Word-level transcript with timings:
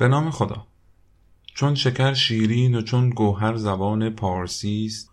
به 0.00 0.08
نام 0.08 0.30
خدا. 0.30 0.66
چون 1.54 1.74
شکر 1.74 2.14
شیرین 2.14 2.74
و 2.74 2.82
چون 2.82 3.10
گوهر 3.10 3.56
زبان 3.56 4.10
پارسی 4.10 4.86
است 4.86 5.10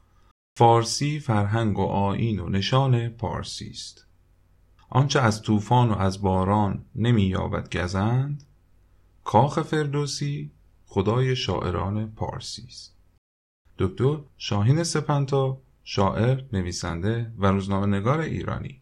فارسی 0.57 1.19
فرهنگ 1.19 1.79
و 1.79 1.81
آیین 1.81 2.39
و 2.39 2.49
نشان 2.49 3.09
پارسی 3.09 3.69
است. 3.69 4.05
آنچه 4.89 5.19
از 5.19 5.41
طوفان 5.41 5.89
و 5.89 5.97
از 5.97 6.21
باران 6.21 6.85
نمی 6.95 7.21
یابد 7.21 7.77
گزند 7.77 8.43
کاخ 9.23 9.61
فردوسی 9.61 10.51
خدای 10.85 11.35
شاعران 11.35 12.11
پارسی 12.11 12.65
است. 12.67 12.95
دکتر 13.77 14.19
شاهین 14.37 14.83
سپنتا 14.83 15.57
شاعر 15.83 16.41
نویسنده 16.53 17.31
و 17.37 17.45
روزنامه 17.45 17.97
نگار 17.97 18.19
ایرانی. 18.19 18.81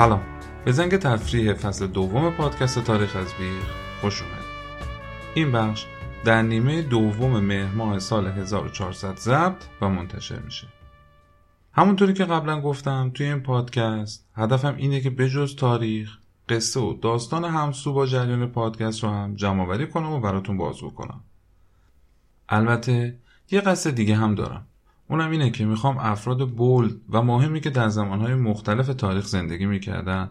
سلام. 0.00 0.22
به 0.64 0.72
زنگ 0.72 0.96
تفریح 0.96 1.54
فصل 1.54 1.86
دوم 1.86 2.30
پادکست 2.30 2.84
تاریخ 2.84 3.16
از 3.16 3.26
بیخ 3.38 3.70
خوش 4.00 4.22
اومد. 4.22 4.44
این 5.34 5.52
بخش 5.52 5.86
در 6.24 6.42
نیمه 6.42 6.82
دوم 6.82 7.40
مهر 7.40 7.98
سال 7.98 8.26
1400 8.26 9.16
ضبط 9.16 9.64
و 9.80 9.88
منتشر 9.88 10.38
میشه. 10.38 10.66
همونطوری 11.72 12.12
که 12.12 12.24
قبلا 12.24 12.60
گفتم 12.60 13.10
توی 13.14 13.26
این 13.26 13.40
پادکست 13.40 14.26
هدفم 14.34 14.74
اینه 14.76 15.00
که 15.00 15.10
بجز 15.10 15.56
تاریخ 15.56 16.18
قصه 16.48 16.80
و 16.80 16.94
داستان 16.94 17.44
همسو 17.44 17.92
با 17.92 18.06
جریان 18.06 18.46
پادکست 18.46 19.04
رو 19.04 19.10
هم 19.10 19.34
جمع 19.34 19.86
کنم 19.86 20.12
و 20.12 20.20
براتون 20.20 20.56
بازگو 20.56 20.90
کنم 20.90 21.20
البته 22.48 23.18
یه 23.50 23.60
قصد 23.60 23.90
دیگه 23.90 24.16
هم 24.16 24.34
دارم. 24.34 24.66
اونم 25.10 25.30
اینه 25.30 25.50
که 25.50 25.64
می‌خوام 25.64 25.98
افراد 25.98 26.48
بولد 26.48 26.92
و 27.08 27.22
مهمی 27.22 27.60
که 27.60 27.70
در 27.70 27.88
زمانهای 27.88 28.34
مختلف 28.34 28.86
تاریخ 28.86 29.24
زندگی 29.24 29.66
می‌کردن 29.66 30.30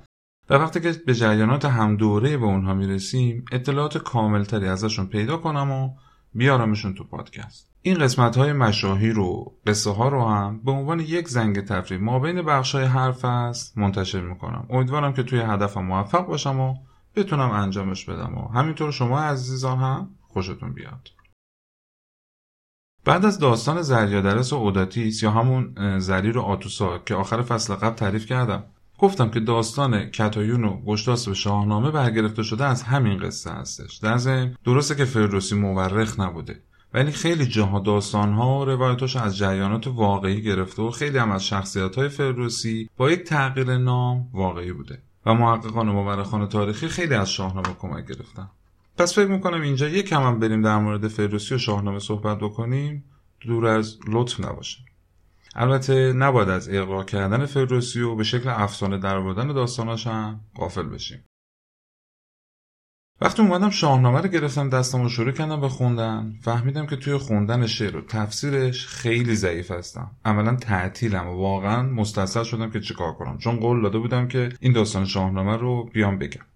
و 0.50 0.54
وقتی 0.54 0.80
که 0.80 0.92
به 1.06 1.14
جریانات 1.14 1.66
هم 1.66 1.96
دوره 1.96 2.38
به 2.38 2.46
اونها 2.46 2.74
می‌رسیم 2.74 3.46
اطلاعات 3.52 3.98
کاملتری 3.98 4.68
ازشون 4.68 5.06
پیدا 5.06 5.38
کنم 5.38 5.72
و 5.72 5.90
بیارمشون 6.34 6.94
تو 6.94 7.04
پادکست. 7.04 7.70
این 7.82 7.98
قسمت 7.98 8.38
های 8.38 8.54
مشاهیر 8.54 9.14
رو 9.14 9.54
قصه 9.68 9.90
ها 9.90 10.10
رو 10.10 10.26
هم 10.26 10.62
به 10.64 10.72
عنوان 10.72 11.00
یک 11.00 11.28
زنگ 11.28 11.66
تفریح 11.66 12.00
ما 12.00 12.20
بین 12.20 12.42
بخش 12.42 12.76
های 12.76 12.86
حرف 12.86 13.26
است 13.26 13.78
منتشر 13.78 14.22
می‌کنم. 14.22 14.66
امیدوارم 14.70 15.14
که 15.14 15.24
توی 15.24 15.40
هدفم 15.40 15.86
موفق 15.86 16.26
باشم 16.26 16.60
و 16.60 16.76
بتونم 17.16 17.52
انجامش 17.52 18.06
بدم 18.06 18.36
و 18.38 18.48
همینطور 18.48 18.92
شما 18.92 19.20
عزیزان 19.20 19.78
هم 19.78 20.10
خوشتون 20.28 20.74
بیاد. 20.74 21.19
بعد 23.06 23.26
از 23.26 23.40
داستان 23.40 23.82
زریادرس 23.82 24.54
و 24.54 24.56
اوداتیس 24.56 25.24
یا 25.24 25.32
همون 25.32 26.00
زریر 26.00 26.38
و 26.38 26.42
آتوسا 26.42 26.98
که 26.98 27.16
آخر 27.16 27.42
فصل 27.42 27.76
قبل 27.76 27.96
تعریف 27.96 28.26
کردم 28.26 28.64
گفتم 29.00 29.30
که 29.30 29.40
داستان 29.40 30.06
کتایون 30.06 30.64
و 30.64 30.82
گشتاس 30.82 31.28
به 31.28 31.34
شاهنامه 31.34 31.92
برگرفته 31.92 32.44
شده 32.44 32.66
از 32.66 32.84
همین 32.84 33.20
قصه 33.20 33.52
هستش. 33.52 33.98
در 33.98 34.18
ضمن 34.18 34.56
درسته 34.66 34.96
که 34.96 35.06
فردوسی 35.06 35.56
مورخ 35.56 36.20
نبوده 36.20 36.62
ولی 36.94 37.12
خیلی 37.12 37.46
جاها 37.46 37.80
داستانها 37.80 38.60
و 38.60 38.66
روایتاش 38.66 39.16
از 39.16 39.38
جریانات 39.38 39.88
واقعی 39.88 40.42
گرفته 40.42 40.82
و 40.82 40.92
خیلی 40.92 41.18
هم 41.18 41.32
از 41.32 41.46
شخصیت 41.46 41.96
های 41.96 42.10
فردوسی 42.10 42.90
با 42.98 43.12
یک 43.12 43.24
تغییر 43.24 43.78
نام 43.78 44.28
واقعی 44.34 44.72
بوده. 44.74 45.02
و 45.26 45.34
محققان 45.34 45.90
و 45.90 45.94
مورخان 45.94 46.48
تاریخی 46.48 46.88
خیلی 46.88 47.14
از 47.14 47.32
شاهنامه 47.32 47.76
کمک 47.80 48.08
گرفتن. 48.08 48.50
پس 49.00 49.16
فکر 49.16 49.28
می‌کنم 49.28 49.62
اینجا 49.62 49.88
یک 49.88 50.10
کم 50.10 50.22
هم 50.22 50.40
بریم 50.40 50.62
در 50.62 50.78
مورد 50.78 51.08
فردوسی 51.08 51.56
و 51.56 51.58
شاهنامه 51.58 52.00
صحبت 52.00 52.38
بکنیم. 52.38 53.04
دور 53.42 53.66
از 53.66 53.98
لطف 54.08 54.40
نباشه. 54.40 54.80
البته 55.56 56.14
نباید 56.14 56.50
از 56.50 56.70
اقرا 56.70 57.04
کردن 57.04 57.46
فردوسی 57.46 58.02
و 58.02 58.16
به 58.16 58.24
شکل 58.24 58.50
افسانه 58.50 58.98
در 58.98 59.18
آوردن 59.18 59.48
داستاناش 59.48 60.08
هم 60.08 60.40
غافل 60.56 60.84
بشیم. 60.84 61.26
وقتی 63.22 63.42
اومدم 63.42 63.70
شاهنامه 63.70 64.22
رو 64.22 64.28
گرفتم 64.28 64.70
دستم 64.70 65.02
رو 65.02 65.10
شروع 65.10 65.32
کردم 65.32 65.62
به 65.62 65.70
خوندن. 65.70 66.34
فهمیدم 66.42 66.86
که 66.86 66.96
توی 66.96 67.18
خوندن 67.18 67.68
شعر 67.68 67.98
و 67.98 68.02
تفسیرش 68.02 68.88
خیلی 68.88 69.36
ضعیف 69.36 69.72
هستم. 69.72 70.12
عملا 70.26 70.56
تعطیلم 70.56 71.28
و 71.28 71.42
واقعا 71.42 71.84
مستصل 71.84 72.44
شدم 72.44 72.72
که 72.72 72.80
چیکار 72.80 73.14
کنم. 73.14 73.38
چون 73.38 73.56
قول 73.56 73.82
داده 73.82 73.98
بودم 73.98 74.28
که 74.28 74.50
این 74.60 74.74
داستان 74.74 75.06
شاهنامه 75.06 75.58
رو 75.58 75.90
بیام 75.94 76.18
بگم. 76.18 76.49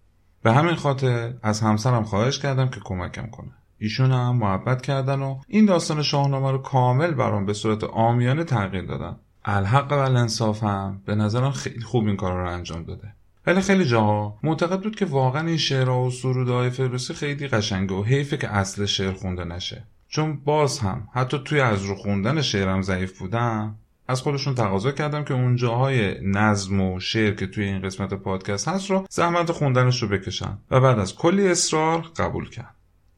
به 0.44 0.54
همین 0.54 0.76
خاطر 0.76 1.34
از 1.44 1.62
همسرم 1.62 2.04
خواهش 2.04 2.40
کردم 2.40 2.70
که 2.70 2.80
کمکم 2.84 3.28
کنه. 3.28 3.52
ایشون 3.78 4.12
هم 4.12 4.36
محبت 4.36 4.82
کردن 4.82 5.22
و 5.22 5.42
این 5.48 5.66
داستان 5.66 6.02
شاهنامه 6.02 6.52
رو 6.52 6.58
کامل 6.58 7.12
برام 7.12 7.46
به 7.46 7.54
صورت 7.54 7.84
آمیانه 7.84 8.44
تغییر 8.44 8.86
دادن. 8.86 9.16
الحق 9.46 9.92
و 9.92 9.96
الانصاف 9.96 10.64
به 11.06 11.16
نظرم 11.16 11.52
خیلی 11.52 11.82
خوب 11.82 12.08
این 12.08 12.16
کار 12.16 12.42
رو 12.42 12.50
انجام 12.50 12.84
داده. 12.84 13.14
ولی 13.48 13.62
خیلی 13.62 13.86
جاها 13.86 14.40
معتقد 14.44 14.82
بود 14.82 14.96
که 14.96 15.06
واقعا 15.06 15.48
این 15.48 15.58
شعرها 15.58 16.04
و 16.04 16.12
سروده 16.12 16.52
های 16.52 16.70
فردوسی 16.70 17.14
خیلی 17.14 17.48
قشنگه 17.48 17.96
و 17.96 18.04
حیفه 18.04 18.38
که 18.38 18.50
اصل 18.50 18.86
شعر 18.86 19.14
خونده 19.14 19.44
نشه. 19.44 19.84
چون 20.08 20.40
باز 20.46 20.80
هم 20.80 21.08
حتی 21.14 21.42
توی 21.46 21.60
از 21.62 21.86
رو 21.86 21.96
خوندن 21.96 22.42
شعرم 22.42 22.82
ضعیف 22.82 23.20
بودم 23.20 23.76
از 24.08 24.22
خودشون 24.22 24.56
تقاضا 24.56 24.92
کردم 24.92 25.24
که 25.24 25.34
اون 25.34 25.56
جاهای 25.56 26.16
نظم 26.22 26.82
و 26.82 27.00
شعر 27.00 27.34
که 27.34 27.48
توی 27.48 27.64
این 27.64 27.82
قسمت 27.82 28.14
پادکست 28.14 28.68
هست 28.68 28.90
رو 28.90 29.08
زحمت 29.10 29.52
خوندنش 29.52 30.04
رو 30.04 30.08
بکشن. 30.10 30.58
و 30.72 30.80
بعد 30.80 31.00
از 31.00 31.16
کلی 31.16 31.48
اصرار 31.48 32.02
قبول 32.18 32.50
کرد 32.50 32.76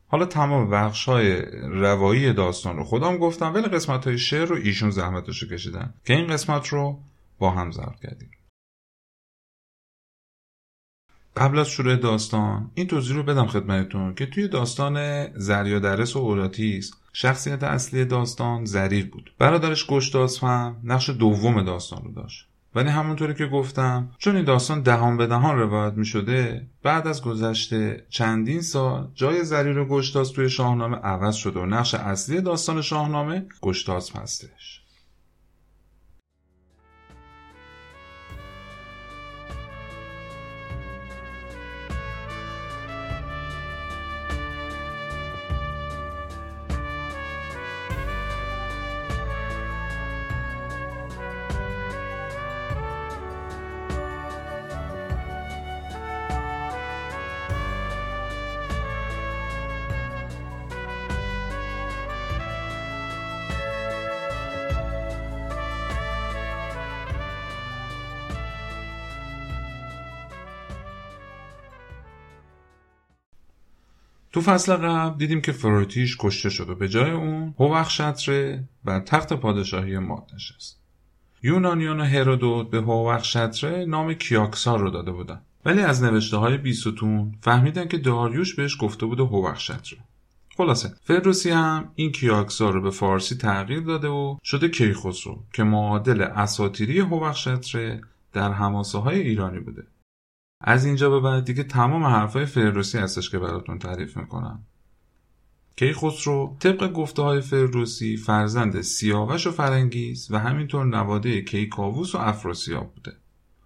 حالا 0.07 0.25
تمام 0.25 0.69
بخش 0.69 1.05
های 1.05 1.41
روایی 1.61 2.33
داستان 2.33 2.77
رو 2.77 2.83
خودم 2.83 3.17
گفتم 3.17 3.53
ولی 3.53 3.67
قسمت 3.67 4.07
های 4.07 4.17
شعر 4.17 4.45
رو 4.45 4.55
ایشون 4.55 4.89
زحمتش 4.89 5.43
رو 5.43 5.49
کشیدن 5.49 5.93
که 6.05 6.13
این 6.13 6.27
قسمت 6.27 6.67
رو 6.67 6.99
با 7.39 7.51
هم 7.51 7.71
ضبط 7.71 7.99
کردیم. 8.03 8.31
قبل 11.37 11.59
از 11.59 11.69
شروع 11.69 11.95
داستان 11.95 12.71
این 12.75 12.87
توضیح 12.87 13.15
رو 13.15 13.23
بدم 13.23 13.47
خدمتتون 13.47 14.15
که 14.15 14.25
توی 14.25 14.47
داستان 14.47 15.27
زریادرس 15.37 16.15
و 16.15 16.19
اوراتیس 16.19 16.91
شخصیت 17.17 17.63
اصلی 17.63 18.05
داستان 18.05 18.65
زریر 18.65 19.09
بود. 19.09 19.33
برادرش 19.39 19.87
گشتاس 19.87 20.43
هم 20.43 20.77
نقش 20.83 21.09
دوم 21.09 21.61
داستان 21.61 22.01
رو 22.03 22.11
داشت. 22.11 22.47
ولی 22.75 22.89
همونطوری 22.89 23.33
که 23.33 23.45
گفتم 23.45 24.09
چون 24.17 24.35
این 24.35 24.45
داستان 24.45 24.81
دهان 24.81 25.17
به 25.17 25.27
دهان 25.27 25.57
روایت 25.57 25.93
می 25.93 26.05
شده 26.05 26.67
بعد 26.83 27.07
از 27.07 27.21
گذشته 27.21 28.05
چندین 28.09 28.61
سال 28.61 29.11
جای 29.13 29.43
زریر 29.43 29.77
و 29.77 29.85
گشتاس 29.85 30.31
توی 30.31 30.49
شاهنامه 30.49 30.97
عوض 30.97 31.35
شده 31.35 31.59
و 31.59 31.65
نقش 31.65 31.93
اصلی 31.93 32.41
داستان 32.41 32.81
شاهنامه 32.81 33.45
گشتاس 33.61 34.15
هستش. 34.15 34.84
تو 74.35 74.41
فصل 74.41 74.75
قبل 74.75 75.17
دیدیم 75.17 75.41
که 75.41 75.51
فروتیش 75.51 76.17
کشته 76.19 76.49
شد 76.49 76.69
و 76.69 76.75
به 76.75 76.89
جای 76.89 77.11
اون 77.11 77.53
هوخشتره 77.59 78.63
بر 78.85 78.99
تخت 78.99 79.33
پادشاهی 79.33 79.97
ماد 79.97 80.31
نشست. 80.35 80.79
یونانیان 81.43 81.99
و 81.99 82.03
هرودوت 82.03 82.69
به 82.69 82.77
هوخشتره 82.81 83.85
نام 83.85 84.13
کیاکسار 84.13 84.79
رو 84.79 84.89
داده 84.89 85.11
بودن. 85.11 85.41
ولی 85.65 85.81
از 85.81 86.03
نوشته 86.03 86.37
های 86.37 86.57
بیستون 86.57 87.35
فهمیدن 87.41 87.87
که 87.87 87.97
داریوش 87.97 88.55
بهش 88.55 88.77
گفته 88.79 89.05
بوده 89.05 89.23
هوخشتره. 89.23 89.99
خلاصه 90.57 90.93
فردوسی 91.03 91.49
هم 91.49 91.91
این 91.95 92.11
کیاکسار 92.11 92.73
رو 92.73 92.81
به 92.81 92.91
فارسی 92.91 93.35
تغییر 93.35 93.79
داده 93.79 94.07
و 94.07 94.37
شده 94.43 94.69
کیخسرو 94.69 95.43
که 95.53 95.63
معادل 95.63 96.21
اساتیری 96.21 96.99
هوخشتره 96.99 98.01
در 98.33 98.51
هماسه 98.51 98.97
های 98.97 99.21
ایرانی 99.21 99.59
بوده. 99.59 99.83
از 100.61 100.85
اینجا 100.85 101.09
به 101.09 101.19
بعد 101.19 101.45
دیگه 101.45 101.63
تمام 101.63 102.03
حرفای 102.03 102.45
فردوسی 102.45 102.97
هستش 102.97 103.29
که 103.29 103.39
براتون 103.39 103.79
تعریف 103.79 104.17
می‌کنم. 104.17 104.63
کیخسرو 105.75 106.57
طبق 106.59 106.91
گفته 106.91 107.21
های 107.21 107.41
فردوسی 107.41 108.17
فرزند 108.17 108.81
سیاوش 108.81 109.47
و 109.47 109.51
فرنگیز 109.51 110.31
و 110.31 110.39
همینطور 110.39 110.85
نواده 110.85 111.41
کیکاووس 111.41 112.15
و 112.15 112.17
افراسیاب 112.17 112.93
بوده. 112.93 113.13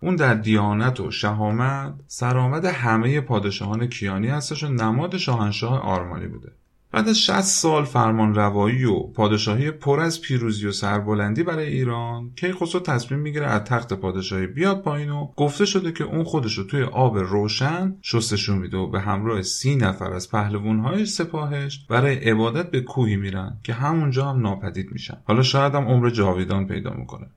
اون 0.01 0.15
در 0.15 0.33
دیانت 0.33 0.99
و 0.99 1.11
شهامت 1.11 1.93
سرآمد 2.07 2.65
همه 2.65 3.21
پادشاهان 3.21 3.87
کیانی 3.87 4.27
هستش 4.27 4.63
و 4.63 4.67
نماد 4.67 5.17
شاهنشاه 5.17 5.79
آرمانی 5.79 6.27
بوده. 6.27 6.51
بعد 6.91 7.09
از 7.09 7.19
60 7.19 7.41
سال 7.41 7.83
فرمان 7.83 8.35
روایی 8.35 8.85
و 8.85 8.99
پادشاهی 8.99 9.71
پر 9.71 9.99
از 9.99 10.21
پیروزی 10.21 10.67
و 10.67 10.71
سربلندی 10.71 11.43
برای 11.43 11.67
ایران 11.67 12.31
کیخسرو 12.35 12.79
تصمیم 12.79 13.19
می‌گیره 13.19 13.47
از 13.47 13.61
تخت 13.61 13.93
پادشاهی 13.93 14.47
بیاد 14.47 14.81
پایین 14.81 15.09
و 15.09 15.27
گفته 15.35 15.65
شده 15.65 15.91
که 15.91 16.03
اون 16.03 16.23
خودش 16.23 16.57
رو 16.57 16.63
توی 16.63 16.83
آب 16.83 17.17
روشن 17.17 17.97
شستشون 18.01 18.57
میده 18.57 18.77
و 18.77 18.87
به 18.87 18.99
همراه 18.99 19.41
سی 19.41 19.75
نفر 19.75 20.13
از 20.13 20.31
پهلوانهای 20.31 21.05
سپاهش 21.05 21.85
برای 21.89 22.15
عبادت 22.15 22.71
به 22.71 22.81
کوهی 22.81 23.15
میرن 23.15 23.57
که 23.63 23.73
همونجا 23.73 24.29
هم 24.29 24.41
ناپدید 24.41 24.91
میشن. 24.91 25.17
حالا 25.23 25.41
شاید 25.41 25.75
هم 25.75 25.87
عمر 25.87 26.09
جاویدان 26.09 26.67
پیدا 26.67 26.93
می‌کنه. 26.93 27.27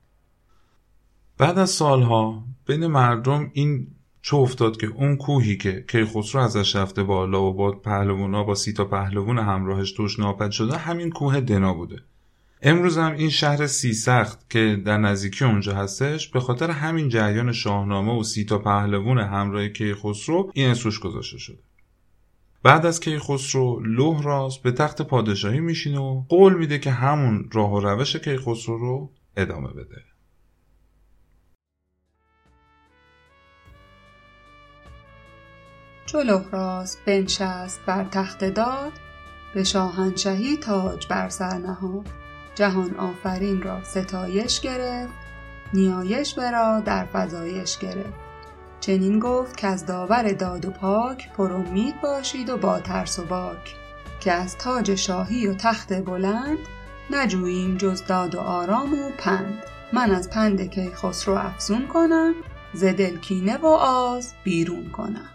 بعد 1.37 1.57
از 1.57 1.69
سالها 1.69 2.43
بین 2.67 2.87
مردم 2.87 3.49
این 3.53 3.87
چه 4.25 4.35
افتاد 4.35 4.77
که 4.77 4.87
اون 4.87 5.15
کوهی 5.15 5.57
که 5.57 5.85
کیخسرو 5.87 6.41
ازش 6.41 6.75
رفته 6.75 7.03
بالا 7.03 7.43
و 7.43 7.53
با 7.53 7.71
پهلوانا 7.71 8.43
با 8.43 8.55
سی 8.55 8.73
تا 8.73 8.85
پهلوان 8.85 9.39
همراهش 9.39 9.91
توش 9.91 10.19
ناپد 10.19 10.51
شده 10.51 10.77
همین 10.77 11.09
کوه 11.09 11.39
دنا 11.39 11.73
بوده. 11.73 11.99
امروز 12.61 12.97
هم 12.97 13.13
این 13.13 13.29
شهر 13.29 13.67
سی 13.67 13.93
سخت 13.93 14.49
که 14.49 14.81
در 14.85 14.97
نزدیکی 14.97 15.45
اونجا 15.45 15.75
هستش 15.75 16.27
به 16.27 16.39
خاطر 16.39 16.71
همین 16.71 17.09
جریان 17.09 17.51
شاهنامه 17.51 18.19
و 18.19 18.23
سی 18.23 18.45
تا 18.45 18.59
پهلوان 18.59 19.17
همراه 19.17 19.67
کیخسرو 19.67 20.51
این 20.53 20.69
اسمش 20.69 20.99
گذاشته 20.99 21.37
شده. 21.37 21.59
بعد 22.63 22.85
از 22.85 22.99
کیخسرو 22.99 23.79
لوهراس 23.79 24.59
به 24.59 24.71
تخت 24.71 25.01
پادشاهی 25.01 25.59
میشینه 25.59 25.99
و 25.99 26.23
قول 26.29 26.57
میده 26.57 26.79
که 26.79 26.91
همون 26.91 27.49
راه 27.53 27.73
و 27.73 27.79
روش 27.79 28.15
کیخسرو 28.15 28.77
رو 28.77 29.11
ادامه 29.37 29.69
بده. 29.69 30.12
لهراس 36.17 36.97
بنشست 37.05 37.81
بر 37.85 38.03
تخت 38.03 38.43
داد. 38.43 38.91
به 39.53 39.63
شاهنشهی 39.63 40.57
تاج 40.57 41.07
بر 41.07 41.29
سر 41.29 41.57
نهاد. 41.57 42.05
جهان 42.55 42.95
آفرین 42.95 43.61
را 43.61 43.83
ستایش 43.83 44.59
گرفت. 44.59 45.13
نیایش 45.73 46.37
ورا 46.37 46.79
در 46.79 47.05
فزایش 47.13 47.77
گرفت. 47.77 48.23
چنین 48.79 49.19
گفت 49.19 49.57
که 49.57 49.67
از 49.67 49.85
داور 49.85 50.31
داد 50.31 50.65
و 50.65 50.71
پاک 50.71 51.33
پرامید 51.33 52.01
باشید 52.01 52.49
و 52.49 52.57
با 52.57 52.79
ترس 52.79 53.19
و 53.19 53.25
باک. 53.25 53.75
که 54.19 54.31
از 54.31 54.57
تاج 54.57 54.95
شاهی 54.95 55.47
و 55.47 55.53
تخت 55.53 55.93
بلند 55.93 56.57
نجوییم 57.09 57.77
جز 57.77 58.05
داد 58.05 58.35
و 58.35 58.39
آرام 58.39 58.93
و 58.93 59.09
پند. 59.17 59.63
من 59.93 60.11
از 60.11 60.29
پند 60.29 60.61
کیخسرو 60.61 61.33
افزون 61.33 61.87
کنم 61.87 62.33
ز 62.73 62.83
دل 62.83 63.17
کینه 63.17 63.57
و 63.57 63.65
آز 63.65 64.33
بیرون 64.43 64.89
کنم. 64.89 65.32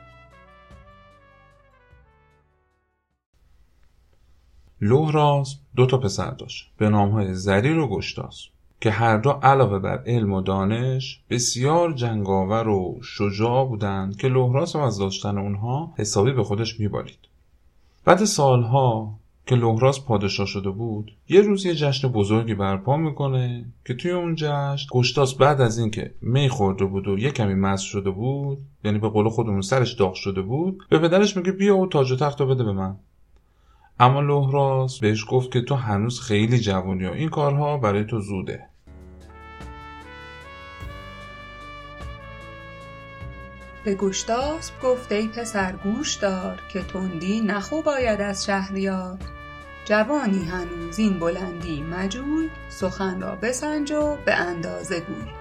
لوهراس 4.80 5.56
دو 5.76 5.86
تا 5.86 5.98
پسر 5.98 6.30
داشت. 6.30 6.70
به 6.78 6.88
نامهای 6.88 7.34
زریر 7.34 7.78
و 7.78 7.88
گشتاس 7.88 8.46
که 8.80 8.90
هر 8.90 9.16
دو 9.16 9.30
علاوه 9.30 9.78
بر 9.78 10.02
علم 10.06 10.32
و 10.32 10.40
دانش 10.40 11.20
بسیار 11.30 11.92
جنگاور 11.92 12.68
و 12.68 12.98
شجاع 13.02 13.68
بودند 13.68 14.16
که 14.16 14.28
لوهراس 14.28 14.76
هم 14.76 14.82
از 14.82 14.98
داشتن 14.98 15.38
اونها 15.38 15.92
حسابی 15.96 16.32
به 16.32 16.44
خودش 16.44 16.80
میبالید. 16.80 17.18
بعد 18.04 18.24
سالها 18.24 19.14
که 19.46 19.54
لوهراس 19.54 20.04
پادشاه 20.04 20.46
شده 20.46 20.70
بود 20.70 21.12
یه 21.28 21.40
روز 21.40 21.66
یه 21.66 21.74
جشن 21.74 22.08
بزرگی 22.08 22.54
برپا 22.54 22.96
می‌کنه 22.96 23.64
که 23.84 23.94
توی 23.94 24.10
اون 24.10 24.34
جشن 24.34 24.86
گشتاس 24.90 25.34
بعد 25.34 25.60
از 25.60 25.78
اینکه 25.78 26.14
می 26.20 26.48
خورده 26.48 26.84
بود 26.84 27.08
و 27.08 27.18
یه 27.18 27.30
کمی 27.30 27.54
مست 27.54 27.84
شده 27.84 28.10
بود 28.10 28.58
یعنی 28.84 28.98
به 28.98 29.08
قول 29.08 29.28
خودمون 29.28 29.60
سرش 29.60 29.92
داغ 29.92 30.14
شده 30.14 30.42
بود 30.42 30.86
به 30.90 30.98
پدرش 30.98 31.36
میگه 31.36 31.52
بیا 31.52 31.76
و 31.76 31.86
تاج 31.86 32.12
و 32.12 32.16
تخت 32.16 32.42
بده 32.42 32.64
به 32.64 32.72
من. 32.72 32.96
اما 34.00 34.20
لوهراس 34.20 34.98
بهش 34.98 35.24
گفت 35.28 35.50
که 35.50 35.60
تو 35.60 35.74
هنوز 35.74 36.20
خیلی 36.20 36.58
جوانی 36.58 37.06
و 37.06 37.12
این 37.12 37.28
کارها 37.28 37.76
برای 37.76 38.04
تو 38.04 38.20
زوده. 38.20 38.68
به 43.84 43.94
گوشتاسب 43.94 44.80
گفت 44.82 45.12
ای 45.12 45.28
پسر 45.28 45.72
گوش 45.72 46.14
دار 46.14 46.60
که 46.72 46.82
تندی 46.82 47.40
نخو 47.40 47.82
باید 47.82 48.20
از 48.20 48.44
شهریار. 48.44 49.18
جوانی 49.84 50.44
هنوز 50.44 50.98
این 50.98 51.18
بلندی 51.18 51.82
مجوی 51.82 52.50
سخن 52.68 53.20
را 53.20 53.36
بسنج 53.36 53.92
و 53.92 54.16
به 54.24 54.34
اندازه 54.34 55.00
گوی. 55.00 55.37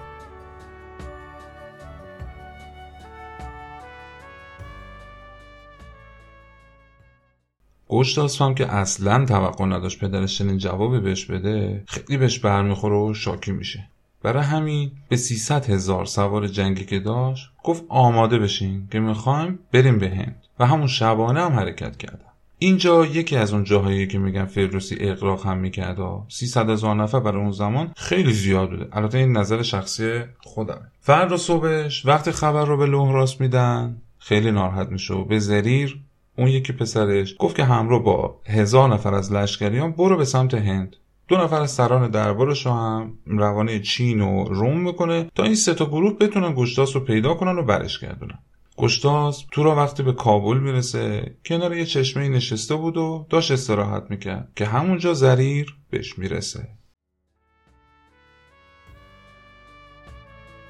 گشتاس 7.89 8.41
هم 8.41 8.55
که 8.55 8.73
اصلا 8.73 9.25
توقع 9.25 9.65
نداشت 9.65 9.99
پدرش 9.99 10.37
چنین 10.37 10.57
جوابی 10.57 10.99
بهش 10.99 11.25
بده 11.25 11.83
خیلی 11.87 12.17
بهش 12.17 12.39
برمیخوره 12.39 12.95
و 12.95 13.13
شاکی 13.13 13.51
میشه. 13.51 13.87
برای 14.23 14.43
همین 14.43 14.91
به 15.09 15.17
300 15.17 15.69
هزار 15.69 16.05
سوار 16.05 16.47
جنگی 16.47 16.85
که 16.85 16.99
داشت 16.99 17.49
گفت 17.63 17.83
آماده 17.89 18.39
بشین 18.39 18.87
که 18.91 18.99
می‌خوایم 18.99 19.59
بریم 19.73 19.99
به 19.99 20.09
هند. 20.09 20.43
و 20.59 20.65
همون 20.65 20.87
شبانه 20.87 21.41
هم 21.41 21.51
حرکت 21.51 21.97
کردن. 21.97 22.19
اینجا 22.59 23.05
یکی 23.05 23.35
از 23.35 23.53
اون 23.53 23.63
جاهایی 23.63 24.07
که 24.07 24.17
میگن 24.17 24.45
فردوسی 24.45 24.97
اقراق 24.99 25.45
هم 25.45 25.57
می‌کرد 25.57 25.97
300 26.29 26.69
هزار 26.69 26.95
نفر 26.95 27.19
برای 27.19 27.41
اون 27.41 27.51
زمان 27.51 27.91
خیلی 27.95 28.33
زیاد 28.33 28.69
بوده. 28.69 28.87
البته 28.91 29.17
این 29.17 29.37
نظر 29.37 29.61
شخصی 29.61 30.19
خودمه. 30.43 30.91
فردا 30.99 31.37
صبحش 31.37 32.05
وقتی 32.05 32.31
خبر 32.31 32.65
رو 32.65 32.77
به 32.77 32.85
لوهراس 32.85 33.41
میدن. 33.41 34.01
خیلی 34.19 34.51
ناراحت 34.51 34.89
میشه 34.89 35.13
و 35.13 35.25
به 35.25 35.39
زریر 35.39 36.01
اون 36.37 36.47
یکی 36.47 36.73
پسرش 36.73 37.35
گفت 37.39 37.55
که 37.55 37.63
همراه 37.63 38.03
با 38.03 38.41
هزار 38.45 38.89
نفر 38.89 39.13
از 39.13 39.33
لشکریان 39.33 39.91
برو 39.91 40.17
به 40.17 40.25
سمت 40.25 40.53
هند. 40.53 40.95
دو 41.27 41.37
نفر 41.37 41.61
از 41.61 41.71
سران 41.71 42.09
دربارش 42.11 42.65
رو 42.65 42.71
هم 42.71 43.13
روانه 43.25 43.79
چین 43.79 44.21
و 44.21 44.43
روم 44.43 44.79
می‌کنه 44.79 45.31
تا 45.35 45.43
این 45.43 45.55
سه 45.55 45.73
تا 45.73 45.85
گروه 45.85 46.17
بتونن 46.17 46.53
گشتاس 46.55 46.95
رو 46.95 47.01
پیدا 47.01 47.33
کنن 47.33 47.57
و 47.59 47.63
برش 47.63 47.99
گردونن. 47.99 48.39
گشتاس 48.77 49.45
تو 49.51 49.63
را 49.63 49.75
وقتی 49.75 50.03
به 50.03 50.13
کابل 50.13 50.57
می‌رسه 50.57 51.35
کنار 51.45 51.77
یه 51.77 51.85
چشمه 51.85 52.29
نشسته 52.29 52.75
بود 52.75 52.97
و 52.97 53.25
داشت 53.29 53.51
استراحت 53.51 54.03
می‌کرد 54.09 54.51
که 54.56 54.65
همونجا 54.65 55.13
زریر 55.13 55.75
بهش 55.89 56.17
می‌رسه. 56.19 56.67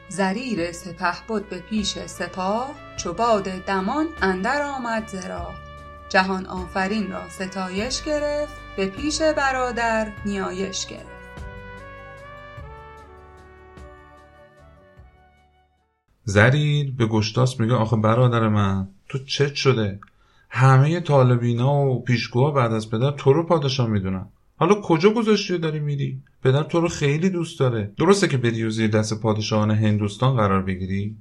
زریر 0.09 0.71
سپه 0.71 1.27
بود 1.27 1.49
به 1.49 1.59
پیش 1.59 1.99
سپاه 1.99 2.75
چو 2.97 3.13
باد 3.13 3.43
دمان 3.43 4.07
اندر 4.21 4.61
آمد 4.61 5.07
ز 5.07 5.15
جهان 6.09 6.45
آفرین 6.45 7.11
را 7.11 7.29
ستایش 7.29 8.03
گرفت 8.03 8.53
به 8.77 8.87
پیش 8.87 9.21
برادر 9.21 10.11
نیایش 10.25 10.87
گرفت. 10.87 11.17
زریر 16.23 16.93
به 16.97 17.05
گشتاس 17.05 17.59
میگه 17.59 17.73
آخه 17.73 17.95
برادر 17.95 18.47
من 18.47 18.87
تو 19.09 19.17
چت 19.17 19.53
شده؟ 19.55 19.99
همه 20.49 20.99
طالبینا 20.99 21.85
و 21.85 22.03
پیشگوها 22.03 22.51
بعد 22.51 22.73
از 22.73 22.89
پدر 22.89 23.11
تو 23.11 23.33
رو 23.33 23.45
پادشاه 23.45 23.87
می‌دونن. 23.87 24.29
حالا 24.59 24.81
کجا 24.81 25.09
گذاشتی 25.09 25.57
داری 25.57 25.79
میری؟ 25.79 26.23
پدر 26.43 26.63
تو 26.63 26.81
رو 26.81 26.87
خیلی 26.87 27.29
دوست 27.29 27.59
داره. 27.59 27.93
درسته 27.97 28.27
که 28.27 28.37
بری 28.37 28.63
و 28.63 28.69
زیر 28.69 28.87
دست 28.87 29.21
پادشاهان 29.21 29.71
هندوستان 29.71 30.35
قرار 30.35 30.61
بگیری؟ 30.61 31.17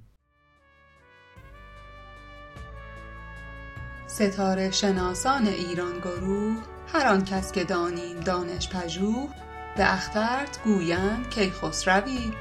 ستاره 4.06 4.70
شناسان 4.70 5.46
ایران 5.46 5.98
گروه 5.98 6.56
هر 6.86 7.06
آن 7.06 7.24
کس 7.24 7.52
که 7.52 7.64
دانیم 7.64 8.20
دانش 8.20 8.68
پژوه 8.68 9.28
به 9.76 9.94
اخترت 9.94 10.60
گویند 10.64 11.30
کیخسروی. 11.30 12.32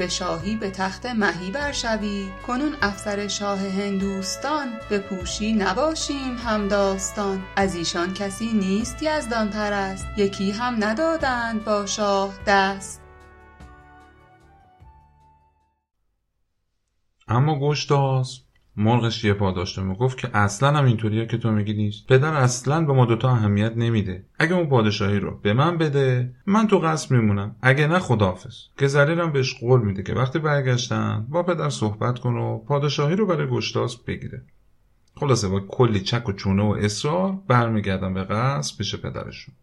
به 0.00 0.08
شاهی 0.08 0.56
به 0.56 0.70
تخت 0.70 1.06
مهی 1.06 1.50
برشوی 1.50 2.30
کنون 2.46 2.76
افسر 2.82 3.28
شاه 3.28 3.58
هندوستان 3.58 4.68
بپوشی 4.90 5.52
نباشیم 5.52 6.36
همداستان 6.36 7.42
از 7.56 7.74
ایشان 7.74 8.14
کسی 8.14 8.52
نیست 8.52 9.02
یزدان 9.02 9.50
پرست 9.50 10.06
یکی 10.16 10.50
هم 10.50 10.84
ندادند 10.84 11.64
با 11.64 11.86
شاه 11.86 12.34
دست. 12.46 13.02
اما 17.28 17.58
گشتاس 17.60 18.40
مرغش 18.76 19.24
یه 19.24 19.34
پا 19.34 19.52
داشته 19.52 19.82
گفت 19.82 20.18
که 20.18 20.36
اصلا 20.36 20.78
هم 20.78 20.84
اینطوریه 20.84 21.26
که 21.26 21.38
تو 21.38 21.50
میگی 21.50 21.72
نیست. 21.72 22.06
پدر 22.06 22.34
اصلا 22.34 22.84
به 22.84 22.92
ما 22.92 23.06
دوتا 23.06 23.30
اهمیت 23.30 23.72
نمیده. 23.76 24.24
اگه 24.38 24.54
اون 24.54 24.68
پادشاهی 24.68 25.18
رو 25.18 25.38
به 25.42 25.52
من 25.52 25.78
بده 25.78 26.34
من 26.46 26.66
تو 26.66 26.78
قصد 26.78 27.10
میمونم. 27.10 27.56
اگه 27.62 27.86
نه 27.86 27.98
خداحافظ. 27.98 28.56
که 28.78 28.86
زریرم 28.86 29.32
بهش 29.32 29.60
قول 29.60 29.80
میده 29.80 30.02
که 30.02 30.14
وقتی 30.14 30.38
برگشتن 30.38 31.26
با 31.28 31.42
پدر 31.42 31.70
صحبت 31.70 32.18
کن 32.18 32.34
و 32.34 32.58
پادشاهی 32.58 33.16
رو 33.16 33.26
برای 33.26 33.46
گشتاس 33.46 33.96
بگیره. 33.96 34.42
خلاصه 35.16 35.48
با 35.48 35.60
کلی 35.60 36.00
چک 36.00 36.28
و 36.28 36.32
چونه 36.32 36.62
و 36.62 36.76
اصرار 36.78 37.38
برمیگردن 37.48 38.14
به 38.14 38.24
قصد 38.24 38.78
پیش 38.78 38.96
پدرشون. 38.96 39.54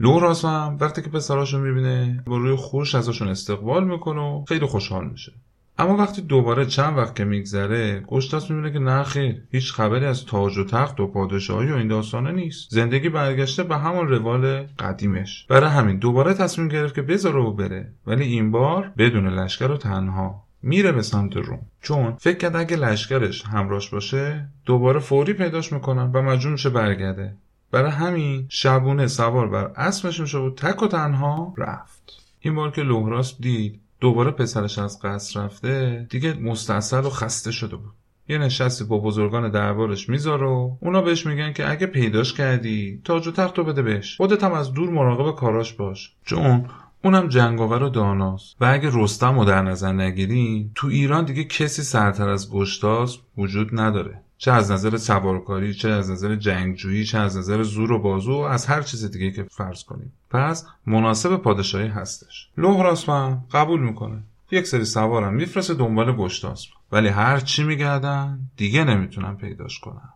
لوراس 0.00 0.44
هم 0.44 0.76
وقتی 0.80 1.02
که 1.02 1.08
پسراشون 1.08 1.60
می‌بینه 1.60 2.22
با 2.26 2.38
روی 2.38 2.56
خوش 2.56 2.94
ازشون 2.94 3.28
استقبال 3.28 3.84
می‌کنه 3.84 4.20
و 4.20 4.44
خیلی 4.48 4.66
خوشحال 4.66 5.08
میشه. 5.08 5.32
اما 5.78 5.96
وقتی 5.96 6.22
دوباره 6.22 6.66
چند 6.66 6.98
وقت 6.98 7.16
که 7.16 7.24
میگذره 7.24 8.00
گشتاس 8.00 8.50
می‌بینه 8.50 8.72
که 8.72 8.78
نه 8.78 9.02
خیر 9.02 9.42
هیچ 9.50 9.72
خبری 9.72 10.04
از 10.04 10.26
تاج 10.26 10.58
و 10.58 10.64
تخت 10.64 11.00
و 11.00 11.06
پادشاهی 11.06 11.72
و 11.72 11.74
این 11.74 11.88
داستانه 11.88 12.32
نیست. 12.32 12.70
زندگی 12.70 13.08
برگشته 13.08 13.62
به 13.62 13.76
همون 13.76 14.08
روال 14.08 14.66
قدیمش. 14.78 15.46
برای 15.48 15.70
همین 15.70 15.98
دوباره 15.98 16.34
تصمیم 16.34 16.68
گرفت 16.68 16.94
که 16.94 17.02
بذاره 17.02 17.40
و 17.40 17.52
بره. 17.52 17.92
ولی 18.06 18.24
این 18.24 18.50
بار 18.50 18.92
بدون 18.98 19.26
لشکر 19.26 19.70
و 19.70 19.76
تنها. 19.76 20.44
میره 20.62 20.92
به 20.92 21.02
سمت 21.02 21.36
روم. 21.36 21.60
چون 21.82 22.14
فکر 22.18 22.38
کرد 22.38 22.56
اگه 22.56 22.76
لشکرش 22.76 23.44
همراش 23.44 23.90
باشه 23.90 24.48
دوباره 24.66 25.00
فوری 25.00 25.32
پیداش 25.32 25.72
می‌کنن 25.72 26.10
و 26.12 26.22
مجبور 26.22 26.52
میشه 26.52 26.70
برگرده. 26.70 27.34
برای 27.70 27.90
همین 27.90 28.46
شبونه 28.48 29.06
سوار 29.06 29.48
بر 29.48 29.70
اسبش 29.76 30.20
میشه 30.20 30.38
و 30.38 30.50
تک 30.50 30.82
و 30.82 30.86
تنها 30.86 31.54
رفت. 31.58 32.12
این 32.40 32.54
بار 32.54 32.70
که 32.70 32.82
لوهراس 32.82 33.40
دید 33.40 33.80
دوباره 34.04 34.30
پسرش 34.30 34.78
از 34.78 35.00
قصر 35.02 35.40
رفته 35.40 36.06
دیگه 36.10 36.34
مستصل 36.34 37.04
و 37.04 37.10
خسته 37.10 37.52
شده 37.52 37.76
بود. 37.76 37.92
یه 38.28 38.38
نشستی 38.38 38.84
با 38.84 38.98
بزرگان 38.98 39.50
دربارش 39.50 40.08
می‌ذاره 40.08 40.46
و 40.46 40.76
اونا 40.80 41.02
بهش 41.02 41.26
میگن 41.26 41.52
که 41.52 41.70
اگه 41.70 41.86
پیداش 41.86 42.32
کردی 42.32 43.00
تاج 43.04 43.28
و 43.28 43.32
تخت 43.32 43.58
رو 43.58 43.64
بده 43.64 43.82
بهش. 43.82 44.16
خودت 44.16 44.44
هم 44.44 44.52
از 44.52 44.72
دور 44.72 44.90
مراقب 44.90 45.36
کاراش 45.36 45.72
باش. 45.72 46.12
چون 46.24 46.66
اونم 47.04 47.28
جنگاور 47.28 47.82
و 47.82 47.88
داناست. 47.88 48.56
و 48.60 48.64
اگه 48.64 48.90
رستم 48.92 49.38
رو 49.38 49.44
در 49.44 49.62
نظر 49.62 49.92
نگیریم 49.92 50.72
تو 50.74 50.86
ایران 50.86 51.24
دیگه 51.24 51.44
کسی 51.44 51.82
سرتر 51.82 52.28
از 52.28 52.50
گشتاس 52.50 53.18
وجود 53.38 53.68
نداره. 53.72 54.23
چه 54.44 54.52
از 54.52 54.70
نظر 54.70 54.96
سوارکاری 54.96 55.74
چه 55.74 55.88
از 55.88 56.10
نظر 56.10 56.34
جنگجویی 56.36 57.04
چه 57.04 57.18
از 57.18 57.36
نظر 57.36 57.62
زور 57.62 57.92
و 57.92 57.98
بازو 57.98 58.32
از 58.32 58.66
هر 58.66 58.82
چیز 58.82 59.10
دیگه 59.10 59.30
که 59.30 59.46
فرض 59.50 59.84
کنیم. 59.84 60.12
پس 60.30 60.66
مناسب 60.86 61.36
پادشاهی 61.36 61.88
هستش. 61.88 62.50
لوهراس 62.56 63.08
قبول 63.52 63.80
می‌کنه. 63.80 64.22
یک 64.50 64.66
سری 64.66 64.84
سوارم 64.84 65.34
میفرسته 65.34 65.74
دنبال 65.74 66.16
گشتاس 66.16 66.66
ولی 66.92 67.08
هر 67.08 67.40
چی 67.40 67.64
میگردن 67.64 68.40
دیگه 68.56 68.84
نمی‌تونن 68.84 69.36
پیداش 69.36 69.80
کنن. 69.80 70.12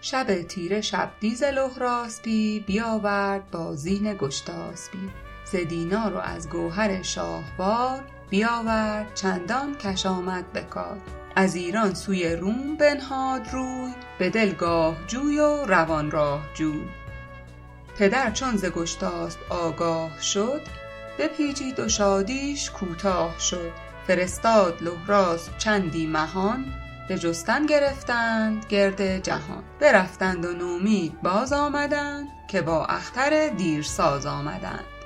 شب 0.00 0.42
تیره 0.42 0.80
شب 0.80 1.10
دیز 1.20 1.42
لهراسپی 1.42 2.64
بیاورد 2.66 3.50
با 3.50 3.74
زین 3.74 4.14
گشتاسپی 4.14 5.27
ز 5.52 5.56
دینار 5.56 6.12
و 6.14 6.18
از 6.18 6.48
گوهر 6.48 7.02
شاهوار 7.02 8.00
بیاورد 8.30 9.14
چندان 9.14 9.74
کش 9.74 10.06
آمد 10.06 10.52
به 10.52 10.64
از 11.36 11.54
ایران 11.54 11.94
سوی 11.94 12.36
روم 12.36 12.76
بنهاد 12.76 13.48
روی 13.52 13.92
به 14.18 14.30
دلگاه 14.30 14.96
جوی 15.06 15.38
و 15.38 15.64
روان 15.66 16.10
راه 16.10 16.42
جوی. 16.54 16.88
پدر 17.98 18.30
چون 18.30 18.56
ز 18.56 18.64
گشتاسپ 18.64 19.52
آگاه 19.52 20.22
شد 20.22 20.60
بپیچید 21.18 21.80
و 21.80 21.88
شادیش 21.88 22.70
کوتاه 22.70 23.38
شد. 23.38 23.72
فرستاد 24.06 24.82
لهراسپ 24.82 25.58
چندی 25.58 26.06
مهان 26.06 26.64
به 27.08 27.18
جستن 27.18 27.66
گرفتند 27.66 28.66
گرد 28.68 29.18
جهان. 29.18 29.62
برفتند 29.80 30.44
و 30.44 30.52
نومید 30.52 31.22
باز 31.22 31.52
آمدند 31.52 32.28
که 32.48 32.62
با 32.62 32.86
اختر 32.86 33.48
دیرساز 33.48 34.26
آمدند. 34.26 34.97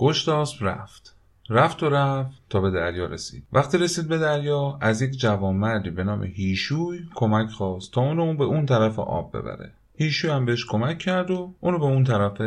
گشتاسپ 0.00 0.62
رفت. 0.62 1.16
رفت 1.50 1.82
و 1.82 1.88
رفت 1.88 2.38
تا 2.50 2.60
به 2.60 2.70
دریا 2.70 3.06
رسید. 3.06 3.42
وقتی 3.52 3.78
رسید 3.78 4.08
به 4.08 4.18
دریا 4.18 4.78
از 4.80 5.02
یک 5.02 5.18
جوانمردی 5.18 5.90
به 5.90 6.04
نام 6.04 6.24
هیشوی 6.24 6.98
کمک 7.14 7.50
خواست 7.50 7.92
تا 7.92 8.00
اونو 8.00 8.34
به 8.34 8.44
اون 8.44 8.66
طرف 8.66 8.98
آب 8.98 9.36
ببره. 9.36 9.72
هیشوی 9.96 10.30
هم 10.30 10.44
بهش 10.44 10.66
کمک 10.66 10.98
کرد 10.98 11.30
و 11.30 11.54
اونو 11.60 11.78
به 11.78 11.84
اون 11.84 12.04
طرف 12.04 12.40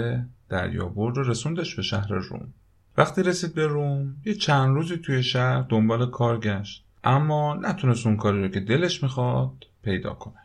دریا 0.50 0.86
برد 0.86 1.18
و 1.18 1.24
رسوندش 1.24 1.76
به 1.76 1.82
شهر 1.82 2.08
روم. 2.08 2.54
وقتی 2.98 3.24
رسید 3.24 3.54
به 3.54 3.68
روم 3.68 4.16
یه 4.26 4.34
چند 4.34 4.76
روزی 4.76 4.98
توی 4.98 5.24
شهر 5.24 5.62
دنبال 5.62 6.10
کار 6.10 6.40
گشت. 6.40 6.84
اما 7.04 7.54
نتونست 7.56 8.08
اون 8.08 8.18
کاری 8.18 8.42
رو 8.42 8.48
که 8.48 8.60
دلش 8.60 9.04
می‌خواد 9.04 9.66
پیدا 9.84 10.14
کنه. 10.14 10.43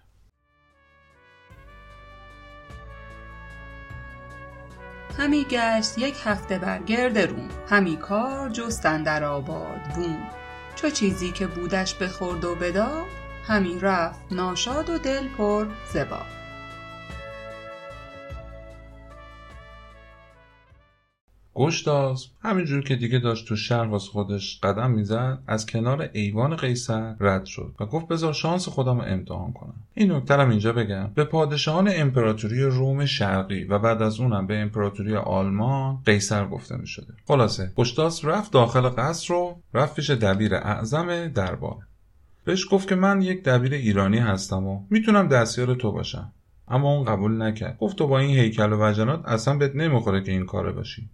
همی 5.19 5.47
گشت 5.51 5.99
یک 5.99 6.17
هفته 6.25 6.59
بر 6.59 6.79
گرد 6.79 7.19
روم. 7.19 7.49
همی 7.71 7.97
کار 7.97 8.49
جستن 8.49 9.03
در 9.03 9.25
آباد 9.25 9.81
بوم. 9.95 10.31
چو 10.75 10.91
چیزی 10.91 11.33
که 11.33 11.47
بودش 11.47 11.95
بخورد 11.95 12.45
و 12.45 12.55
بداد 12.55 13.07
همی 13.47 13.79
رفت 13.79 14.21
ناشاد 14.31 14.91
و 14.91 14.99
دل 14.99 15.29
پر 15.29 15.67
زبا 15.93 16.38
گشتاس 21.59 22.29
همینجور 22.43 22.85
که 22.85 22.97
دیگه 22.97 23.19
داشت 23.19 23.49
تو 23.49 23.57
شهر 23.57 23.87
واسه 23.87 24.11
خودش 24.11 24.61
قدم 24.63 24.91
می‌زد 24.91 25.39
از 25.47 25.67
کنار 25.67 26.11
ایوان 26.13 26.57
قیصر 26.57 27.17
رد 27.21 27.45
شد 27.45 27.75
و 27.81 27.87
گفت 27.87 28.09
بذار 28.09 28.33
شانس 28.33 28.69
خودم 28.69 28.99
رو 28.99 29.05
امتحان 29.07 29.53
کنم. 29.53 29.75
این 29.95 30.13
نکترم 30.13 30.51
اینجا 30.51 30.73
بگم. 30.73 31.11
به 31.15 31.25
پادشاهان 31.25 31.91
امپراتوری 31.95 32.63
روم 32.63 33.07
شرقی 33.07 33.65
و 33.65 33.79
بعد 33.79 34.03
از 34.03 34.21
اونم 34.21 34.47
به 34.47 34.59
امپراتوری 34.59 35.17
آلمان 35.17 35.99
قیصر 36.05 36.47
گفته 36.47 36.77
می 36.77 36.87
شده 36.87 37.15
خلاصه 37.29 37.73
گشتاس 37.77 38.25
رفت 38.25 38.53
داخل 38.53 38.89
قصر 38.89 39.35
رو 39.35 39.63
رفت 39.75 39.97
پیش 39.97 40.11
دبیر 40.11 40.55
اعظم 40.55 41.29
دربار. 41.29 41.77
بهش 42.45 42.67
گفت 42.71 42.89
که 42.89 42.95
من 42.95 43.23
یک 43.23 43.43
دبیر 43.43 43.75
ایرانی 43.75 44.19
هستم 44.19 44.67
و 44.67 44.83
می‌تونم 44.91 45.29
دستیار 45.29 45.75
تو 45.75 45.93
باشم. 45.93 46.33
اما 46.69 46.95
اون 46.95 47.05
قبول 47.05 47.43
نکرد. 47.43 47.79
گفت 47.79 47.97
تو 47.97 48.07
با 48.07 48.19
این 48.19 48.37
هیکل 48.37 48.73
و 48.73 48.89
وجنات 48.89 49.25
اصلا 49.25 49.57
بهت 49.57 49.77
نمی‌خوره 49.77 50.23
که 50.23 50.33
این 50.33 50.47
کاره 50.47 50.73
باشی 50.73 51.11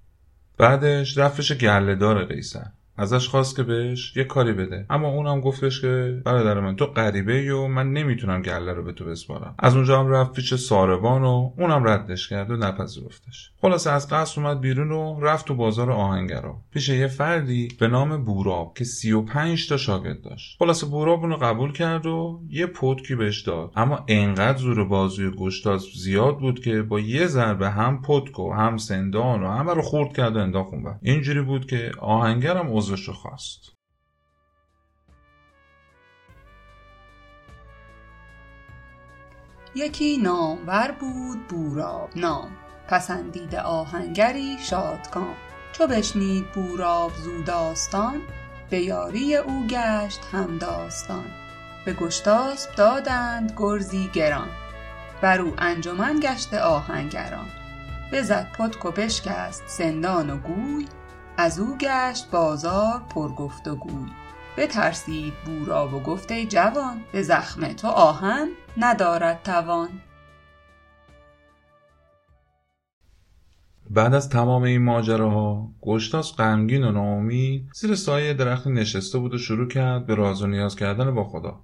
بعدش 0.57 1.19
رفتش 1.19 1.53
گله 1.53 1.95
قیصر. 2.25 2.67
ازش 2.97 3.29
خواست 3.29 3.57
که 3.57 3.63
بهش 3.63 4.17
یه 4.17 4.25
کاری 4.25 4.53
بده. 4.53 4.87
اما 4.91 5.09
اونم 5.09 5.41
گفتش 5.41 5.81
که 5.81 6.23
برادر 6.25 6.61
من 6.61 6.77
تو 6.77 6.87
غریبه 6.87 7.55
و 7.55 7.69
من 7.69 7.93
نمی‌تونم 7.93 8.43
گله 8.43 8.73
رو 8.73 8.83
به 8.83 8.93
تو 8.93 9.05
بسپارم. 9.05 9.55
از 9.59 9.77
اونجا 9.77 10.01
هم 10.01 10.09
رفت 10.09 10.33
پیش 10.33 10.55
ساربان 10.55 11.23
و 11.23 11.51
اونم 11.59 11.89
ردش 11.89 12.29
کرد 12.29 12.51
و 12.51 12.57
نپذیرفتش. 12.57 13.51
خلاصه 13.61 13.91
از 13.91 14.09
قصر 14.09 14.41
اومد 14.41 14.61
بیرون 14.61 14.93
و 14.93 15.21
رفت 15.21 15.47
تو 15.47 15.55
بازار 15.55 15.91
آهنگرا. 15.91 16.57
پیش 16.73 16.89
یه 16.89 17.07
فردی 17.07 17.69
به 17.81 17.89
نام 17.89 18.25
بوراب 18.25 18.75
که 18.77 18.85
35 18.85 19.69
تا 19.69 19.77
شاگرد 19.77 20.23
داشت. 20.23 20.57
خلاصه 20.59 20.87
بوراب 20.87 21.21
اونو 21.21 21.37
قبول 21.37 21.73
کرد 21.73 22.07
و 22.07 22.41
یه 22.49 22.67
پتکی 22.67 23.15
بهش 23.15 23.43
داد. 23.43 23.71
اما 23.77 24.05
انقدر 24.09 24.59
زور 24.59 24.85
بازوی 24.85 25.31
گشتاس 25.31 25.87
زیاد 25.95 26.39
بود 26.39 26.61
که 26.61 26.83
با 26.83 27.01
یه 27.01 27.27
ضربه 27.27 27.71
هم 27.71 28.03
پتک 28.03 28.39
و 28.39 28.53
هم 28.53 28.77
سندان 28.77 29.43
و 29.43 29.49
همه 29.49 29.75
رو 29.75 29.83
خورد 29.83 30.13
کرد 30.17 30.37
و 30.37 30.39
انداخت 30.39 30.75
اینجوری 31.03 31.43
بود 31.43 31.67
که 31.67 31.93
آهنگرم 32.01 32.71
عضوش 32.85 33.09
رو 33.09 33.15
خواست. 33.15 33.61
یکی 39.75 40.17
نامور 40.17 40.97
بود 41.01 41.49
بوراب 41.49 42.11
نام. 42.17 42.57
پسندیده 42.89 43.61
آهنگری 43.61 44.57
شادکام 44.59 45.35
چو 45.73 45.87
بشنید 45.87 46.53
بوراب 46.53 47.13
زو 47.15 47.43
داستان 47.43 48.23
به 48.71 48.81
یاری 48.81 49.37
او 49.37 49.67
گشت 49.67 50.21
هم 50.33 50.59
داستان. 50.59 51.27
به 51.85 51.95
گشتاسپ 51.95 52.77
دادند 52.77 53.55
گرزی 53.57 54.11
گران. 54.15 54.49
بر 55.23 55.41
او 55.41 55.55
انجمن 55.59 56.21
گشته 56.21 56.61
آهنگران. 56.61 57.49
بزد 58.13 58.53
پتک 58.53 58.85
و 58.85 58.91
بشکست 58.91 59.63
سندان 59.67 60.31
و 60.31 60.39
گوی 60.39 60.87
از 61.37 61.59
او 61.59 61.77
گشت 61.79 62.31
بازار 62.31 63.03
پر 63.11 63.29
گفت 63.29 63.69
و 63.69 63.77
گوی 63.77 64.11
بترسید 64.59 65.33
بوراب 65.47 65.95
و 65.95 66.01
گفت 66.01 66.33
ای 66.33 66.47
جوان 66.47 67.01
به 67.13 67.23
زخم 67.23 67.73
تو 67.73 67.89
آهن 67.89 68.49
ندارد 68.77 69.43
توان. 69.43 69.89
بعد 73.91 74.15
از 74.15 74.29
تمام 74.29 74.63
این 74.63 74.83
ماجراها 74.83 75.71
گشتاس 75.83 76.37
غمگین 76.37 76.85
و 76.85 76.93
ناامید 76.93 77.71
زیر 77.75 77.95
سایه 77.95 78.35
درختی 78.35 78.71
نشسته 78.71 79.19
بود 79.19 79.35
و 79.35 79.39
شروع 79.39 79.69
کرد 79.69 80.07
به 80.07 80.15
راز 80.15 80.43
و 80.43 80.47
نیاز 80.47 80.77
کردن 80.77 81.15
با 81.15 81.25
خدا. 81.25 81.61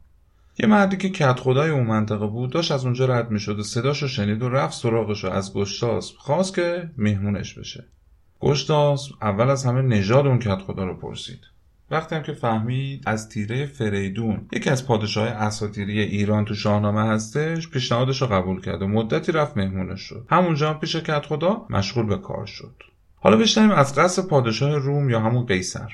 یه 0.58 0.66
مردی 0.66 0.96
که 0.96 1.10
کت 1.10 1.40
خدای 1.40 1.70
اون 1.70 1.86
منطقه 1.86 2.26
بود 2.26 2.52
داشت 2.52 2.72
از 2.72 2.84
اونجا 2.84 3.06
رد 3.06 3.30
می‌شد 3.30 3.58
و 3.58 3.62
صداشو 3.62 4.08
شنید 4.08 4.42
و 4.42 4.48
رفت 4.48 4.74
سراغش 4.74 5.24
از 5.24 5.54
گشتاس 5.54 6.12
خواست 6.18 6.54
که 6.54 6.90
مهمونش 6.96 7.58
بشه. 7.58 7.84
گشتاس 8.40 9.08
اول 9.22 9.50
از 9.50 9.64
همه 9.64 9.82
نژاد 9.82 10.26
اون 10.26 10.38
کت 10.38 10.58
خدا 10.58 10.84
رو 10.84 10.94
پرسید. 10.94 11.40
وقتی 11.90 12.14
هم 12.14 12.22
که 12.22 12.32
فهمید 12.32 13.02
از 13.06 13.28
تیره 13.28 13.66
فریدون 13.66 14.46
یکی 14.52 14.70
از 14.70 14.86
پادشاه 14.86 15.28
اساطیری 15.28 16.00
ایران 16.00 16.44
تو 16.44 16.54
شاهنامه 16.54 17.02
هستش 17.02 17.68
پیشنهادش 17.68 18.22
رو 18.22 18.28
قبول 18.28 18.60
کرد 18.60 18.82
و 18.82 18.86
مدتی 18.86 19.32
رفت 19.32 19.56
مهمونش 19.56 20.00
شد 20.00 20.26
همونجا 20.30 20.70
هم 20.70 20.80
پیش 20.80 20.96
کت 20.96 21.26
خدا 21.26 21.66
مشغول 21.70 22.06
به 22.06 22.18
کار 22.18 22.46
شد. 22.46 22.82
حالا 23.16 23.36
بشنویم 23.36 23.70
از 23.70 23.94
قصد 23.94 24.26
پادشاه 24.26 24.76
روم 24.76 25.10
یا 25.10 25.20
همون 25.20 25.46
قیصر. 25.46 25.88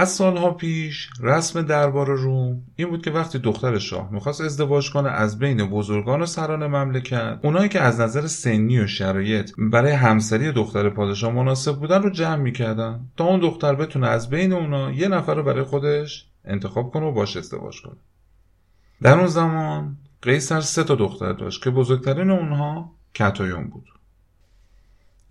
از 0.00 0.08
سالها 0.08 0.50
پیش 0.50 1.10
رسم 1.22 1.62
دربار 1.62 2.06
روم 2.06 2.62
این 2.76 2.90
بود 2.90 3.04
که 3.04 3.10
وقتی 3.10 3.38
دختر 3.38 3.78
شاه 3.78 4.12
می‌خواست 4.12 4.40
ازدواج 4.40 4.90
کنه 4.90 5.08
از 5.08 5.38
بین 5.38 5.70
بزرگان 5.70 6.22
و 6.22 6.26
سران 6.26 6.66
مملکت 6.66 7.38
اونایی 7.42 7.68
که 7.68 7.80
از 7.80 8.00
نظر 8.00 8.26
سنی 8.26 8.80
و 8.80 8.86
شرایط 8.86 9.50
برای 9.58 9.92
همسری 9.92 10.52
دختر 10.52 10.90
پادشاه 10.90 11.32
مناسب 11.32 11.76
بودن 11.76 12.02
رو 12.02 12.10
جمع 12.10 12.36
می‌کردن 12.36 13.00
تا 13.16 13.24
اون 13.24 13.40
دختر 13.40 13.74
بتونه 13.74 14.06
از 14.06 14.30
بین 14.30 14.52
اونا 14.52 14.92
یه 14.92 15.08
نفر 15.08 15.34
رو 15.34 15.42
برای 15.42 15.62
خودش 15.62 16.26
انتخاب 16.44 16.90
کنه 16.90 17.06
و 17.06 17.12
باش 17.12 17.36
ازدواج 17.36 17.82
کنه. 17.82 17.96
در 19.02 19.18
اون 19.18 19.26
زمان 19.26 19.96
قیصر 20.22 20.60
سه 20.60 20.84
تا 20.84 20.94
دختر 20.94 21.32
داشت 21.32 21.64
که 21.64 21.70
بزرگترین 21.70 22.30
اونها 22.30 22.92
کتایون 23.14 23.64
بود. 23.64 23.84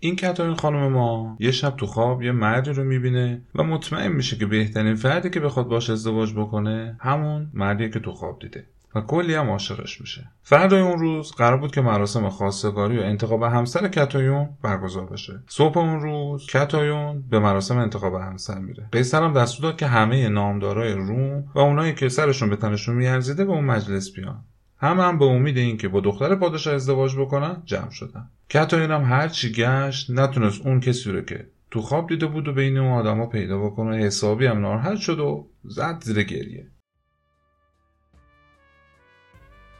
این 0.00 0.16
کتاین 0.16 0.54
خانم 0.54 0.92
ما 0.92 1.36
یه 1.40 1.50
شب 1.50 1.76
تو 1.76 1.86
خواب 1.86 2.22
یه 2.22 2.32
مردی 2.32 2.70
رو 2.70 2.84
می‌بینه 2.84 3.42
و 3.54 3.62
مطمئن 3.62 4.12
میشه 4.12 4.36
که 4.36 4.46
بهترین 4.46 4.94
فردی 4.94 5.30
که 5.30 5.40
بخواد 5.40 5.68
باش 5.68 5.90
ازدواج 5.90 6.34
بکنه 6.34 6.96
همون 7.00 7.50
مردیه 7.54 7.88
که 7.88 8.00
تو 8.00 8.12
خواب 8.12 8.38
دیده 8.38 8.64
و 8.94 9.00
کلی 9.00 9.34
هم 9.34 9.50
عاشقش 9.50 10.00
میشه. 10.00 10.28
فردای 10.42 10.80
اون 10.80 10.98
روز 10.98 11.32
قرار 11.32 11.56
بود 11.56 11.74
که 11.74 11.80
مراسم 11.80 12.28
خواستگاری 12.28 12.98
و 12.98 13.02
انتخاب 13.02 13.42
همسر 13.42 13.88
کتایون 13.88 14.48
برگزار 14.62 15.06
بشه. 15.06 15.42
صبح 15.48 15.78
اون 15.78 16.00
روز 16.00 16.46
کتایون 16.46 17.24
به 17.30 17.38
مراسم 17.38 17.78
انتخاب 17.78 18.14
همسر 18.14 18.58
میره. 18.58 18.88
قیصر 18.92 19.22
هم 19.22 19.32
دستور 19.32 19.62
داد 19.62 19.78
که 19.78 19.86
همه 19.86 20.28
نامدارای 20.28 20.92
روم 20.92 21.44
و 21.54 21.58
اونایی 21.58 21.94
که 21.94 22.08
سرشون 22.08 22.50
به 22.50 22.56
تنشون 22.56 22.96
میارزیده 22.96 23.44
به 23.44 23.52
اون 23.52 23.64
مجلس 23.64 24.12
بیان. 24.12 24.44
همه 24.80 25.02
هم 25.02 25.18
به 25.18 25.24
امید 25.24 25.56
اینکه 25.56 25.88
با 25.88 26.00
دختر 26.00 26.34
پادشاه 26.34 26.74
ازدواج 26.74 27.16
بکنن 27.16 27.62
جمع 27.64 27.90
شدن. 27.90 28.30
کتاین 28.50 28.90
هم 28.90 29.04
هر 29.04 29.28
چی 29.28 29.52
گشت 29.52 30.10
نتونست 30.10 30.66
اون 30.66 30.80
کسی 30.80 31.12
رو 31.12 31.20
که 31.20 31.46
تو 31.70 31.80
خواب 31.80 32.08
دیده 32.08 32.26
بود 32.26 32.48
و 32.48 32.52
بین 32.52 32.78
اون 32.78 32.92
آدما 32.92 33.26
پیدا 33.26 33.58
بکنه 33.58 33.96
حسابی 33.96 34.46
هم 34.46 34.60
ناراحت 34.60 34.96
شد 34.96 35.20
و 35.20 35.48
زد 35.64 36.02
زیر 36.02 36.22
گریه. 36.22 36.66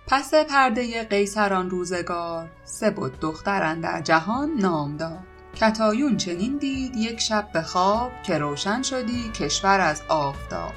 پس 0.07 0.35
پرده 0.35 1.05
قیصران 1.05 1.71
روزگار 1.71 2.51
سه 2.65 2.91
بود 2.91 3.21
دختران 3.21 3.81
در 3.81 4.03
جهان 4.03 4.51
نام 4.61 4.97
داد. 4.97 5.19
کتایون 5.55 6.17
چنین 6.17 6.59
دید 6.59 6.97
یک 6.97 7.21
شب 7.21 7.49
به 7.53 7.63
خواب 7.63 8.11
که 8.27 8.39
روشن 8.39 8.83
شدی 8.83 9.31
کشور 9.35 9.81
از 9.81 10.03
آفتاب. 10.09 10.73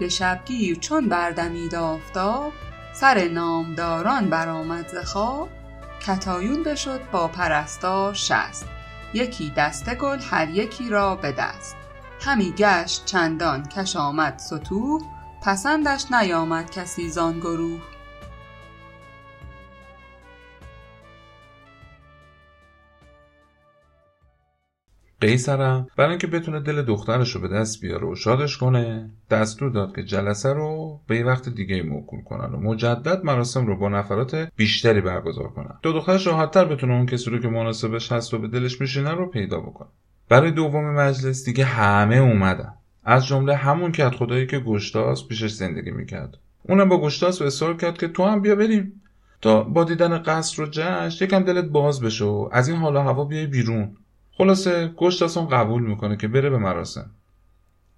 به 0.00 0.08
شبگیر 0.08 0.78
چون 0.78 1.08
بردمید 1.08 1.74
آفتاب 1.74 2.52
سر 3.00 3.28
نامداران 3.28 4.30
برآمد 4.30 4.88
ز 4.88 4.96
خواب. 4.96 5.48
کتایون 6.06 6.62
بشد 6.62 7.00
با 7.12 7.28
پرستار 7.28 8.14
شست. 8.14 8.66
یکی 9.14 9.52
دسته 9.56 9.94
گل 9.94 10.18
هر 10.30 10.48
یکی 10.48 10.88
را 10.88 11.16
به 11.16 11.32
دست. 11.32 11.76
همی 12.20 12.52
گشت 12.52 13.04
چندان 13.04 13.62
کش 13.68 13.96
آمد 13.96 14.38
ستوه. 14.38 15.02
پسندش 15.42 16.12
نیامد 16.12 16.70
کسی 16.70 17.08
زان 17.08 17.40
گروه. 17.40 17.80
قیصرم 25.28 25.86
برای 25.96 26.10
اینکه 26.10 26.26
بتونه 26.26 26.60
دل 26.60 26.82
دخترش 26.82 27.34
رو 27.34 27.40
به 27.40 27.48
دست 27.48 27.80
بیاره 27.80 28.06
و 28.06 28.14
شادش 28.14 28.58
کنه 28.58 29.10
دستور 29.30 29.70
داد 29.70 29.94
که 29.96 30.04
جلسه 30.04 30.52
رو 30.52 31.00
به 31.06 31.16
یه 31.16 31.24
وقت 31.24 31.48
دیگه 31.48 31.82
موکول 31.82 32.22
کنن 32.22 32.54
و 32.54 32.60
مجدد 32.60 33.24
مراسم 33.24 33.66
رو 33.66 33.76
با 33.76 33.88
نفرات 33.88 34.48
بیشتری 34.56 35.00
برگزار 35.00 35.48
کنن. 35.48 35.74
تا 35.82 35.92
دخترش 35.92 36.26
راحتتر 36.26 36.64
بتونه 36.64 36.94
اون 36.94 37.06
کسی 37.06 37.30
رو 37.30 37.38
که 37.38 37.48
مناسبش 37.48 38.12
هست 38.12 38.34
و 38.34 38.38
به 38.38 38.48
دلش 38.48 38.80
میشینه 38.80 39.10
رو 39.10 39.30
پیدا 39.30 39.60
بکنه. 39.60 39.88
برای 40.28 40.50
دوم 40.50 40.94
مجلس 40.94 41.44
دیگه 41.44 41.64
همه 41.64 42.16
اومدن. 42.16 42.72
از 43.04 43.26
جمله 43.26 43.54
همون 43.54 43.92
کت 43.92 44.14
خدایی 44.14 44.46
که 44.46 44.58
گشتاس 44.58 45.28
پیشش 45.28 45.50
زندگی 45.50 45.90
می‌کرد. 45.90 46.38
اونم 46.62 46.88
با 46.88 47.00
گشتاس 47.00 47.42
اصرار 47.42 47.76
کرد 47.76 47.98
که 47.98 48.08
تو 48.08 48.24
هم 48.24 48.42
بیا 48.42 48.54
بریم. 48.54 49.02
تا 49.40 49.62
با 49.62 49.84
دیدن 49.84 50.18
قصر 50.18 50.62
و 50.62 50.66
جشن 50.70 51.24
یکم 51.24 51.42
دلت 51.42 51.64
باز 51.64 52.00
بشه 52.00 52.24
و 52.24 52.48
از 52.52 52.68
این 52.68 52.78
حالا 52.78 53.02
هوا 53.02 53.24
بیای 53.24 53.46
بیرون. 53.46 53.96
خلاصه 54.38 54.88
گشتاسون 54.96 55.48
قبول 55.48 55.82
می‌کنه 55.82 56.16
که 56.16 56.28
بره 56.28 56.50
به 56.50 56.58
مراسم. 56.58 57.10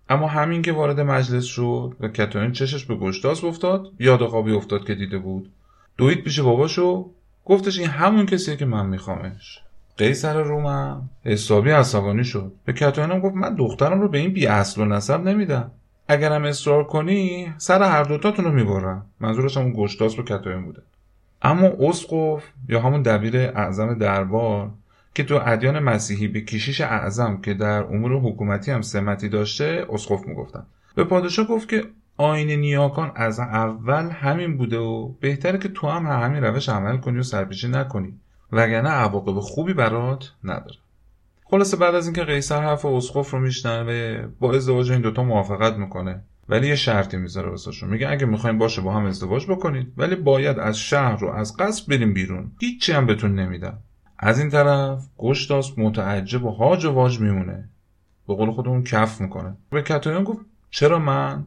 اما 0.08 0.28
همین 0.28 0.62
که 0.62 0.72
وارد 0.72 1.00
مجلس 1.00 1.44
شد 1.44 1.96
و 2.00 2.08
کتاین 2.08 2.52
چشش 2.52 2.84
به 2.84 2.94
گشتاس 2.94 3.44
افتاد 3.44 3.90
یاد 3.98 4.26
خوابی 4.26 4.52
افتاد 4.52 4.86
که 4.86 4.94
دیده 4.94 5.18
بود. 5.18 5.50
دوید 5.96 6.24
پیش 6.24 6.40
باباشو 6.40 7.10
گفتش 7.44 7.78
این 7.78 7.88
همون 7.88 8.26
کسیه 8.26 8.56
که 8.56 8.64
من 8.64 8.86
میخوامش. 8.86 9.60
قیصر 9.96 10.42
رومم 10.42 11.10
حسابی 11.24 11.70
عصبانی 11.70 12.24
شد. 12.24 12.52
به 12.64 12.72
کتاینم 12.72 13.20
گفت 13.20 13.34
من 13.34 13.54
دخترم 13.54 14.00
رو 14.00 14.08
به 14.08 14.18
این 14.18 14.32
بی 14.32 14.46
اصل 14.46 14.80
و 14.80 14.84
نسب 14.84 15.28
نمیدم. 15.28 15.70
اگرم 16.08 16.44
اصرار 16.44 16.84
کنی 16.84 17.52
سر 17.58 17.82
هر 17.82 18.02
دوتاتون 18.02 18.44
رو 18.44 18.52
می‌برم. 18.52 19.06
منظورش 19.20 19.56
همون 19.56 19.72
گشتاس 19.76 20.18
رو 20.18 20.24
کتاین 20.24 20.64
بوده. 20.64 20.82
اما 21.42 21.66
اسقف 21.66 22.44
یا 22.68 22.80
همون 22.80 23.02
دبیر 23.02 23.36
اعظم 23.36 23.94
دربار 23.94 24.70
که 25.14 25.24
تو 25.24 25.40
ادیان 25.46 25.78
مسیحی 25.78 26.28
به 26.28 26.40
کشیش 26.40 26.80
اعظم 26.80 27.40
که 27.40 27.54
در 27.54 27.82
امور 27.82 28.12
حکومتی 28.12 28.70
هم 28.70 28.82
سمتی 28.82 29.28
داشته 29.28 29.86
اسقف 29.90 30.26
می‌گفتن. 30.26 30.66
به 30.94 31.04
پادشاه 31.04 31.46
گفت 31.46 31.68
که 31.68 31.84
آین 32.16 32.50
نیاکان 32.50 33.12
از 33.14 33.40
اول 33.40 34.10
همین 34.10 34.56
بوده 34.56 34.78
و 34.78 35.08
بهتره 35.08 35.58
که 35.58 35.68
تو 35.68 35.88
هم 35.88 36.06
همین 36.06 36.44
روش 36.44 36.68
عمل 36.68 36.96
کنی 36.96 37.18
و 37.18 37.22
سرپیچی 37.22 37.68
نکنی 37.68 38.14
وگرنه 38.52 38.88
عواقب 38.88 39.40
خوبی 39.40 39.74
برات 39.74 40.32
نداره. 40.44 40.78
خلاصه 41.44 41.76
بعد 41.76 41.94
از 41.94 42.06
اینکه 42.06 42.24
قیصر 42.24 42.62
حرف 42.62 42.84
اسقف 42.84 43.30
رو 43.30 43.40
میشنوه 43.40 44.26
با 44.40 44.54
ازدواج 44.54 44.90
این 44.92 45.00
دوتا 45.00 45.22
موافقت 45.22 45.76
می‌کنه 45.76 46.22
ولی 46.48 46.68
یه 46.68 46.74
شرطی 46.74 47.16
می‌ذاره 47.16 47.50
واسهشون. 47.50 47.90
میگه 47.90 48.08
اگه 48.08 48.26
می‌خوایم 48.26 48.58
باشه 48.58 48.80
با 48.80 48.92
هم 48.92 49.04
ازدواج 49.04 49.46
بکنید 49.46 49.92
ولی 49.96 50.16
باید 50.16 50.58
از 50.58 50.78
شهر 50.78 51.16
رو 51.16 51.28
از 51.30 51.56
قصد 51.56 51.88
بریم 51.88 52.14
بیرون. 52.14 52.52
هیچی 52.60 52.92
هم 52.92 53.06
بهتون 53.06 53.34
نمیدم 53.34 53.78
از 54.22 54.38
این 54.38 54.50
طرف 54.50 55.08
گشتاس 55.18 55.78
متعجب 55.78 56.44
و 56.44 56.50
هاج 56.50 56.84
و 56.84 56.92
واج 56.92 57.20
میمونه. 57.20 57.68
به 58.28 58.34
قول 58.34 58.50
خودمون 58.50 58.84
کف 58.84 59.20
می‌کنه. 59.20 59.56
به 59.70 59.82
کتایان 59.82 60.24
گفت 60.24 60.46
چرا 60.70 60.98
من؟ 60.98 61.46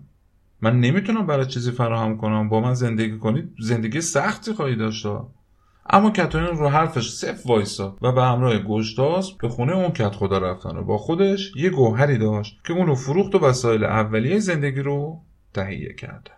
من 0.62 0.80
نمی‌تونم 0.80 1.28
برای 1.28 1.46
چیزی 1.46 1.72
فراهم 1.72 2.18
کنم. 2.18 2.50
با 2.50 2.60
من 2.60 2.74
زندگی 2.74 3.18
کنید 3.18 3.56
زندگی 3.60 4.02
سختی 4.02 4.54
خواهی 4.54 4.76
داشت. 4.76 5.06
اما 5.90 6.12
کتایان 6.12 6.58
رو 6.58 6.70
حرفش 6.70 7.10
صف 7.10 7.46
وایسا 7.46 7.98
و 8.02 8.12
به 8.12 8.24
همراه 8.24 8.60
گشتاس 8.60 9.32
به 9.32 9.50
خونه 9.50 9.76
اون 9.76 9.92
کت 9.92 10.16
خدا 10.16 10.38
رفتن 10.38 10.78
و 10.78 10.84
با 10.84 10.98
خودش 10.98 11.56
یه 11.56 11.70
گوهری 11.70 12.18
داشت 12.18 12.60
که 12.68 12.74
اون 12.74 12.88
رو 12.88 12.96
فروخت 12.96 13.36
و 13.36 13.40
وسایل 13.40 13.84
اولیه 13.84 14.40
زندگی 14.40 14.80
رو 14.80 15.22
تهیه 15.54 15.94
کرده. 15.94 16.32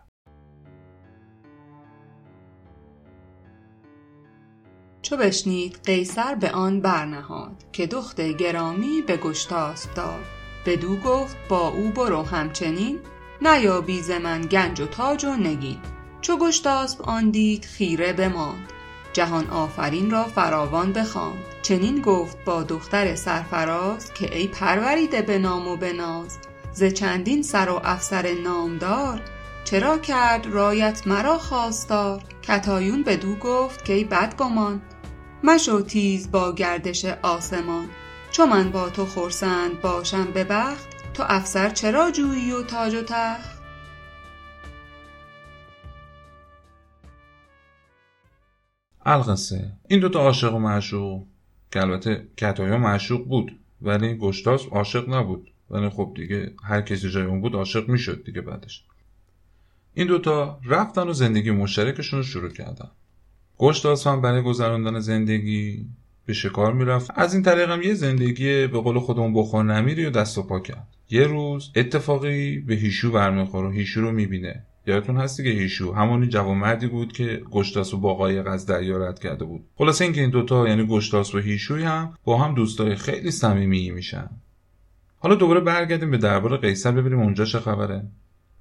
چو 5.05 5.17
بشنید 5.17 5.79
قیصر 5.85 6.35
به 6.35 6.51
آن 6.51 6.81
برنهاد 6.81 7.51
که 7.71 7.87
دخت 7.87 8.21
گرامی 8.21 9.01
به 9.01 9.17
گشتاسپ 9.17 9.93
داد. 9.93 10.23
بدو 10.65 10.95
گفت 10.95 11.37
با 11.49 11.67
او 11.67 11.89
برو 11.89 12.23
همچنین 12.23 12.99
نیابی 13.41 14.01
ز 14.01 14.11
من 14.11 14.41
گنج 14.41 14.81
و 14.81 14.85
تاج 14.85 15.25
و 15.25 15.35
نگین. 15.35 15.77
چو 16.21 16.37
گشتاسپ 16.37 17.09
آن 17.09 17.29
دید 17.29 17.65
خیره 17.65 18.13
بماند. 18.13 18.73
جهان 19.13 19.49
آفرین 19.49 20.11
را 20.11 20.23
فراوان 20.23 20.93
بخواند. 20.93 21.43
چنین 21.61 22.01
گفت 22.01 22.37
با 22.45 22.63
دختر 22.63 23.15
سرفراز 23.15 24.13
که 24.13 24.37
ای 24.37 24.47
پروریده 24.47 25.21
به 25.21 25.37
نام 25.37 25.67
و 25.67 25.75
به 25.75 25.93
ناز 25.93 26.37
ز 26.73 26.83
چندین 26.83 27.43
سر 27.43 27.69
و 27.69 27.81
افسر 27.83 28.33
نامدار 28.43 29.21
چرا 29.63 29.97
کرد 29.97 30.47
رایت 30.47 31.07
مرا 31.07 31.37
خواستار؟ 31.37 32.23
کتایون 32.41 33.03
بدو 33.03 33.35
گفت 33.35 33.85
که 33.85 33.93
ای 33.93 34.03
بدگمان 34.03 34.81
مشو 35.47 35.81
تیز 35.81 36.31
با 36.31 36.53
گردش 36.53 37.05
آسمان. 37.05 37.89
چو 38.31 38.45
من 38.45 38.71
با 38.71 38.89
تو 38.89 39.05
خرسند 39.05 39.81
باشم 39.81 40.31
به 40.31 40.43
بخت 40.43 40.87
تو 41.13 41.23
افسر 41.27 41.69
چرا 41.69 42.11
جویی 42.11 42.51
و 42.51 42.63
تاج 42.63 42.93
و 42.95 43.01
تخت؟ 43.01 43.61
القصه. 49.05 49.71
این 49.87 49.99
دوتا 49.99 50.19
عاشق 50.19 50.53
و 50.53 50.59
معشوق. 50.59 51.23
که 51.71 51.81
البته 51.81 52.27
کتایا 52.37 52.77
معشوق 52.77 53.27
بود 53.27 53.59
ولی 53.81 54.17
گشتاس 54.17 54.65
عاشق 54.71 55.09
نبود. 55.09 55.51
ولی 55.69 55.89
خب 55.89 56.13
دیگه 56.15 56.53
هر 56.63 56.81
کسی 56.81 57.09
جای 57.09 57.25
اون 57.25 57.41
بود 57.41 57.55
عاشق 57.55 57.89
می‌شد 57.89 58.23
دیگه 58.23 58.41
بعدش. 58.41 58.83
این 59.93 60.07
دوتا 60.07 60.59
رفتن 60.65 61.07
و 61.07 61.13
زندگی 61.13 61.51
مشترکشون 61.51 62.19
رو 62.19 62.23
شروع 62.23 62.49
کردن. 62.49 62.91
گشتاس 63.57 64.07
هم 64.07 64.21
برای 64.21 64.41
گذراندن 64.41 64.99
زندگی 64.99 65.85
به 66.25 66.33
شکار 66.33 66.73
می‌رفت. 66.73 67.11
از 67.15 67.33
این 67.33 67.43
طریق 67.43 67.69
هم 67.69 67.81
یه 67.81 67.93
زندگی 67.93 68.67
به 68.67 68.79
قول 68.79 68.99
خودمون 68.99 69.33
بخور 69.33 69.63
نمیری 69.63 70.05
و 70.05 70.09
دست 70.09 70.37
و 70.37 70.43
پا 70.43 70.59
کرد. 70.59 70.87
یه 71.09 71.23
روز 71.23 71.71
اتفاقی 71.75 72.59
به 72.59 72.75
هیشو 72.75 73.11
برمیخوره 73.11 73.71
هیشو 73.71 74.01
رو 74.01 74.11
می‌بینه. 74.11 74.63
یادتون 74.87 75.17
هستی 75.17 75.43
که 75.43 75.49
هیشو؟ 75.49 75.93
همونی 75.93 76.27
جوانمردی 76.27 76.87
بود 76.87 77.13
که 77.13 77.41
گشتاس 77.51 77.93
و 77.93 77.97
با 77.97 78.13
قایق 78.13 78.47
از 78.47 78.65
دریا 78.65 78.97
رد 78.97 79.19
کرده 79.19 79.45
بود. 79.45 79.63
خلاصه 79.75 80.03
اینکه 80.03 80.21
این 80.21 80.29
دوتا 80.29 80.67
یعنی 80.67 80.85
گشتاس 80.85 81.35
و 81.35 81.39
هیشوی 81.39 81.83
هم 81.83 82.13
با 82.23 82.37
هم 82.37 82.55
دوستای 82.55 82.95
خیلی 82.95 83.31
صمیمی 83.31 83.91
میشن. 83.91 84.29
حالا 85.17 85.35
دوباره 85.35 85.59
برگردیم 85.59 86.11
به 86.11 86.17
دربار 86.17 86.57
قیصر 86.57 86.91
ببینیم 86.91 87.19
اونجا 87.19 87.45
چه 87.45 87.59
خبره. 87.59 88.05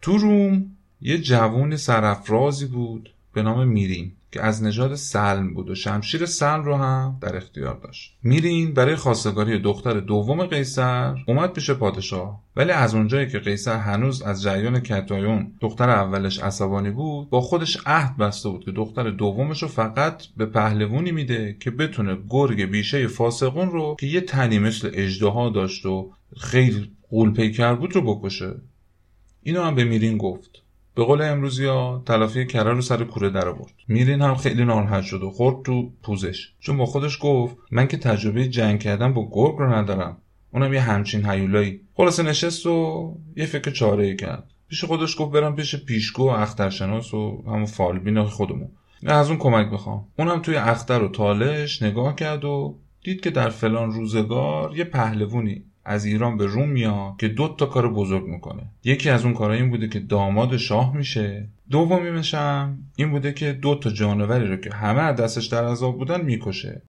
تو 0.02 0.18
روم 0.18 0.70
یه 1.00 1.18
جوون 1.18 1.76
سرافرازی 1.76 2.66
بود 2.66 3.14
به 3.34 3.42
نام 3.42 3.68
میرین. 3.68 4.12
که 4.34 4.42
از 4.42 4.62
نژاد 4.62 4.94
سلم 4.94 5.54
بود 5.54 5.70
و 5.70 5.74
شمشیر 5.74 6.26
سلم 6.26 6.64
رو 6.64 6.76
هم 6.76 7.18
در 7.20 7.36
اختیار 7.36 7.80
داشت. 7.82 8.16
میرین 8.22 8.74
برای 8.74 8.96
خواستگاری 8.96 9.58
دختر 9.58 10.00
دوم 10.00 10.46
قیصر 10.46 11.14
اومد 11.28 11.52
پیش 11.52 11.70
پادشاه. 11.70 12.40
ولی 12.56 12.70
از 12.70 12.94
اونجایی 12.94 13.28
که 13.28 13.38
قیصر 13.38 13.76
هنوز 13.76 14.22
از 14.22 14.42
جریان 14.42 14.80
کتایون 14.80 15.52
دختر 15.60 15.90
اولش 15.90 16.38
عصبانی 16.38 16.90
بود 16.90 17.30
با 17.30 17.40
خودش 17.40 17.78
عهد 17.86 18.16
بسته 18.16 18.48
بود 18.48 18.64
که 18.64 18.70
دختر 18.70 19.10
دومش 19.10 19.62
رو 19.62 19.68
فقط 19.68 20.22
به 20.36 20.46
پهلوونی 20.46 21.12
میده 21.12 21.56
که 21.60 21.70
بتونه 21.70 22.18
گرگ 22.28 22.64
بیشه 22.64 23.06
فاسقون 23.06 23.70
رو 23.70 23.96
که 24.00 24.06
یه 24.06 24.20
تنی 24.20 24.58
مثل 24.58 24.90
اجدها 24.94 25.50
داشت 25.50 25.86
و 25.86 26.12
خیلی 26.36 26.90
قول 27.10 27.32
پیکر 27.32 27.74
بود 27.74 27.94
رو 27.94 28.14
بکشه. 28.14 28.54
اینو 29.42 29.62
هم 29.62 29.74
به 29.74 29.84
میرین 29.84 30.18
گفت. 30.18 30.63
به 30.94 31.04
قول 31.04 31.22
امروزی 31.22 31.64
ها 31.64 32.02
تلافی 32.06 32.46
کره 32.46 32.72
رو 32.72 32.82
سر 32.82 33.04
کوره 33.04 33.30
در 33.30 33.48
آورد. 33.48 33.72
میرین 33.88 34.22
هم 34.22 34.34
خیلی 34.34 34.64
ناراحت 34.64 35.02
شد 35.02 35.22
و 35.22 35.30
خورد 35.30 35.64
تو 35.64 35.92
پوزش. 36.02 36.52
چون 36.60 36.76
با 36.76 36.86
خودش 36.86 37.18
گفت 37.20 37.56
من 37.70 37.88
که 37.88 37.96
تجربه 37.96 38.48
جنگ 38.48 38.80
کردن 38.80 39.14
با 39.14 39.28
گرگ 39.32 39.56
رو 39.58 39.72
ندارم. 39.72 40.16
اونم 40.52 40.72
یه 40.72 40.80
همچین 40.80 41.26
هیولایی. 41.26 41.80
خلاصه 41.94 42.22
نشست 42.22 42.66
و 42.66 43.16
یه 43.36 43.46
فکر 43.46 43.70
چاره 43.70 44.16
کرد. 44.16 44.50
پیش 44.68 44.84
خودش 44.84 45.16
گفت 45.18 45.32
برم 45.32 45.56
پیش 45.56 45.76
پیشگو 45.76 46.22
و 46.22 46.32
اخترشناس 46.32 47.14
و 47.14 47.44
همون 47.46 47.66
فالبین 47.66 48.24
خودمون. 48.24 48.68
از 49.06 49.28
اون 49.28 49.38
کمک 49.38 49.70
بخوام. 49.70 50.06
اونم 50.18 50.42
توی 50.42 50.56
اختر 50.56 51.02
و 51.02 51.08
تالش 51.08 51.82
نگاه 51.82 52.14
کرد 52.14 52.44
و 52.44 52.78
دید 53.04 53.20
که 53.20 53.30
در 53.30 53.48
فلان 53.48 53.92
روزگار 53.92 54.76
یه 54.76 54.84
پهلوونی 54.84 55.64
از 55.84 56.04
ایران 56.04 56.36
به 56.36 56.46
روم 56.46 56.68
میاد 56.68 57.16
که 57.18 57.28
دو 57.28 57.48
تا 57.48 57.66
کار 57.66 57.92
بزرگ 57.92 58.26
می‌کنه. 58.26 58.62
یکی 58.84 59.10
از 59.10 59.24
اون 59.24 59.34
کارها 59.34 59.56
این 59.56 59.70
بوده 59.70 59.88
که 59.88 60.00
داماد 60.00 60.56
شاه 60.56 60.96
میشه. 60.96 61.48
دومیمش 61.70 62.34
هم 62.34 62.78
این 62.96 63.10
بوده 63.10 63.32
که 63.32 63.52
دو 63.52 63.74
تا 63.74 63.90
جانوری 63.90 64.48
رو 64.48 64.56
که 64.56 64.70
همه 64.70 65.12
دستش 65.12 65.46
در 65.46 65.64
عذاب 65.64 65.98
بودن 65.98 66.20
می‌کشه. 66.20 66.82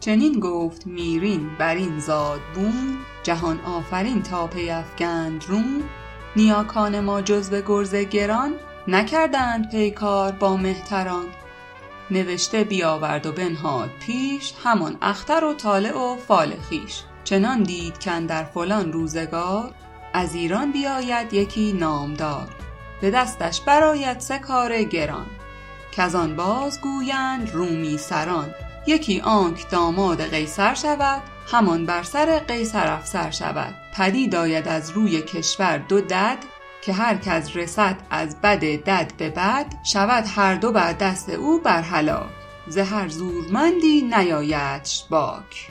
چنین 0.00 0.40
گفت 0.40 0.86
میرین 0.86 1.48
بر 1.58 1.74
این 1.74 1.98
زاد 1.98 2.40
بوم 2.54 2.96
جهان 3.22 3.60
آفرین 3.60 4.22
تا 4.22 4.46
پیافگند 4.46 5.44
روم. 5.48 5.82
نیاکان 6.36 7.00
ما 7.00 7.22
جز 7.22 7.50
به 7.50 7.62
گرز 7.66 7.94
گران 7.94 8.52
نکردند 8.88 9.70
پیکار 9.70 10.32
با 10.32 10.56
مهتران. 10.56 11.24
نوشته 12.10 12.64
بیاورد 12.64 13.26
و 13.26 13.32
بنهاد 13.32 13.90
پیش 14.06 14.52
همان 14.64 14.96
اختر 15.02 15.44
و 15.44 15.54
طالع 15.54 15.98
و 15.98 16.16
فال 16.16 16.54
خویش 16.68 17.02
چنان 17.24 17.62
دید 17.62 17.98
در 18.26 18.44
فلان 18.44 18.92
روزگار 18.92 19.74
از 20.12 20.34
ایران 20.34 20.72
بیاید 20.72 21.34
یکی 21.34 21.72
نامدار. 21.72 22.48
به 23.00 23.10
دستش 23.10 23.60
براید 23.60 24.20
سه 24.20 24.38
کار 24.38 24.82
گران. 24.82 25.26
آن 26.14 26.36
باز 26.36 26.80
گویند 26.80 27.50
رومی 27.50 27.98
سران. 27.98 28.54
یکی 28.86 29.20
آنک 29.20 29.70
داماد 29.70 30.30
قیصر 30.30 30.74
شود 30.74 31.22
همان 31.52 31.86
بر 31.86 32.02
سر 32.02 32.38
قیصر 32.38 32.86
افسر 32.86 33.30
شود. 33.30 33.74
پدید 33.96 34.34
آید 34.34 34.68
از 34.68 34.90
روی 34.90 35.22
کشور 35.22 35.78
دو 35.78 36.00
دد 36.00 36.38
که 36.82 36.92
هر 36.92 37.16
کس 37.16 37.56
رسد 37.56 37.96
از 38.10 38.40
بد 38.40 38.60
دد 38.60 39.12
به 39.18 39.30
بد 39.30 39.66
شود 39.92 40.24
هر 40.36 40.54
دو 40.54 40.72
بر 40.72 40.92
دست 40.92 41.30
او 41.30 41.60
بر 41.60 41.82
هلاک. 41.82 42.30
ز 42.68 42.78
هر 42.78 43.08
زورمندی 43.08 44.02
نیایدش 44.02 45.04
باک. 45.10 45.70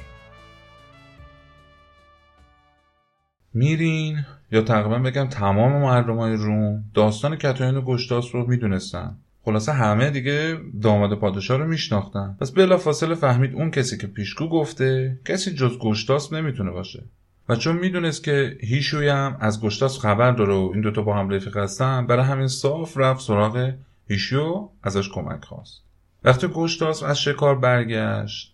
میرین؟ 3.54 4.26
یا 4.52 4.62
تقریبا 4.62 5.00
بگم 5.00 5.28
تمام 5.28 5.82
مردمای 5.82 6.34
روم 6.34 6.84
داستان 6.94 7.36
کتاین 7.36 7.78
و 7.78 7.82
گشتاس 7.82 8.36
رو 8.36 8.48
می‌دونستن. 8.48 9.18
خلاصه 9.46 9.72
همه 9.72 10.10
دیگه 10.10 10.58
داماد 10.82 11.20
پادشاه 11.20 11.58
رو 11.58 11.68
میشناختن. 11.68 12.38
پس 12.42 12.52
بلا 12.52 12.78
فاصله 12.78 13.16
فهمید 13.16 13.56
اون 13.56 13.72
کسی 13.72 13.98
که 13.98 14.08
پیشگو 14.08 14.50
گفته 14.50 15.20
کسی 15.26 15.54
جز 15.56 15.78
گشتاس 15.80 16.34
نمی‌تونه 16.34 16.72
باشه. 16.72 17.04
و 17.50 17.56
چون 17.56 17.76
می‌دونست 17.76 18.24
که 18.24 18.58
هیشوی 18.62 19.08
هم 19.08 19.38
از 19.40 19.62
گشتاس 19.62 20.00
خبر 20.00 20.32
داره 20.32 20.54
و 20.54 20.72
این 20.74 20.82
دوتا 20.82 21.02
با 21.02 21.18
هم 21.18 21.30
رفیق 21.30 21.58
هستن 21.58 22.08
برای 22.08 22.26
همین 22.26 22.48
صاف 22.48 22.98
رفت 22.98 23.22
سراغ 23.22 23.74
هیشو 24.08 24.70
ازش 24.84 25.10
کمک 25.10 25.46
خواست. 25.46 25.82
وقتی 26.24 26.48
گشتاس 26.48 27.04
از 27.04 27.22
شکار 27.22 27.56
برگشت 27.56 28.54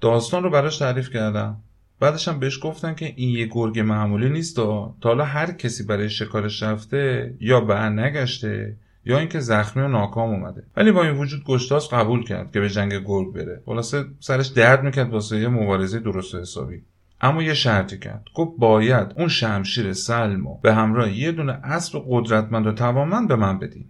داستان 0.00 0.42
رو 0.42 0.50
براش 0.50 0.78
تعریف 0.78 1.10
کردم 1.10 1.56
بعدش 2.00 2.28
هم 2.28 2.38
بهش 2.38 2.58
گفتن 2.62 2.94
که 2.94 3.12
این 3.16 3.28
یه 3.28 3.46
گرگ 3.46 3.78
معمولی 3.80 4.28
نیست 4.28 4.56
تا 4.56 4.94
حالا 5.04 5.24
هر 5.24 5.52
کسی 5.52 5.84
برای 5.84 6.10
شکارش 6.10 6.62
رفته 6.62 7.34
یا 7.40 7.60
بر 7.60 7.88
نگشته 7.88 8.76
یا 9.04 9.18
اینکه 9.18 9.40
زخمی 9.40 9.82
و 9.82 9.88
ناکام 9.88 10.30
اومده. 10.30 10.62
ولی 10.76 10.92
با 10.92 11.02
این 11.02 11.16
وجود 11.16 11.44
گشتاس 11.44 11.94
قبول 11.94 12.24
کرد 12.24 12.52
که 12.52 12.60
به 12.60 12.70
جنگ 12.70 12.92
گرگ 13.04 13.32
بره. 13.32 13.62
خلاصه 13.66 14.04
سرش 14.20 14.46
درد 14.46 14.84
می‌کرد 14.84 15.10
واسه 15.10 15.40
یه 15.40 15.48
مبارزه 15.48 15.98
درست 15.98 16.34
و 16.34 16.40
حسابی. 16.40 16.82
اما 17.20 17.42
یه 17.42 17.54
شرطی 17.54 17.98
کرد. 17.98 18.24
گفت 18.34 18.52
باید 18.58 19.12
اون 19.16 19.28
شمشیر 19.28 19.92
سلمو 19.92 20.58
به 20.62 20.74
همراه 20.74 21.18
یه 21.18 21.32
دونه 21.32 21.52
اسب 21.52 22.04
قدرتمند 22.08 22.66
و 22.66 22.72
توانمند 22.72 23.28
به 23.28 23.36
من 23.36 23.58
بدین. 23.58 23.84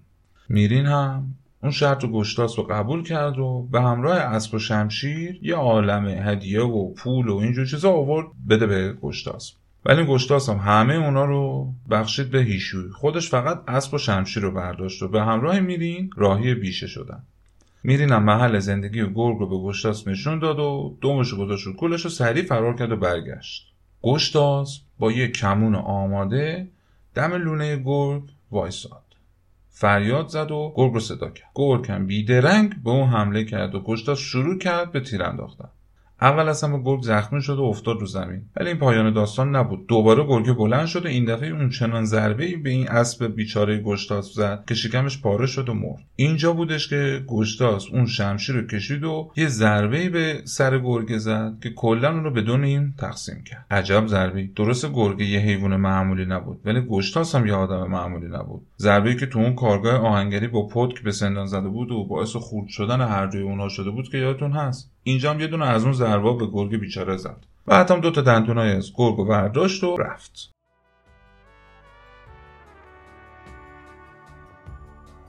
میرین 0.49 0.87
هم. 0.87 1.35
اون 1.62 1.73
شرط 1.73 2.05
و 2.05 2.12
گشتاس 2.12 2.59
رو 2.59 2.64
قبول 2.64 3.03
کرد 3.03 3.38
و 3.38 3.69
به 3.73 3.81
همراه 3.81 4.16
اسب 4.16 4.55
و 4.55 4.59
شمشیر 4.59 5.38
یه 5.43 5.55
عالم 5.55 6.09
هدیه 6.09 6.62
و 6.62 6.95
پول 6.95 7.29
و 7.29 7.37
اینجور 7.37 7.66
چیزا 7.66 7.90
آورد. 7.93 8.27
بده 8.49 8.66
به 8.66 8.93
گشتاس. 8.93 9.53
ولی 9.85 10.05
گشتاس 10.05 10.49
هم 10.49 10.57
همه 10.57 10.95
اونا 10.95 11.25
رو 11.25 11.73
بخشید 11.90 12.31
به 12.31 12.38
هیشوی. 12.38 12.90
خودش 12.90 13.31
فقط 13.31 13.62
اسب 13.69 13.95
و 13.95 13.99
شمشیر 13.99 14.43
رو 14.43 14.51
برداشت 14.51 15.03
و 15.03 15.09
به 15.09 15.23
همراه 15.23 15.61
میرین. 15.61 16.11
راهی 16.16 16.55
بیشه 16.55 16.87
شدن. 16.87 17.23
میرینم 17.83 18.23
محل 18.23 18.59
زندگی 18.59 19.01
و 19.01 19.07
گرگ 19.07 19.38
رو 19.38 19.49
به 19.49 19.69
گشتاس 19.69 20.09
نشون 20.09 20.38
داد 20.38 20.59
و 20.59 20.97
دومش 21.01 21.35
گذاشت 21.35 21.66
رو 21.66 21.77
کولش 21.77 22.05
رو 22.05 22.11
سریع 22.11 22.45
فرار 22.45 22.77
کرد 22.77 22.93
و 22.93 22.97
برگشت. 22.97 23.73
گشتاس 24.03 24.81
با 24.99 25.12
یه 25.12 25.29
کمون 25.29 25.75
آماده 25.75 26.69
دم 27.14 27.33
لونه 27.33 27.77
گرگ 27.77 28.23
وایساد. 28.51 29.03
فریاد 29.69 30.29
زد 30.29 30.51
و 30.51 30.73
گرگ 30.77 30.93
رو 30.93 31.01
صدا 31.01 31.31
کرد. 31.31 31.51
گرگ 31.55 31.90
هم 31.90 32.07
بیدرنگ 32.07 32.83
به 32.85 32.90
اون 32.90 33.09
حمله 33.09 33.45
کرد 33.45 33.75
و 33.75 33.81
گشتاس 33.81 34.19
شروع 34.19 34.59
کرد 34.59 34.93
به 34.93 35.01
تیر 35.01 35.23
انداختن. 35.23 35.69
اول 36.21 36.49
اصلا 36.49 36.77
به 36.77 36.83
گرگ 36.85 37.03
زخمی 37.03 37.43
شد 37.43 37.59
و 37.59 37.63
افتاد 37.63 38.01
رو 38.01 38.07
زمین. 38.07 38.43
ولی 38.57 38.69
این 38.69 38.79
پایان 38.79 39.13
داستان 39.13 39.57
نبود. 39.57 39.87
دوباره 39.87 40.27
گرگ 40.27 40.57
بلند 40.57 40.87
شد 40.87 41.05
و 41.05 41.09
این 41.09 41.25
دفعه 41.25 41.49
اون 41.49 41.69
چنان 41.69 42.05
ضربه 42.05 42.45
ای 42.45 42.57
به 42.57 42.71
این 42.71 42.89
اسب 42.89 43.35
بیچاره 43.35 43.83
گشتاس 43.83 44.35
زد 44.35 44.65
که 44.69 44.75
شکمش 44.75 45.23
پاره 45.23 45.47
شد 45.47 45.69
و 45.69 45.75
مرد. 45.75 46.05
اینجا 46.17 46.53
بودش 46.53 46.89
که 46.89 47.25
گشتاس 47.29 47.87
اون 47.93 48.07
شمشیر 48.07 48.57
رو 48.57 48.67
کشید 48.67 49.05
و 49.05 49.31
یه 49.37 49.49
ضربه 49.49 49.99
ای 49.99 50.09
به 50.09 50.43
سر 50.45 50.79
گرگ 50.79 51.19
زد 51.19 51.53
که 51.63 51.71
کلا 51.71 52.13
اون 52.13 52.25
رو 52.25 52.31
به 52.31 52.43
دو 52.43 52.57
نیم 52.57 52.95
تقسیم 52.99 53.43
کرد. 53.45 53.67
عجب 53.71 54.07
ضربه 54.07 54.49
درست 54.57 54.93
گرگ 54.93 55.21
یه 55.21 55.39
حیوان 55.39 55.77
معمولی 55.77 56.25
نبود 56.25 56.61
ولی 56.65 56.81
گشتاس 56.81 57.35
هم 57.35 57.47
یه 57.47 57.55
آدم 57.55 57.87
معمولی 57.91 58.27
نبود. 58.27 58.67
ضربه 58.79 59.15
که 59.15 59.27
تو 59.27 59.39
اون 59.39 59.55
کارگاه 59.55 59.95
آهنگری 59.95 60.49
با 60.49 60.67
پتک 60.67 61.03
به 61.03 61.13
سندان 61.13 61.47
زده 61.47 61.69
بود 61.69 61.91
و 61.91 62.05
باعث 62.05 62.37
خورد 62.37 62.69
شدن 62.69 63.01
هر 63.01 63.31
جای 63.31 63.43
اونها 63.43 63.69
شده 63.69 63.91
بود 63.91 64.09
که 64.09 64.19
یادتون 64.19 64.53
هست. 64.53 64.91
اینجا 65.03 65.31
هم 65.31 65.41
یه 65.41 65.47
دونه 65.47 65.67
از 65.67 65.85
اون 65.85 65.93
ضربا 65.93 66.33
به 66.33 66.47
گرگ 66.47 66.77
بیچاره 66.77 67.17
زد. 67.17 67.45
بعد 67.67 67.91
هم 67.91 68.01
دو 68.01 68.11
تا 68.11 68.21
دندونای 68.21 68.73
از 68.73 68.93
گرگ 68.97 69.19
و 69.19 69.25
برداشت 69.25 69.85
و 69.85 69.97
رفت. 69.97 70.51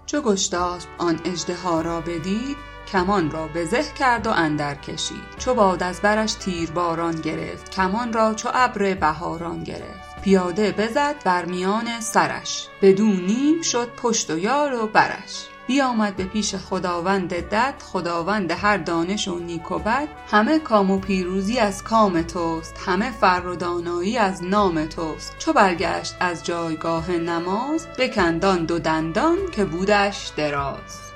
چو 0.06 0.22
گشتاسب 0.22 0.90
آن 0.98 1.20
اژدها 1.26 1.82
را 1.82 2.02
بدید 2.02 2.58
کمان 2.92 3.32
را 3.32 3.48
به 3.48 3.66
زه 3.66 3.84
کرد 4.00 4.28
و 4.28 4.30
اندر 4.30 4.76
کشید. 4.76 5.38
چو 5.38 5.54
باد 5.54 5.84
از 5.84 6.02
برش 6.02 6.34
تیر 6.34 6.72
باران 6.72 7.16
گرفت 7.16 7.72
کمان 7.72 8.14
را 8.14 8.34
چو 8.34 8.50
ابر 8.54 8.94
بهاران 8.94 9.64
گرفت. 9.64 10.22
پیاده 10.24 10.72
بزد 10.72 11.16
بر 11.26 11.46
میان 11.46 12.00
سرش. 12.00 12.68
بدو 12.82 13.08
نیم 13.08 13.62
شد 13.62 13.90
پشت 13.98 14.30
و 14.30 14.38
یال 14.38 14.74
و 14.74 14.88
برش. 14.88 15.51
بیامد 15.68 16.16
به 16.16 16.24
پیش 16.24 16.56
خداوند 16.56 17.34
دد 17.34 17.74
خداوند 17.92 18.52
هر 18.52 18.78
دانش 18.78 19.28
و 19.28 19.40
نیک 19.40 19.72
و 19.72 19.80
بد. 19.80 20.08
همه 20.28 20.60
کام 20.60 20.92
و 20.92 21.00
پیروزی 21.00 21.60
از 21.60 21.84
کام 21.84 22.22
توست 22.22 22.76
همه 22.86 23.12
فر 23.12 23.42
و 23.46 23.56
دانایی 23.56 24.18
از 24.18 24.44
نام 24.44 24.86
توست. 24.86 25.36
چو 25.40 25.54
برگشت 25.54 26.16
از 26.20 26.46
جایگاه 26.46 27.12
نماز 27.12 27.88
بکند 27.98 28.46
آن 28.46 28.66
دو 28.66 28.80
دندان 28.80 29.38
که 29.52 29.66
بودش 29.66 30.32
دراز. 30.38 31.11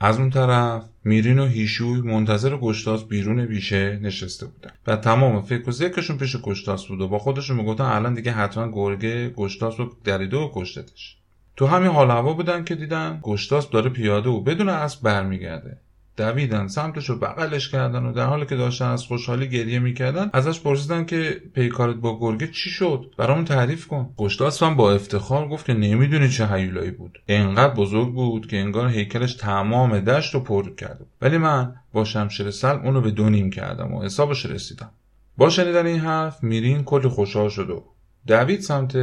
از 0.00 0.18
اون 0.18 0.30
طرف 0.30 0.84
میرین 1.04 1.38
و 1.38 1.46
هیشوی 1.46 2.00
منتظر 2.00 2.56
گشتاس 2.56 3.04
بیرون 3.04 3.46
بیشه 3.46 3.98
نشسته 4.02 4.46
بودن. 4.46 4.70
و 4.86 4.96
تمام 4.96 5.42
فکر 5.42 5.68
و 5.68 5.72
ذکرشون 5.72 6.18
پیش 6.18 6.36
گشتاس 6.36 6.86
بود 6.86 7.00
و 7.00 7.08
با 7.08 7.18
خودشون 7.18 7.56
می‌گفتن 7.56 7.84
الان 7.84 8.14
دیگه 8.14 8.32
حتما 8.32 8.70
گرگه 8.72 9.30
گشتاس 9.30 9.80
رو 9.80 9.96
دریده 10.04 10.36
و 10.36 10.50
کشتتش. 10.54 11.16
تو 11.56 11.66
همین 11.66 11.90
حال 11.90 12.10
هوا 12.10 12.32
بودن 12.32 12.64
که 12.64 12.74
دیدن 12.74 13.20
گشتاس 13.22 13.70
داره 13.70 13.90
پیاده 13.90 14.28
و 14.30 14.40
بدون 14.40 14.68
اسب 14.68 15.02
برمیگرده. 15.02 15.78
دویدن 16.16 16.66
سمتش 16.66 17.10
رو 17.10 17.18
بغلش 17.18 17.68
کردن 17.68 18.04
و 18.04 18.12
در 18.12 18.26
حالی 18.26 18.46
که 18.46 18.56
داشتن 18.56 18.84
از 18.84 19.04
خوشحالی 19.04 19.48
گریه 19.48 19.78
می‌کردن 19.78 20.30
ازش 20.32 20.60
پرسیدن 20.60 21.04
که 21.04 21.42
پیکارت 21.54 21.96
با 21.96 22.18
گرگه 22.20 22.46
چی 22.46 22.70
شد؟ 22.70 23.14
برامون 23.16 23.44
تعریف 23.44 23.86
کن. 23.86 24.14
گشتاس 24.16 24.62
هم 24.62 24.76
با 24.76 24.92
افتخار 24.92 25.48
گفت 25.48 25.66
که 25.66 25.74
نمی‌دونی 25.74 26.28
چه 26.28 26.46
هیولایی 26.46 26.90
بود. 26.90 27.18
انقدر 27.28 27.74
بزرگ 27.74 28.12
بود 28.12 28.46
که 28.46 28.56
انگار 28.56 28.88
هیکلش 28.88 29.34
تمام 29.34 30.00
دشت 30.00 30.34
رو 30.34 30.40
پر 30.40 30.74
کرده 30.74 31.04
ولی 31.22 31.38
من 31.38 31.74
با 31.92 32.04
شمشیر 32.04 32.50
سلم 32.50 32.80
اونو 32.84 33.00
به 33.00 33.10
دو 33.10 33.30
نیم 33.30 33.50
کردم 33.50 33.94
و 33.94 34.02
حسابش 34.02 34.46
رسیدم. 34.46 34.90
با 35.36 35.50
شنیدن 35.50 35.86
این 35.86 36.00
حرف 36.00 36.42
میرین 36.42 36.84
کلی 36.84 37.08
خوشحال 37.08 37.48
شد 37.48 37.70
و 37.70 37.84
دوید 38.26 38.60
سمت 38.60 38.96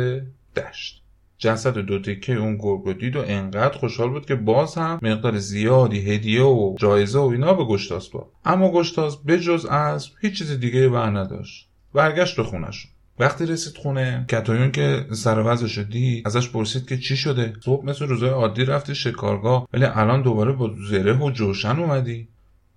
دشت. 0.56 1.03
جسد 1.43 1.77
دو 1.77 1.99
تکه 1.99 2.34
اون 2.34 2.58
گرگ 2.58 2.99
دید 2.99 3.15
و 3.15 3.23
انقدر 3.27 3.77
خوشحال 3.77 4.10
بود 4.10 4.25
که 4.25 4.36
باز 4.36 4.75
هم 4.75 4.99
مقدار 5.01 5.38
زیادی 5.38 6.13
هدیه 6.13 6.43
و 6.43 6.75
جایزه 6.79 7.19
و 7.19 7.23
اینا 7.23 7.53
به 7.53 7.65
گشتاس 7.65 8.10
با 8.10 8.29
اما 8.45 8.71
گشتاس 8.71 9.17
بجز 9.27 9.65
از 9.65 10.10
هیچ 10.21 10.38
چیز 10.38 10.51
دیگه 10.60 10.89
بر 10.89 11.10
نداشت 11.10 11.69
برگشت 11.93 12.38
به 12.38 12.43
خونش. 12.43 12.88
وقتی 13.19 13.45
رسید 13.45 13.77
خونه 13.77 14.25
کتایون 14.29 14.71
که 14.71 15.06
سر 15.12 15.56
دید 15.89 16.27
ازش 16.27 16.49
پرسید 16.49 16.88
که 16.88 16.97
چی 16.97 17.17
شده؟ 17.17 17.53
صبح 17.65 17.86
مثل 17.86 18.08
روزای 18.08 18.29
عادی 18.29 18.65
رفتی 18.65 18.95
شکارگاه 18.95 19.67
ولی 19.73 19.86
الان 19.86 20.21
دوباره 20.21 20.51
با 20.51 20.71
زره 20.89 21.13
و 21.13 21.32
جوشن 21.32 21.79
اومدی. 21.79 22.27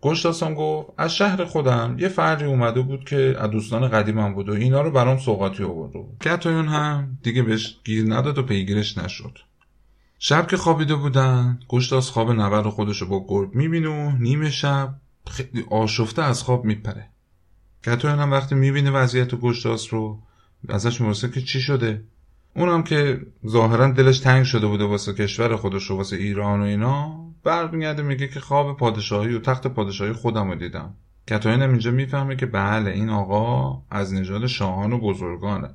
گشتاسان 0.07 0.55
گفت 0.55 0.91
از 0.99 1.17
شهر 1.17 1.45
خودم 1.45 1.97
یه 1.99 2.09
فردی 2.09 2.45
اومده 2.45 2.81
بود 2.81 3.05
که 3.05 3.37
از 3.39 3.51
دوستان 3.51 3.89
قدیمم 3.89 4.35
بود 4.35 4.49
و 4.49 4.53
اینا 4.53 4.81
رو 4.81 4.91
برام 4.91 5.19
سوقاتی 5.19 5.65
آورده 5.65 5.99
بود. 5.99 6.19
کتایون 6.21 6.69
هم 6.69 7.19
دیگه 7.23 7.43
بهش 7.43 7.77
گیر 7.85 8.15
نداد 8.15 8.39
و 8.39 8.43
پیگیرش 8.43 8.99
نشد. 8.99 9.39
شب 10.19 10.47
که 10.47 10.57
خوابیده 10.57 10.95
بودن 10.95 11.59
گشتاس 11.69 12.11
خواب 12.11 12.31
نبر 12.31 12.63
خودش 12.63 13.03
رو 13.03 13.09
با 13.09 13.27
گرگ 13.29 13.55
می‌بینه 13.55 13.89
و 13.89 14.13
نیمه 14.19 14.51
شب 14.51 14.95
خیلی 15.31 15.65
آشفته 15.71 16.23
از 16.23 16.43
خواب 16.43 16.65
میپره. 16.65 17.09
کتایون 17.85 18.19
هم 18.19 18.31
وقتی 18.31 18.55
می‌بینه 18.55 18.91
وضعیت 18.91 19.35
گشتاس 19.35 19.95
رو 19.95 20.19
ازش 20.69 21.01
می‌پرسه 21.01 21.31
که 21.31 21.41
چی 21.41 21.61
شده. 21.61 22.03
اونم 22.57 22.83
که 22.83 23.21
ظاهرا 23.49 23.93
دلش 23.93 24.19
تنگ 24.19 24.45
شده 24.45 24.67
بوده 24.67 24.85
واسه 24.85 25.13
کشور 25.13 25.57
خودش 25.57 25.91
و 25.91 25.97
واسه 25.97 26.17
ایران 26.17 26.61
و 26.61 26.65
اینا 26.65 27.27
برمیگرده 27.47 28.03
میگه 28.03 28.29
که 28.29 28.41
خواب 28.41 28.77
پادشاهی 28.77 29.35
و 29.35 29.39
تخت 29.39 29.67
پادشاهی 29.67 30.13
خودم 30.13 30.49
رو 30.49 30.55
دیدم. 30.55 30.95
کتاین 31.29 31.63
اینجا 31.63 31.91
می‌فهمه 31.91 32.37
که 32.37 32.47
بله 32.47 32.91
این 32.91 33.11
آقا 33.11 33.83
از 33.91 34.15
نژاد 34.15 34.47
شاهان 34.47 34.93
و 34.93 34.99
بزرگانه. 34.99 35.69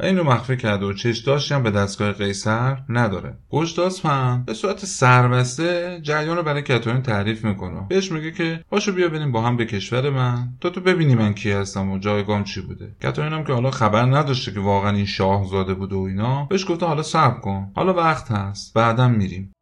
و 0.00 0.04
این 0.04 0.18
رو 0.18 0.24
مخفی 0.24 0.56
کرده 0.56 0.86
و 0.86 0.92
چشداشتی 0.92 1.54
هم 1.54 1.62
به 1.62 1.70
دستگاه 1.70 2.12
قیصر 2.12 2.78
نداره. 2.88 3.36
گشتاس 3.50 4.06
هم 4.06 4.42
به 4.46 4.54
صورت 4.54 4.84
سربسته 4.84 6.00
جریان 6.02 6.36
رو 6.36 6.42
برای 6.42 6.62
کتاین 6.62 7.02
تعریف 7.02 7.44
می‌کنه. 7.44 7.86
بهش 7.88 8.12
میگه 8.12 8.30
که 8.30 8.64
باشو 8.70 8.92
بیا 8.92 9.08
بریم 9.08 9.32
با 9.32 9.42
هم 9.42 9.56
به 9.56 9.64
کشور 9.64 10.10
من. 10.10 10.48
تا 10.60 10.70
تو 10.70 10.80
ببینی 10.80 11.14
من 11.14 11.34
کی 11.34 11.50
هستم 11.50 11.90
و 11.90 11.98
جایگام 11.98 12.44
چی 12.44 12.60
بوده. 12.60 12.96
کتاین 13.02 13.32
هم 13.32 13.44
که 13.44 13.52
حالا 13.52 13.70
خبر 13.70 14.02
نداشته 14.02 14.52
که 14.52 14.60
واقعا 14.60 14.90
این 14.90 15.06
شاهزاده 15.06 15.74
بوده 15.74 15.96
و 15.96 16.00
اینا 16.00 16.44
بهش 16.44 16.70
گفته 16.70 16.86
حالا 16.86 17.02
صبر 17.02 17.40
کن. 17.40 17.72
حالا 17.76 17.94
وقت 17.94 18.30
هست. 18.30 18.74
بعدم 18.74 19.10
میریم. 19.10 19.52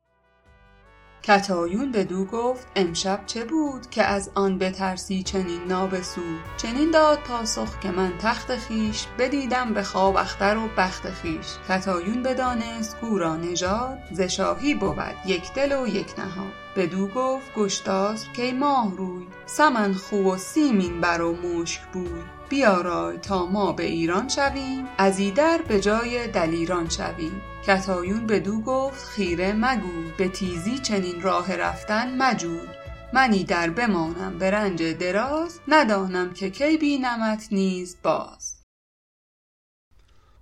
کتایون 1.22 1.92
بدو 1.92 2.24
گفت 2.24 2.66
امشب 2.76 3.20
چه 3.26 3.44
بود 3.44 3.90
که 3.90 4.02
از 4.02 4.30
آن 4.35 4.59
بترسی 4.59 5.22
چنین 5.22 5.64
نابسود 5.64 6.40
چنین 6.56 6.90
داد 6.90 7.18
پاسخ 7.18 7.78
که 7.78 7.90
من 7.90 8.12
تخت 8.18 8.56
خیش 8.56 9.06
بدیدم 9.18 9.74
به 9.74 9.83
خواب 9.83 10.16
اختر 10.16 10.56
و 10.56 10.68
بخت 10.76 11.11
خیش 11.11 11.46
کتایون 11.68 12.22
بدانست 12.22 12.96
کو 12.96 13.18
را 13.18 13.37
نژاد 13.37 13.98
ز 14.12 14.20
شاهی 14.20 14.74
بود 14.74 14.90
یک 15.26 15.52
دل 15.54 15.72
و 15.72 15.87
یک 15.87 16.18
نهاد. 16.18 16.52
بدو 16.76 17.06
گفت 17.06 17.54
گشتاسپ 17.54 18.37
کای 18.37 18.52
ماه 18.52 18.96
روی؟ 18.96 19.26
سمن 19.46 19.94
خو 19.94 20.16
و 20.16 20.37
سیمین 20.37 21.00
بر 21.00 21.22
و 21.22 21.37
مشک 21.37 21.80
بوی. 21.92 22.39
بیارای 22.50 23.18
تا 23.18 23.46
ما 23.46 23.72
به 23.72 23.82
ایران 23.82 24.28
شویم. 24.28 24.88
از 24.98 25.18
ایدر 25.18 25.60
به 25.68 25.80
جای 25.80 26.26
دلیران 26.26 26.88
شویم. 26.88 27.42
کتایون 27.66 28.26
بدو 28.26 28.60
گفت 28.60 29.08
خیره 29.08 29.52
مگو. 29.52 30.10
به 30.18 30.28
تیزی 30.28 30.78
چنین 30.78 31.22
راه 31.22 31.56
رفتن 31.56 32.22
مجوی 32.22 32.68
من 33.12 33.30
در 33.30 33.70
بمانم 33.70 34.38
به 34.38 34.50
رنج 34.50 34.82
دراز. 34.82 35.60
ندانم 35.68 36.32
که 36.34 36.50
کی 36.50 36.76
بینمت 36.76 37.48
نیز 37.52 37.96
باز. 38.02 38.62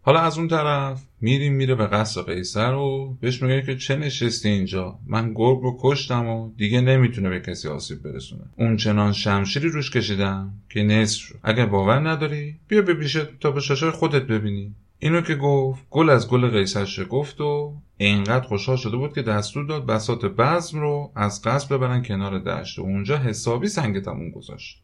حالا 0.03 0.21
از 0.21 0.39
اون 0.39 0.49
طرف 0.49 1.08
میریم 1.21 1.53
میره 1.53 1.75
به 1.75 1.87
قصر 1.87 2.23
قیصر 2.23 2.75
و 2.75 3.17
بهش 3.21 3.43
میگه 3.43 3.63
که 3.63 3.77
چه 3.77 3.97
نشستی 3.97 4.49
اینجا؟ 4.49 4.99
من 5.07 5.33
گرگ 5.35 5.59
رو 5.59 5.79
کشتم 5.81 6.27
و 6.27 6.53
دیگه 6.57 6.81
نمی‌تونه 6.81 7.29
به 7.29 7.41
کسی 7.41 7.69
آسیب 7.69 8.03
برسونه. 8.03 8.45
اون 8.57 8.77
چنان 8.77 9.13
شمشیری 9.13 9.69
روش 9.69 9.91
کشیدم 9.91 10.53
که 10.69 10.83
نصف 10.83 11.21
شد. 11.21 11.39
اگر 11.43 11.67
باور 11.67 12.09
نداری 12.09 12.57
بیا 12.69 12.83
بپیشه 12.83 13.29
تا 13.41 13.51
به 13.51 13.61
شاشای 13.61 13.91
خودت 13.91 14.23
ببینی. 14.23 14.75
اینو 14.99 15.21
که 15.21 15.35
گفت 15.35 15.87
گل 15.91 16.11
از 16.11 16.29
گل 16.29 16.51
قیصر 16.51 16.85
شگفت 16.85 17.41
و 17.41 17.75
اینقدر 17.97 18.47
خوشحال 18.47 18.77
شده 18.77 18.97
بود 18.97 19.15
که 19.15 19.23
دستور 19.23 19.65
داد 19.65 19.87
بسات 19.87 20.25
بزم 20.25 20.81
رو 20.81 21.13
از 21.15 21.43
قصر 21.43 21.77
ببرن 21.77 22.03
کنار 22.03 22.39
دشت 22.39 22.79
و 22.79 22.83
اونجا 22.83 23.19
حسابی 23.19 23.69
سنگ 23.69 24.03
تموم 24.03 24.31
گذاشت. 24.31 24.83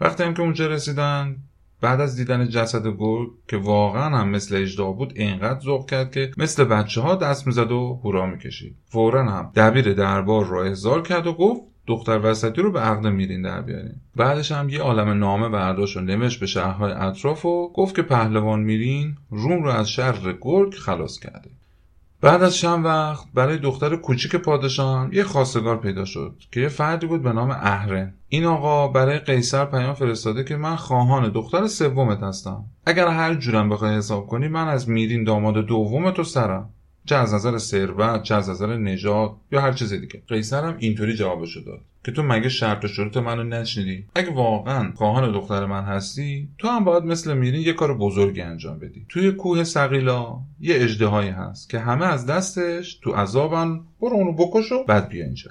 وقتی 0.00 0.22
هم 0.22 0.34
که 0.34 0.42
اونجا 0.42 0.66
رسیدن 0.66 1.36
بعد 1.80 2.00
از 2.00 2.16
دیدن 2.16 2.48
جسد 2.48 2.86
گرگ 2.86 3.28
که 3.48 3.56
واقعا 3.56 4.18
هم 4.18 4.28
مثل 4.28 4.56
اجدا 4.56 4.92
بود 4.92 5.12
اینقدر 5.16 5.60
ذوق 5.60 5.90
کرد 5.90 6.12
که 6.12 6.30
مثل 6.36 6.64
بچه 6.64 7.00
ها 7.00 7.14
دست 7.14 7.46
می‌زد 7.46 7.72
و 7.72 8.00
هورا 8.04 8.26
می‌کشید. 8.26 8.76
فورا 8.86 9.24
هم 9.24 9.52
دبیر 9.56 9.92
دربار 9.92 10.46
را 10.46 10.64
احضار 10.64 11.02
کرد 11.02 11.26
و 11.26 11.32
گفت 11.32 11.60
دختر 11.86 12.20
وسطی 12.22 12.62
رو 12.62 12.72
به 12.72 12.80
عقد 12.80 13.06
میرین 13.06 13.42
در 13.42 13.60
بیارین. 13.60 13.94
بعدش 14.16 14.52
هم 14.52 14.68
یه 14.68 14.80
عالم 14.80 15.08
نامه 15.08 15.48
برداشت 15.48 15.96
و 15.96 16.00
نوشت 16.00 16.40
به 16.40 16.46
شهرهای 16.46 16.92
اطراف 16.92 17.44
و 17.44 17.72
گفت 17.72 17.96
که 17.96 18.02
پهلوان 18.02 18.60
میرین 18.60 19.16
روم 19.30 19.62
رو 19.62 19.70
از 19.70 19.90
شر 19.90 20.38
گرگ 20.40 20.74
خلاص 20.74 21.18
کرده. 21.18 21.50
بعد 22.26 22.42
از 22.42 22.56
چند 22.56 22.84
وقت 22.84 23.24
برای 23.34 23.58
دختر 23.58 23.96
کوچیک 23.96 24.36
پادشاه 24.36 25.14
یه 25.14 25.24
خواستگار 25.24 25.76
پیدا 25.80 26.04
شد 26.04 26.36
که 26.52 26.60
یه 26.60 26.68
فردی 26.68 27.06
بود 27.06 27.22
به 27.22 27.32
نام 27.32 27.50
اهرن. 27.50 28.14
این 28.28 28.44
آقا 28.44 28.88
برای 28.88 29.18
قیصر 29.18 29.64
پیام 29.64 29.94
فرستاده 29.94 30.44
که 30.44 30.56
من 30.56 30.76
خواهان 30.76 31.32
دختر 31.32 31.66
سومت 31.66 32.22
هستم. 32.22 32.64
اگر 32.86 33.08
هر 33.08 33.34
جورم 33.34 33.68
بخوای 33.68 33.96
حساب 33.96 34.26
کنی 34.26 34.48
من 34.48 34.68
از 34.68 34.88
میرین 34.88 35.24
داماد 35.24 35.66
دوم 35.66 36.10
تو 36.10 36.24
سرم. 36.24 36.70
چه 37.06 37.16
از 37.16 37.34
نظر 37.34 37.58
ثروت 37.58 38.22
چه 38.22 38.34
از 38.34 38.50
نظر 38.50 38.76
نژاد 38.76 39.36
یا 39.52 39.60
هر 39.60 39.72
چیز 39.72 39.92
دیگه. 39.92 40.22
قیصرم 40.28 40.76
اینطوری 40.78 41.14
جوابشو 41.14 41.60
داد 41.60 41.80
که 42.04 42.12
تو 42.12 42.22
مگه 42.22 42.48
شرط 42.48 42.84
و 42.84 42.88
شروط 42.88 43.16
منو 43.16 43.44
نشنیدی؟ 43.44 44.04
اگه 44.14 44.30
واقعا 44.34 44.92
خواهان 44.94 45.32
دختر 45.32 45.66
من 45.66 45.84
هستی 45.84 46.48
تو 46.58 46.68
هم 46.68 46.84
باید 46.84 47.04
مثل 47.04 47.36
میرین 47.36 47.60
یه 47.60 47.72
کار 47.72 47.98
بزرگی 47.98 48.40
انجام 48.40 48.78
بدی. 48.78 49.06
توی 49.08 49.32
کوه 49.32 49.64
سقیلا 49.64 50.38
یه 50.60 50.74
اجدهایی 50.78 51.30
هست 51.30 51.70
که 51.70 51.78
همه 51.78 52.06
از 52.06 52.26
دستش 52.26 52.94
تو 52.94 53.12
عذابن 53.12 53.80
برو 54.00 54.12
اونو 54.12 54.32
بکش 54.32 54.72
و 54.72 54.84
بعد 54.84 55.08
بیا 55.08 55.24
اینجا. 55.24 55.50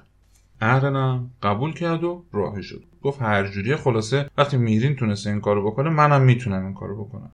اهرنم 0.61 1.29
قبول 1.43 1.73
کرد 1.73 2.03
و 2.03 2.25
راه 2.31 2.61
شد. 2.61 2.83
گفت 3.01 3.21
هر 3.21 3.47
جوری 3.47 3.75
خلاصه 3.75 4.29
وقتی 4.37 4.57
میرین 4.57 4.95
تونسته 4.95 5.29
این 5.29 5.41
کارو 5.41 5.71
بکنه 5.71 5.89
منم 5.89 6.21
می‌تونم 6.21 6.65
این 6.65 6.73
کارو 6.73 7.05
بکنم. 7.05 7.31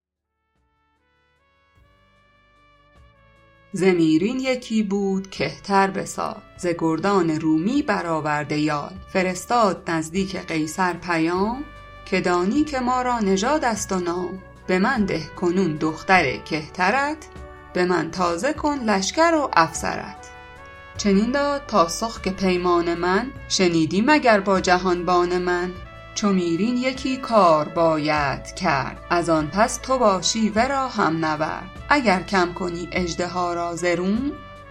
زمیرین 3.72 4.40
یکی 4.40 4.82
بود 4.82 5.30
کهتر 5.30 5.90
بساد 5.90 6.42
ز 6.56 6.66
گردان 6.78 7.30
رومی 7.30 7.82
برآورده 7.82 8.58
یال 8.58 8.92
فرستاد 9.12 9.90
نزدیک 9.90 10.36
قیصر 10.36 10.92
پیام 10.92 11.64
که 12.04 12.20
دانی 12.20 12.64
که 12.64 12.80
ما 12.80 13.02
را 13.02 13.18
نژاد 13.18 13.64
است 13.64 13.92
و 13.92 14.00
نام. 14.00 14.42
به 14.66 14.78
من 14.78 15.04
ده 15.04 15.26
کنون 15.36 15.76
دختر 15.76 16.36
کهترت 16.36 17.26
به 17.72 17.84
من 17.84 18.10
تازه 18.10 18.52
کن 18.52 18.78
لشکر 18.78 19.32
و 19.34 19.50
افسرت. 19.52 20.30
چنین 20.96 21.30
داد 21.32 21.62
پاسخ 21.68 22.20
که 22.20 22.30
پیمان 22.30 22.94
من 22.94 23.30
شنیدی 23.48 24.00
مگر 24.06 24.40
با 24.40 24.60
جهانبان 24.60 25.38
من؟ 25.38 25.70
چو 26.14 26.32
میرین 26.32 26.76
یکی 26.76 27.16
کار 27.16 27.68
باید 27.68 28.54
کرد 28.54 29.00
از 29.10 29.30
آن 29.30 29.46
پس 29.46 29.76
تو 29.76 29.98
باشی 29.98 30.48
ورا 30.48 30.88
هم 30.88 31.24
نبرد 31.24 31.70
اگر 31.88 32.22
کم 32.22 32.52
کنی 32.52 32.88
اژدها 32.92 33.54
را 33.54 33.76
ز 33.76 33.84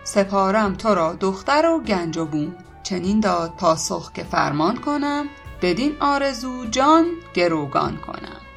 سپارم 0.04 0.76
تو 0.76 0.96
را 0.96 1.14
دختر 1.14 1.66
و 1.66 1.80
گنج 1.84 2.18
و 2.18 2.26
بوم. 2.26 2.56
چنین 2.84 3.20
داد 3.20 3.54
پاسخ 3.58 4.12
که 4.12 4.24
فرمان 4.24 4.78
کنم 4.78 5.26
بدین 5.62 5.96
آرزو 6.00 6.66
جان 6.66 7.06
گروگان 7.34 7.98
کنم. 7.98 8.49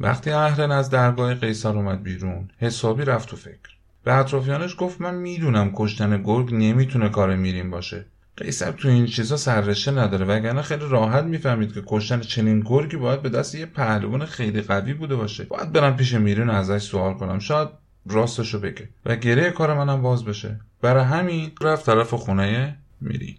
وقتی 0.00 0.30
اهرن 0.30 0.70
از 0.70 0.90
درگاه 0.90 1.34
قیصر 1.34 1.68
اومد 1.68 2.02
بیرون 2.02 2.50
حسابی 2.58 3.04
رفت 3.04 3.28
تو 3.28 3.36
فکر. 3.36 3.70
به 4.04 4.14
اطرافیانش 4.14 4.74
گفت 4.78 5.00
من 5.00 5.14
می‌دونم 5.14 5.72
کشتن 5.74 6.22
گرگ 6.22 6.54
نمی‌تونه 6.54 7.08
کار 7.08 7.36
میرین 7.36 7.70
باشه. 7.70 8.06
قیصر 8.36 8.70
تو 8.70 8.88
این 8.88 9.06
چیزا 9.06 9.36
سررشته 9.36 9.90
نداره 9.90 10.26
وگرنه 10.26 10.62
خیلی 10.62 10.84
راحت 10.88 11.24
می‌فهمید 11.24 11.74
که 11.74 11.82
کشتن 11.86 12.20
چنین 12.20 12.60
گرگی 12.60 12.96
باید 12.96 13.22
به 13.22 13.28
دست 13.28 13.54
یه 13.54 13.66
پهلوان 13.66 14.24
خیلی 14.24 14.60
قوی 14.60 14.94
بوده 14.94 15.16
باشه. 15.16 15.44
باید 15.44 15.72
برم 15.72 15.96
پیش 15.96 16.14
میرین 16.14 16.50
ازش 16.50 16.82
سوال 16.82 17.14
کنم. 17.14 17.38
شاید 17.38 17.68
راستشو 18.06 18.60
بگه 18.60 18.88
و 19.06 19.16
گره 19.16 19.50
کار 19.50 19.74
منم 19.74 20.02
باز 20.02 20.24
بشه. 20.24 20.60
برای 20.82 21.04
همین 21.04 21.52
رفت 21.60 21.86
طرف 21.86 22.14
خونه 22.14 22.78
میرین. 23.00 23.36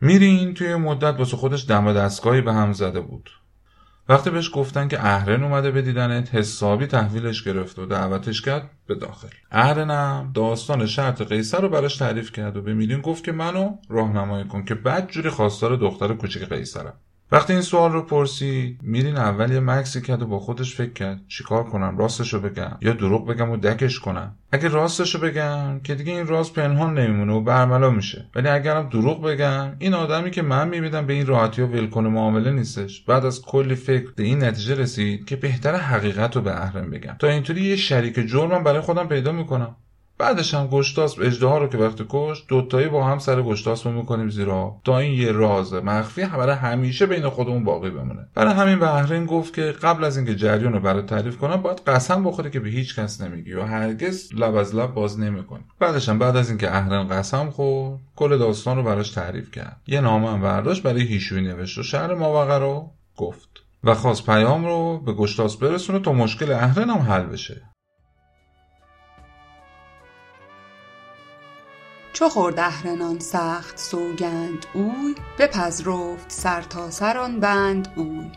میرین 0.00 0.54
توی 0.54 0.74
مدت 0.74 1.18
واسه 1.18 1.36
خودش 1.36 1.68
دم 1.68 1.92
دستگاهی 1.92 2.40
به 2.40 2.52
هم 2.52 2.72
زده 2.72 3.00
بود. 3.00 3.30
وقتی 4.08 4.30
بهش 4.30 4.50
گفتن 4.54 4.88
که 4.88 5.06
اهرن 5.06 5.42
اومده 5.42 5.70
به 5.70 5.82
دیدنت 5.82 6.34
حسابی 6.34 6.86
تحویلش 6.86 7.44
گرفت 7.44 7.78
و 7.78 7.86
دعوتش 7.86 8.42
کرد 8.42 8.70
به 8.86 8.94
داخل. 8.94 9.28
اهرنم 9.50 10.30
داستان 10.34 10.86
شرط 10.86 11.22
قیصر 11.22 11.60
رو 11.60 11.68
براش 11.68 11.96
تعریف 11.96 12.32
کرد 12.32 12.56
و 12.56 12.62
به 12.62 12.74
میلین 12.74 13.00
گفت 13.00 13.24
که 13.24 13.32
منو 13.32 13.76
راهنمایی 13.88 14.44
کن 14.44 14.64
که 14.64 14.74
بعد 14.74 15.08
جوری 15.08 15.30
خواستار 15.30 15.76
دختر 15.76 16.14
کوچیک 16.14 16.42
قیصرم. 16.42 16.94
وقتی 17.34 17.52
این 17.52 17.62
سوال 17.62 17.92
رو 17.92 18.02
پرسید 18.02 18.78
میرین 18.82 19.16
اول 19.16 19.52
یه 19.52 19.60
مکسی 19.60 20.00
کرد 20.00 20.22
و 20.22 20.26
با 20.26 20.38
خودش 20.38 20.74
فکر 20.74 20.92
کرد. 20.92 21.20
چیکار 21.28 21.64
کنم؟ 21.64 21.98
راستشو 21.98 22.40
بگم. 22.40 22.78
یا 22.80 22.92
دروغ 22.92 23.26
بگم 23.26 23.50
و 23.50 23.56
دکش 23.56 23.98
کنم؟ 23.98 24.36
اگه 24.52 24.68
راستشو 24.68 25.20
بگم 25.20 25.80
که 25.80 25.94
دیگه 25.94 26.12
این 26.12 26.26
راز 26.26 26.52
پنهان 26.52 26.98
نمیمونه 26.98 27.32
و 27.32 27.40
برملا 27.40 27.90
میشه. 27.90 28.26
ولی 28.34 28.48
اگرم 28.48 28.88
دروغ 28.88 29.22
بگم 29.22 29.72
این 29.78 29.94
آدمی 29.94 30.30
که 30.30 30.42
من 30.42 30.68
می‌بینم 30.68 31.06
به 31.06 31.12
این 31.12 31.26
راحتی 31.26 31.62
و 31.62 31.66
ولکن 31.66 32.06
معامله 32.06 32.50
نیستش. 32.50 33.04
بعد 33.04 33.24
از 33.24 33.42
کلی 33.42 33.74
فکر 33.74 34.10
به 34.16 34.22
این 34.22 34.44
نتیجه 34.44 34.74
رسید 34.74 35.24
که 35.24 35.36
بهتر 35.36 35.74
حقیقت 35.74 36.36
رو 36.36 36.42
به 36.42 36.62
اهرم 36.62 36.90
بگم. 36.90 37.16
تا 37.18 37.28
اینطوری 37.28 37.60
یه 37.60 37.76
شریک 37.76 38.14
جرمم 38.14 38.64
برای 38.64 38.80
خودم 38.80 39.08
پیدا 39.08 39.32
می‌کنم. 39.32 39.76
بعدش 40.18 40.54
هم 40.54 40.66
گشتاسب 40.66 41.22
اجده 41.22 41.58
رو 41.58 41.66
که 41.66 41.78
وقتی 41.78 42.04
کش 42.08 42.44
دوتایی 42.48 42.88
با 42.88 43.04
هم 43.04 43.18
سر 43.18 43.42
گشتاسب 43.42 43.90
می‌کنیم 43.90 44.30
زیرا 44.30 44.76
تا 44.84 44.98
این 44.98 45.12
یه 45.12 45.32
راز 45.32 45.74
مخفی 45.74 46.24
برای 46.24 46.56
همیشه 46.56 47.06
بین 47.06 47.28
خودمون 47.28 47.64
باقی 47.64 47.90
بمونه. 47.90 48.26
برای 48.34 48.54
همین 48.54 48.78
بهرین 48.78 49.26
گفت 49.26 49.54
که 49.54 49.62
قبل 49.62 50.04
از 50.04 50.16
اینکه 50.16 50.34
جریان 50.34 50.72
رو 50.72 50.80
برای 50.80 51.02
تعریف 51.02 51.36
کنم 51.36 51.56
باید 51.56 51.80
قسم 51.86 52.24
بخوره 52.24 52.50
که 52.50 52.60
به 52.60 52.68
هیچ 52.68 52.98
کس 52.98 53.20
نمیگی 53.20 53.52
و 53.52 53.62
هرگز 53.62 54.34
لب 54.34 54.54
از 54.54 54.74
لب 54.74 54.94
باز 54.94 55.20
نمی‌کنی. 55.20 55.64
بعدش 55.78 56.08
هم 56.08 56.18
بعد 56.18 56.36
از 56.36 56.48
اینکه 56.48 56.76
اهرن 56.76 57.08
قسم 57.08 57.50
خورد 57.50 58.00
کل 58.16 58.38
داستان 58.38 58.76
رو 58.76 58.82
براش 58.82 59.10
تعریف 59.10 59.50
کرد. 59.50 59.80
یه 59.86 60.00
نامه 60.00 60.30
هم 60.30 60.40
برداشت 60.40 60.82
برای 60.82 61.02
هیشوی 61.02 61.42
نوشت 61.42 61.78
و 61.78 61.82
شهر 61.82 62.14
ماوقع 62.14 62.58
رو 62.58 62.90
گفت. 63.16 63.48
و 63.84 63.94
خواست 63.94 64.26
پیام 64.26 64.64
رو 64.64 64.98
به 64.98 65.12
گشتاس 65.12 65.56
برسونه 65.56 65.98
تا 65.98 66.12
مشکل 66.12 66.52
اهرن 66.52 66.90
هم 66.90 66.98
حل 66.98 67.22
بشه. 67.22 67.62
چو 72.14 72.28
خورد 72.28 72.60
اهرنان 72.60 73.18
سخت 73.18 73.78
سوگند 73.78 74.66
اوی 74.72 75.14
بپذرفت 75.38 76.32
سر 76.32 76.62
تا 76.62 76.90
سر 76.90 77.18
آن 77.18 77.40
بند 77.40 77.92
اوی. 77.96 78.30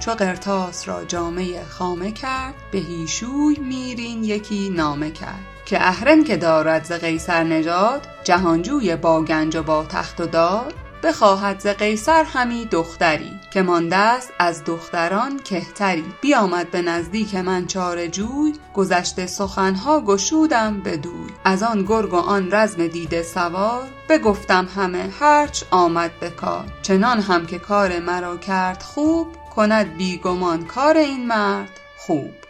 چو 0.00 0.10
قرطاس 0.10 0.88
را 0.88 1.04
جامه 1.04 1.64
خامه 1.64 2.12
کرد 2.12 2.54
به 2.72 2.78
هیشوی 2.78 3.56
میرین 3.56 4.24
یکی 4.24 4.70
نامه 4.70 5.10
کرد. 5.10 5.46
که 5.66 5.82
اهرن 5.82 6.24
که 6.24 6.36
دارد 6.36 6.84
ز 6.84 6.92
قیصر 6.92 7.44
نژاد 7.44 8.08
جهانجوی 8.24 8.96
با 8.96 9.22
گنج 9.22 9.56
و 9.56 9.62
با 9.62 9.84
تخت 9.84 10.20
و 10.20 10.26
داد 10.26 10.74
بخواهد 11.02 11.60
ز 11.60 11.66
قیصر 11.66 12.24
همی 12.24 12.64
دختری 12.64 13.40
که 13.50 13.62
مانده 13.62 13.96
است 13.96 14.32
از 14.38 14.64
دختران 14.64 15.38
کهتری. 15.38 16.04
بیامد 16.20 16.70
به 16.70 16.82
نزدیک 16.82 17.34
من 17.34 17.66
چاره 17.66 18.08
جوی 18.08 18.52
گذشته 18.74 19.26
سخنها 19.26 20.00
گشودم 20.00 20.80
بدوی 20.80 21.30
از 21.44 21.62
آن 21.62 21.82
گرگ 21.82 22.14
و 22.14 22.16
آن 22.16 22.52
رزم 22.52 22.86
دیده 22.86 23.22
سوار 23.22 23.88
بگفتم 24.08 24.68
همه 24.76 25.08
هرچ 25.20 25.64
آمد 25.70 26.10
به 26.20 26.30
کار. 26.30 26.64
چنان 26.82 27.20
هم 27.20 27.46
که 27.46 27.58
کار 27.58 27.98
مرا 27.98 28.36
کرد 28.36 28.82
خوب 28.82 29.36
کند 29.56 29.96
بی 29.96 30.18
گمان 30.18 30.64
کار 30.64 30.96
این 30.96 31.26
مرد 31.26 31.80
خوب. 31.96 32.41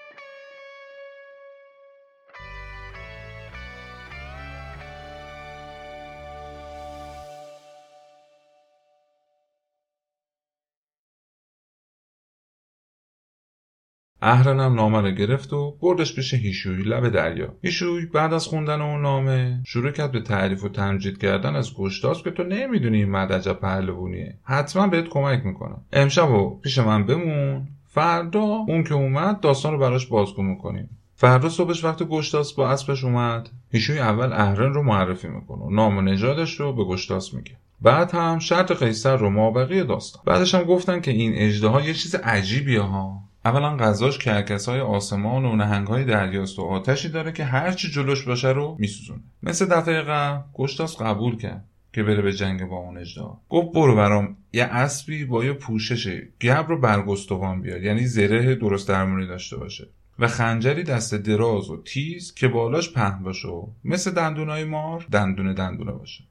اهرنم 14.22 14.74
نامه 14.74 15.00
رو 15.00 15.10
گرفت 15.10 15.52
و 15.52 15.76
بردش 15.80 16.14
پیش 16.14 16.34
هیشوی 16.34 16.82
لب 16.82 17.08
دریا. 17.08 17.54
هیشوی 17.62 18.06
بعد 18.06 18.32
از 18.32 18.46
خوندن 18.46 18.80
اون 18.80 19.02
نامه 19.02 19.60
شروع 19.66 19.90
کرد 19.90 20.12
به 20.12 20.20
تعریف 20.20 20.64
و 20.64 20.68
تمجید 20.68 21.18
کردن 21.18 21.56
از 21.56 21.74
گشتاس 21.74 22.22
که 22.22 22.30
تو 22.30 22.42
نمی‌دونی 22.42 22.96
این 22.96 23.08
مرد 23.08 23.32
عجب 23.32 23.52
پهلوونیه 23.52 24.34
حتما 24.44 24.86
بهت 24.86 25.08
کمک 25.08 25.46
می‌کنم. 25.46 25.80
امشب 25.92 26.30
و 26.30 26.60
پیش 26.60 26.78
من 26.78 27.06
بمون. 27.06 27.68
فردا 27.88 28.40
اون 28.40 28.84
که 28.84 28.94
اومد 28.94 29.40
داستان 29.40 29.72
رو 29.72 29.78
براش 29.78 30.06
بازگو 30.06 30.42
می‌کنیم. 30.42 30.90
فردا 31.14 31.48
صبحش 31.48 31.84
وقت 31.84 32.02
گشتاس 32.02 32.52
با 32.52 32.70
اسبش 32.70 33.04
اومد. 33.04 33.48
هیشوی 33.72 33.98
اول 33.98 34.32
اهرن 34.32 34.72
رو 34.72 34.82
معرفی 34.82 35.28
می‌کنه 35.28 35.62
نام 35.70 35.96
و 35.96 36.00
نژادش 36.00 36.60
رو 36.60 36.72
به 36.72 36.84
گشتاس 36.84 37.34
میگه. 37.34 37.52
بعد 37.82 38.10
هم 38.10 38.38
شرط 38.38 38.72
قیصر 38.72 39.16
رو 39.16 39.30
مابقی 39.30 39.84
داستان. 39.84 40.22
بعدش 40.26 40.54
هم 40.54 40.62
گفتن 40.62 41.00
که 41.00 41.10
این 41.10 41.32
اجده 41.34 41.86
یه 41.86 41.94
چیز 41.94 42.14
عجیبیه 42.14 42.80
ها. 42.80 43.18
اولا 43.44 43.76
غذاش 43.76 44.18
کرکس 44.18 44.68
های 44.68 44.80
آسمان 44.80 45.44
و 45.44 45.56
نهنگ 45.56 45.86
های 45.86 46.04
دریاست 46.04 46.58
و 46.58 46.62
آتشی 46.62 47.08
داره 47.08 47.32
که 47.32 47.44
هرچی 47.44 47.90
جلوش 47.90 48.24
باشه 48.24 48.48
رو 48.48 48.76
میسوزونه. 48.78 49.20
مثل 49.42 49.66
دفعه 49.66 50.02
قبل 50.02 50.42
گشتاس 50.54 51.02
قبول 51.02 51.36
کرد 51.36 51.64
که 51.92 52.02
بره 52.02 52.22
به 52.22 52.32
جنگ 52.32 52.64
با 52.64 52.76
اون 52.76 52.98
اجده 52.98 53.24
گفت 53.48 53.74
برو 53.74 53.96
برام 53.96 54.36
یه 54.52 54.64
اسبی 54.64 55.24
با 55.24 55.44
یه 55.44 55.52
پوشش 55.52 56.22
گبر 56.40 56.62
رو 56.62 56.80
برگستوان 56.80 57.62
بیاد 57.62 57.82
یعنی 57.82 58.06
زره 58.06 58.54
درست 58.54 58.88
درمونی 58.88 59.26
داشته 59.26 59.56
باشه. 59.56 59.88
و 60.18 60.28
خنجری 60.28 60.82
دست 60.82 61.14
دراز 61.14 61.70
و 61.70 61.82
تیز 61.82 62.34
که 62.34 62.48
بالاش 62.48 62.92
پهن 62.92 63.22
باشه 63.22 63.48
و 63.48 63.66
مثل 63.84 64.10
دندونای 64.10 64.64
مار 64.64 65.06
دندونه 65.12 65.54
دندونه 65.54 65.92
باشه. 65.92 66.24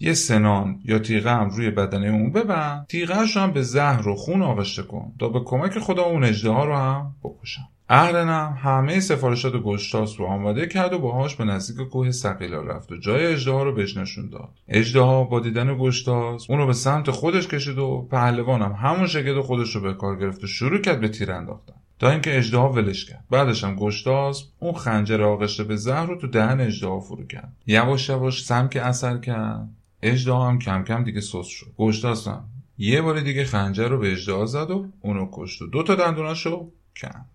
یه 0.00 0.14
سنان 0.14 0.80
یا 0.84 0.98
تیغه 0.98 1.30
هم 1.30 1.50
روی 1.50 1.70
بدنه 1.70 2.06
اون 2.06 2.32
ببند. 2.32 2.86
تیغهش 2.86 3.36
هم 3.36 3.52
به 3.52 3.62
زهر 3.62 4.08
و 4.08 4.14
خون 4.14 4.42
آغشته 4.42 4.82
کن 4.82 5.12
تا 5.18 5.28
به 5.28 5.40
کمک 5.44 5.78
خدا 5.78 6.02
اون 6.02 6.24
اجده 6.24 6.48
رو 6.48 6.76
هم 6.76 7.14
بکشم. 7.24 7.68
اهرنم 7.90 8.58
همه 8.62 9.00
سفارشات 9.00 9.52
گشتاس 9.52 10.20
رو 10.20 10.26
آماده 10.26 10.66
کرد 10.66 10.92
و 10.92 10.98
باهاش 10.98 11.36
به 11.36 11.44
نزدیک 11.44 11.88
کوه 11.88 12.10
سقیلا 12.10 12.60
رفت 12.60 12.92
و 12.92 12.96
جای 12.96 13.26
اجده 13.26 13.64
رو 13.64 13.74
بهش 13.74 13.96
نشون 13.96 14.28
داد. 14.28 14.48
اجده 14.68 15.00
با 15.00 15.40
دیدن 15.40 15.76
گشتاس 15.78 16.50
اون 16.50 16.58
رو 16.58 16.66
به 16.66 16.72
سمت 16.72 17.10
خودش 17.10 17.48
کشید 17.48 17.78
و 17.78 18.08
پهلوانم 18.10 18.72
همون 18.72 19.06
شگد 19.06 19.40
خودش 19.40 19.74
رو 19.74 19.80
به 19.80 19.94
کار 19.94 20.16
گرفت 20.16 20.44
و 20.44 20.46
شروع 20.46 20.80
کرد 20.80 21.00
به 21.00 21.08
تیر 21.08 21.32
انداختن. 21.32 21.74
تا 21.98 22.10
اینکه 22.10 22.38
اجدها 22.38 22.72
ولش 22.72 23.04
کرد. 23.04 23.24
بعدش 23.30 23.64
هم 23.64 23.76
گشتاس 23.76 24.44
اون 24.58 24.72
خنجر 24.72 25.22
آغشته 25.22 25.64
به 25.64 25.76
زهر 25.76 26.06
رو 26.06 26.16
تو 26.16 26.26
دهن 26.26 26.60
اجدها 26.60 27.00
فرو 27.00 27.26
کرد. 27.26 27.52
یواش 27.66 28.08
یواش 28.08 28.44
سم 28.44 28.68
که 28.68 28.82
اثر 28.82 29.18
کرد. 29.18 29.68
اجدها 30.02 30.48
هم 30.48 30.58
کم 30.58 30.84
کم 30.84 31.04
دیگه 31.04 31.20
سس 31.20 31.46
شد. 31.46 31.74
گشتاس 31.78 32.28
هم 32.28 32.44
یه 32.78 33.02
بار 33.02 33.20
دیگه 33.20 33.44
خنجر 33.44 33.88
رو 33.88 33.98
به 33.98 34.12
اجدها 34.12 34.46
زد 34.46 34.70
و 34.70 34.88
اونو 35.00 35.28
کشت 35.32 35.62
و 35.62 35.66
دو 35.66 35.82
تا 35.82 35.94
دندوناشو 35.94 36.70
کند 36.96 37.26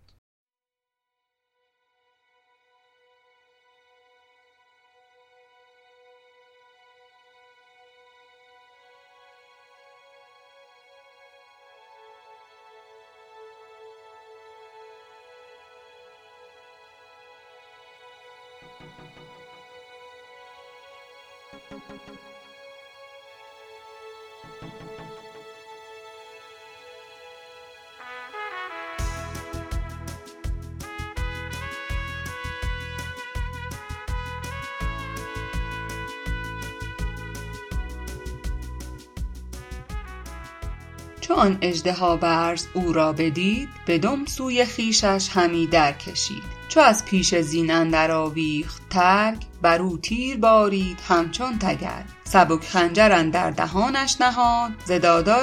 آن 41.44 41.58
اژدها 41.62 42.18
برز 42.18 42.68
او 42.74 42.94
را 42.94 43.14
بدید 43.14 43.70
به 43.86 43.98
دم 43.98 44.26
سوی 44.26 44.66
خویشش 44.66 45.30
همی 45.34 45.68
در 45.68 45.92
کشید 45.92 46.44
چو 46.70 46.80
از 46.80 47.06
پیش 47.06 47.36
زین 47.36 47.72
اندر 47.72 48.12
آویخت 48.12 48.82
ترگ 48.90 49.38
بر 49.62 49.82
او 49.82 49.98
تیر 49.98 50.38
بارید 50.38 51.00
همچون 51.08 51.60
تگرگ 51.60 52.06
سبک 52.24 52.64
خنجر 52.64 53.12
اندر 53.12 53.52
دهانش 53.52 54.22
نهاد 54.22 54.72
ز 54.86 54.92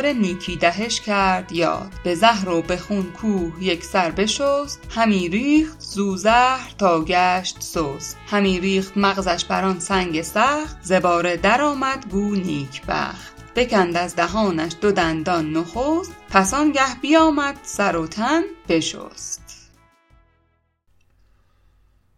نیکی 0.07 0.57
دهش 0.57 1.01
کرد 1.01 1.53
یاد. 1.53 1.92
به 2.05 2.14
زهر 2.14 2.48
و 2.48 2.62
به 2.62 2.76
خون 2.76 3.12
کوه 3.12 3.53
یکسر 3.61 4.11
بشست 4.11 4.80
همی 4.90 5.28
ریخت 5.28 5.80
زو 5.80 6.16
زهر 6.16 6.74
تا 6.78 7.05
گشت 7.05 7.57
سست. 7.61 8.18
همی 8.26 8.61
ریخت 8.61 8.96
مغزش 8.96 9.44
بر 9.44 9.64
آن 9.64 9.78
سنگ 9.78 10.22
سخت 10.22 10.76
ز 10.82 10.92
باره 10.92 11.36
درآمد 11.36 12.07
گو 12.11 12.34
نیکبخت. 12.34 13.39
بکند 13.57 13.96
از 13.96 14.16
دهانش 14.16 14.72
دو 14.80 14.92
دندان 14.92 15.53
نخست 15.53 16.16
پس 16.30 16.55
آنگه 16.55 17.01
بیامد 17.03 17.59
سر 17.62 17.96
و 17.96 18.07
تن 18.07 18.42
بشست. 18.68 19.70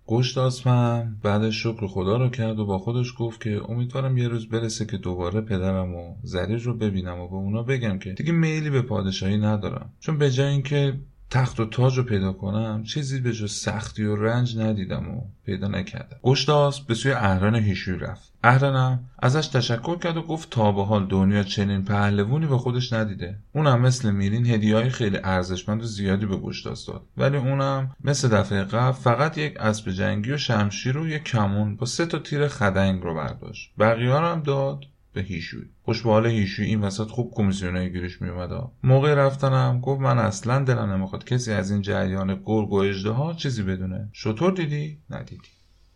گشتاسپم 0.06 1.16
بعدش 1.22 1.62
شکر 1.62 1.86
خدا 1.86 2.16
رو 2.16 2.28
کرد 2.28 2.58
و 2.58 2.66
با 2.66 2.78
خودش 2.78 3.14
گفت 3.18 3.40
که 3.40 3.60
امیدوارم 3.68 4.18
یه 4.18 4.28
روز 4.28 4.48
برسه 4.48 4.86
که 4.86 4.96
دوباره 4.96 5.40
پدرم 5.40 5.94
و 5.94 6.14
زریر 6.22 6.58
رو 6.58 6.74
ببینم 6.74 7.20
و 7.20 7.28
به 7.28 7.34
اونا 7.34 7.62
بگم 7.62 7.98
که 7.98 8.12
دیگه 8.12 8.32
میلی 8.32 8.70
به 8.70 8.82
پادشاهی 8.82 9.38
ندارم. 9.38 9.92
چون 10.00 10.18
به 10.18 10.30
جای 10.30 10.48
اینکه 10.48 11.00
تخت 11.32 11.60
و 11.60 11.64
تاج 11.64 11.98
رو 11.98 12.02
پیدا 12.02 12.32
کنم 12.32 12.82
چیزی 12.82 13.20
به 13.20 13.32
جز 13.32 13.52
سختی 13.52 14.04
و 14.04 14.16
رنج 14.16 14.58
ندیدم 14.58 15.08
و 15.08 15.20
پیدا 15.46 15.68
نکردم. 15.68 16.16
گشتاس 16.22 16.80
به 16.80 16.94
سوی 16.94 17.12
اهرن 17.12 17.54
هیشوی 17.54 17.98
رفت. 17.98 18.32
اهرنم 18.44 19.04
ازش 19.18 19.46
تشکر 19.46 19.98
کرد 19.98 20.16
و 20.16 20.22
گفت 20.22 20.50
تا 20.50 20.72
به 20.72 20.84
حال 20.84 21.06
دنیا 21.06 21.42
چنین 21.42 21.84
پهلوونی 21.84 22.46
به 22.46 22.58
خودش 22.58 22.92
ندیده. 22.92 23.38
اونم 23.52 23.80
مثل 23.80 24.10
میرین 24.10 24.46
هدیه 24.46 24.88
خیلی 24.88 25.18
ارزشمند 25.24 25.82
و 25.82 25.84
زیادی 25.84 26.26
به 26.26 26.36
گشتاس 26.36 26.86
داد. 26.86 27.02
ولی 27.16 27.36
اونم 27.36 27.90
مثل 28.04 28.28
دفعه 28.28 28.64
قبل 28.64 28.92
فقط 28.92 29.38
یک 29.38 29.56
اسب 29.60 29.90
جنگی 29.90 30.32
و 30.32 30.36
شمشیر 30.36 30.98
و 30.98 31.08
یک 31.08 31.24
کمون 31.24 31.76
با 31.76 31.86
سه 31.86 32.06
تا 32.06 32.18
تیر 32.18 32.48
خدنگ 32.48 33.02
رو 33.02 33.14
برداشت. 33.14 33.72
بقیه 33.78 34.14
هم 34.14 34.42
داد 34.42 34.84
به 35.12 35.22
هیشوی. 35.22 35.64
خوش 35.82 36.02
به 36.02 36.30
هیشوی 36.30 36.66
این 36.66 36.80
وسط 36.80 37.06
خوب 37.06 37.32
کمیسیونای 37.34 37.92
گیرش 37.92 38.22
میومد 38.22 38.50
موقع 38.82 39.14
رفتنم 39.14 39.80
گفت 39.80 40.00
من 40.00 40.18
اصلا 40.18 40.64
دلم 40.64 40.92
نمی‌خواد 40.92 41.24
کسی 41.24 41.52
از 41.52 41.70
این 41.70 41.82
جریان 41.82 42.40
گرگ 42.44 42.72
و 42.72 42.76
اژدها 42.76 43.34
چیزی 43.34 43.62
بدونه. 43.62 44.08
شطور 44.12 44.52
دیدی؟ 44.52 44.98
ندیدی. 45.10 45.48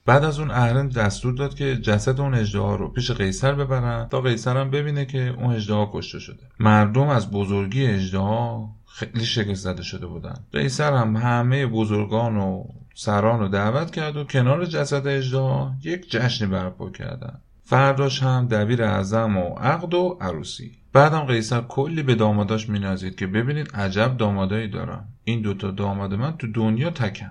بعد 0.06 0.24
از 0.24 0.38
اون 0.38 0.50
اهرن 0.50 0.88
دستور 0.88 1.34
داد 1.34 1.54
که 1.54 1.76
جسد 1.76 2.20
اون 2.20 2.34
اژدها 2.34 2.76
رو 2.76 2.88
پیش 2.88 3.10
قیصر 3.10 3.54
ببرن 3.54 4.08
تا 4.08 4.20
قیصر 4.20 4.56
هم 4.56 4.70
ببینه 4.70 5.04
که 5.04 5.18
اون 5.38 5.54
اژدها 5.54 5.90
کشته 5.92 6.18
شده. 6.18 6.42
مردم 6.60 7.08
از 7.08 7.30
بزرگی 7.30 7.86
اژدها 7.86 8.70
خیلی 8.86 9.24
شگفت 9.24 9.54
زده 9.54 9.82
شده 9.82 10.06
بودن. 10.06 10.44
قیصر 10.52 10.92
هم 10.92 11.16
همه 11.16 11.66
بزرگان 11.66 12.36
و 12.36 12.64
سران 12.94 13.40
رو 13.40 13.48
دعوت 13.48 13.90
کرد 13.90 14.16
و 14.16 14.24
کنار 14.24 14.64
جسد 14.64 15.06
اژدها 15.06 15.74
یک 15.82 16.10
جشنی 16.10 16.48
برپا 16.48 16.90
کردن. 16.90 17.40
فرداش 17.68 18.22
هم 18.22 18.48
دبیر 18.48 18.82
اعظم 18.82 19.36
و 19.36 19.54
عقد 19.54 19.94
و 19.94 20.18
عروسی. 20.20 20.72
بعدم 20.92 21.20
قیصر 21.20 21.60
کلی 21.60 22.02
به 22.02 22.14
داماداش 22.14 22.68
مینازید 22.68 23.16
که 23.16 23.26
ببینید 23.26 23.70
عجب 23.74 24.16
دامادایی 24.16 24.68
دارم. 24.68 25.08
این 25.24 25.42
دوتا 25.42 25.70
داماد 25.70 26.14
من 26.14 26.36
تو 26.36 26.46
دنیا 26.52 26.90
تکم 26.90 27.30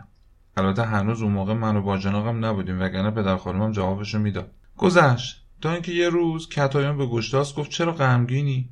البته 0.57 0.83
هنوز 0.83 1.21
اون 1.21 1.31
موقع 1.31 1.53
من 1.53 1.75
و 1.75 1.81
باجناقم 1.81 2.45
نبودیم 2.45 2.81
وگرنه 2.81 3.11
پدر 3.11 3.37
خانمم 3.37 3.71
جوابشو 3.71 4.19
می‌داد. 4.19 4.51
گذشت. 4.77 5.45
تا 5.61 5.71
اینکه 5.71 5.91
یه 5.91 6.09
روز 6.09 6.49
کتایان 6.49 6.97
به 6.97 7.05
گشتاس 7.05 7.55
گفت 7.55 7.71
چرا 7.71 7.91
غمگینی؟ 7.91 8.69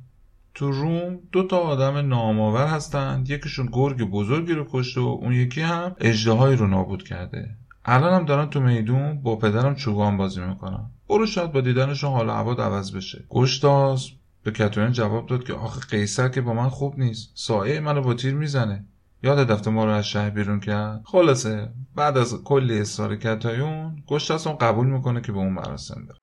تو 0.54 0.72
روم 0.72 1.18
دو 1.32 1.46
تا 1.46 1.58
آدم 1.58 1.96
نامآور 1.96 2.66
هستند. 2.66 3.30
یکیشون 3.30 3.68
گرگ 3.72 4.02
بزرگی 4.02 4.52
رو 4.52 4.66
کشته 4.70 5.00
و 5.00 5.18
اون 5.20 5.32
یکی 5.32 5.60
هم 5.60 5.96
اجدهایی 6.00 6.56
رو 6.56 6.66
نابود 6.66 7.02
کرده. 7.02 7.56
الان 7.84 8.12
هم 8.12 8.24
دارن 8.24 8.50
تو 8.50 8.60
میدون 8.60 9.22
با 9.22 9.36
پدرم 9.36 9.74
چوگان 9.74 10.16
بازی 10.16 10.40
می‌کنن. 10.40 10.90
برو 11.08 11.26
شاید 11.26 11.52
با 11.52 11.60
دیدنشون 11.60 12.12
حال 12.12 12.30
هوا 12.30 12.52
عوض 12.52 12.92
بشه. 12.92 13.24
گشتاس 13.28 14.10
به 14.42 14.50
کتایان 14.50 14.92
جواب 14.92 15.26
داد 15.26 15.44
که 15.44 15.52
آخه 15.52 15.80
قیصر 15.80 16.28
که 16.28 16.40
با 16.40 16.52
من 16.52 16.68
خوب 16.68 16.98
نیست. 16.98 17.30
سایه 17.34 17.80
منو 17.80 18.02
با 18.02 18.14
تیر 18.14 18.34
می‌زنه. 18.34 18.84
یاد 19.22 19.38
دفته 19.38 19.70
ما 19.70 19.84
رو 19.84 19.90
از 19.90 20.06
شهر 20.06 20.30
بیرون 20.30 20.60
کرد؟ 20.60 21.00
خلاصه 21.04 21.72
بعد 21.94 22.18
از 22.18 22.42
کلی 22.42 22.80
اصرار 22.80 23.16
کتایون 23.16 24.02
گشتاس 24.06 24.46
اون 24.46 24.58
قبول 24.58 24.86
می‌کنه 24.86 25.20
که 25.20 25.32
به 25.32 25.38
اون 25.38 25.52
مراسم 25.52 26.06
بره. 26.08 26.18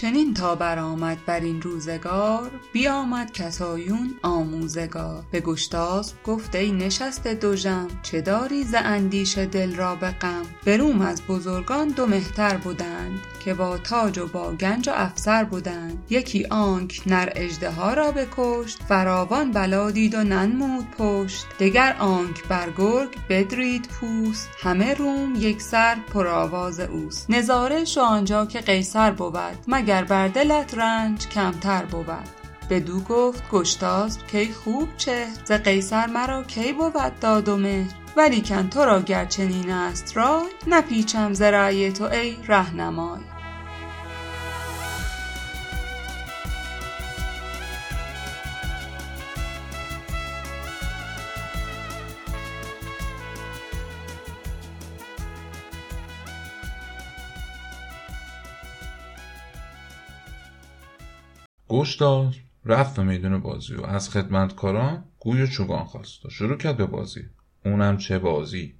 چنین 0.00 0.34
تا 0.34 0.54
برآمد 0.54 1.18
بر 1.26 1.40
این 1.40 1.62
روزگار 1.62 2.50
بیامد 2.72 3.32
کتایون 3.32 4.14
آموزگار. 4.22 5.24
به 5.30 5.40
گشتاسپ 5.40 6.22
گفت 6.24 6.54
ای 6.54 6.72
نشسته 6.72 7.34
دژم 7.34 7.88
چه 8.02 8.20
داری 8.20 8.64
ز 8.64 8.74
اندیشه 8.78 9.46
دل 9.46 9.74
را 9.74 9.94
به 9.94 10.10
غم؟ 10.10 10.42
به 10.64 10.76
روم 10.76 11.00
از 11.00 11.22
بزرگان 11.22 11.88
دو 11.88 12.06
مهتر 12.06 12.56
بودند 12.56 13.20
که 13.44 13.54
با 13.54 13.78
تاج 13.78 14.18
و 14.18 14.26
با 14.26 14.52
گنج 14.52 14.88
و 14.88 14.92
افسر 14.94 15.44
بودند. 15.44 16.04
یکی 16.10 16.46
آنک 16.50 17.02
نر 17.06 17.28
اژدها 17.36 17.94
را 17.94 18.10
بکشت 18.10 18.82
فراوان 18.82 19.50
بلا 19.52 19.90
دید 19.90 20.14
و 20.14 20.24
ننمود 20.24 20.86
پشت. 20.98 21.46
دگر 21.58 21.96
آنک 21.98 22.44
بر 22.48 22.68
گرگ 22.78 23.16
بدرید 23.28 23.88
پوست 23.88 24.48
همه 24.62 24.94
روم 24.94 25.34
یکسر 25.38 25.96
پرآواز 26.14 26.80
اوست. 26.80 27.30
نظاره 27.30 27.84
شو 27.84 28.00
آنجا 28.00 28.46
که 28.46 28.60
قیصر 28.60 29.10
بود 29.10 29.58
مگر 29.68 29.89
بر 29.90 30.28
دلت 30.28 30.74
رنج 30.74 31.28
کمتر 31.28 31.84
بود. 31.84 32.28
بدو 32.70 33.00
گفت 33.00 33.50
گشتاس 33.50 34.18
کی 34.18 34.52
خوب 34.52 34.88
چه؟ 34.96 35.26
ز 35.44 35.52
قیصر 35.52 36.06
مرا 36.06 36.42
کی 36.42 36.72
بود 36.72 37.20
داد 37.20 37.48
و 37.48 37.56
مهر؟ 37.56 37.90
ولیکن 38.16 38.68
تو 38.68 38.80
را 38.80 39.02
گر 39.02 39.24
چنین 39.24 39.70
است 39.70 40.16
رای 40.16 40.50
نپیچم 40.66 41.32
ز 41.32 41.42
رأی 41.42 41.92
تو 41.92 42.04
ای 42.04 42.36
رهنمای. 42.48 43.20
گشتار 61.70 62.36
رفت 62.64 62.96
به 62.96 63.02
میدون 63.02 63.38
بازی 63.38 63.74
و 63.74 63.84
از 63.84 64.10
خدمتکاران 64.10 65.04
گوی 65.18 65.42
و 65.42 65.46
چوگان 65.46 65.84
خواست 65.84 66.26
و 66.26 66.30
شروع 66.30 66.56
کرد 66.56 66.76
به 66.76 66.86
بازی. 66.86 67.20
اونم 67.64 67.96
چه 67.96 68.18
بازی. 68.18 68.79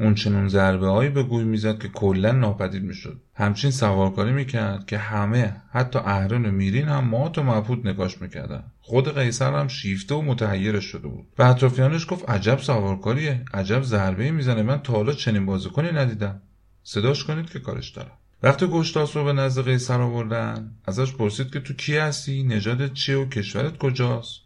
اون 0.00 0.14
چنون 0.14 0.48
ضربه 0.48 0.88
هایی 0.88 1.10
به 1.10 1.22
گوی 1.22 1.44
می‌زد 1.44 1.78
که 1.78 1.88
کلا 1.88 2.32
ناپدید 2.32 2.82
می‌شد. 2.82 3.20
همچین 3.34 3.70
سوارکاری 3.70 4.32
می‌کرد 4.32 4.86
که 4.86 4.98
همه 4.98 5.56
حتی 5.72 5.98
اهرن 5.98 6.46
و 6.46 6.50
میرین 6.50 6.88
هم 6.88 7.04
مات 7.04 7.38
و 7.38 7.42
مبهوت 7.42 7.86
نگاش 7.86 8.22
می‌کردن. 8.22 8.62
خود 8.80 9.14
قیصر 9.14 9.52
هم 9.52 9.68
شیفته 9.68 10.14
و 10.14 10.22
متحیرش 10.22 10.84
شده 10.84 11.08
بود. 11.08 11.26
به 11.36 11.46
اطرافیانش 11.46 12.06
گفت 12.10 12.30
عجب 12.30 12.58
سوارکاریه 12.58 13.44
عجب 13.54 13.82
ضربه 13.82 14.30
می‌زنه. 14.30 14.62
من 14.62 14.78
تا 14.78 14.92
حالا 14.92 15.12
چنین 15.12 15.46
بازیکنی 15.46 15.92
ندیدم. 15.92 16.42
صداش 16.82 17.24
کنید 17.24 17.50
که 17.50 17.60
کارش 17.60 17.90
دارم. 17.90 18.12
وقتی 18.42 18.66
گشتاس 18.66 19.16
رو 19.16 19.24
به 19.24 19.32
نزد 19.32 19.64
قیصر 19.64 20.00
آوردن 20.00 20.70
ازش 20.84 21.12
پرسید 21.12 21.52
که 21.52 21.60
تو 21.60 21.74
کی 21.74 21.96
هستی؟ 21.96 22.42
نژادت 22.42 22.92
چیه 22.92 23.16
و 23.16 23.28
کشورت 23.28 23.78
کجاست؟ 23.78 24.40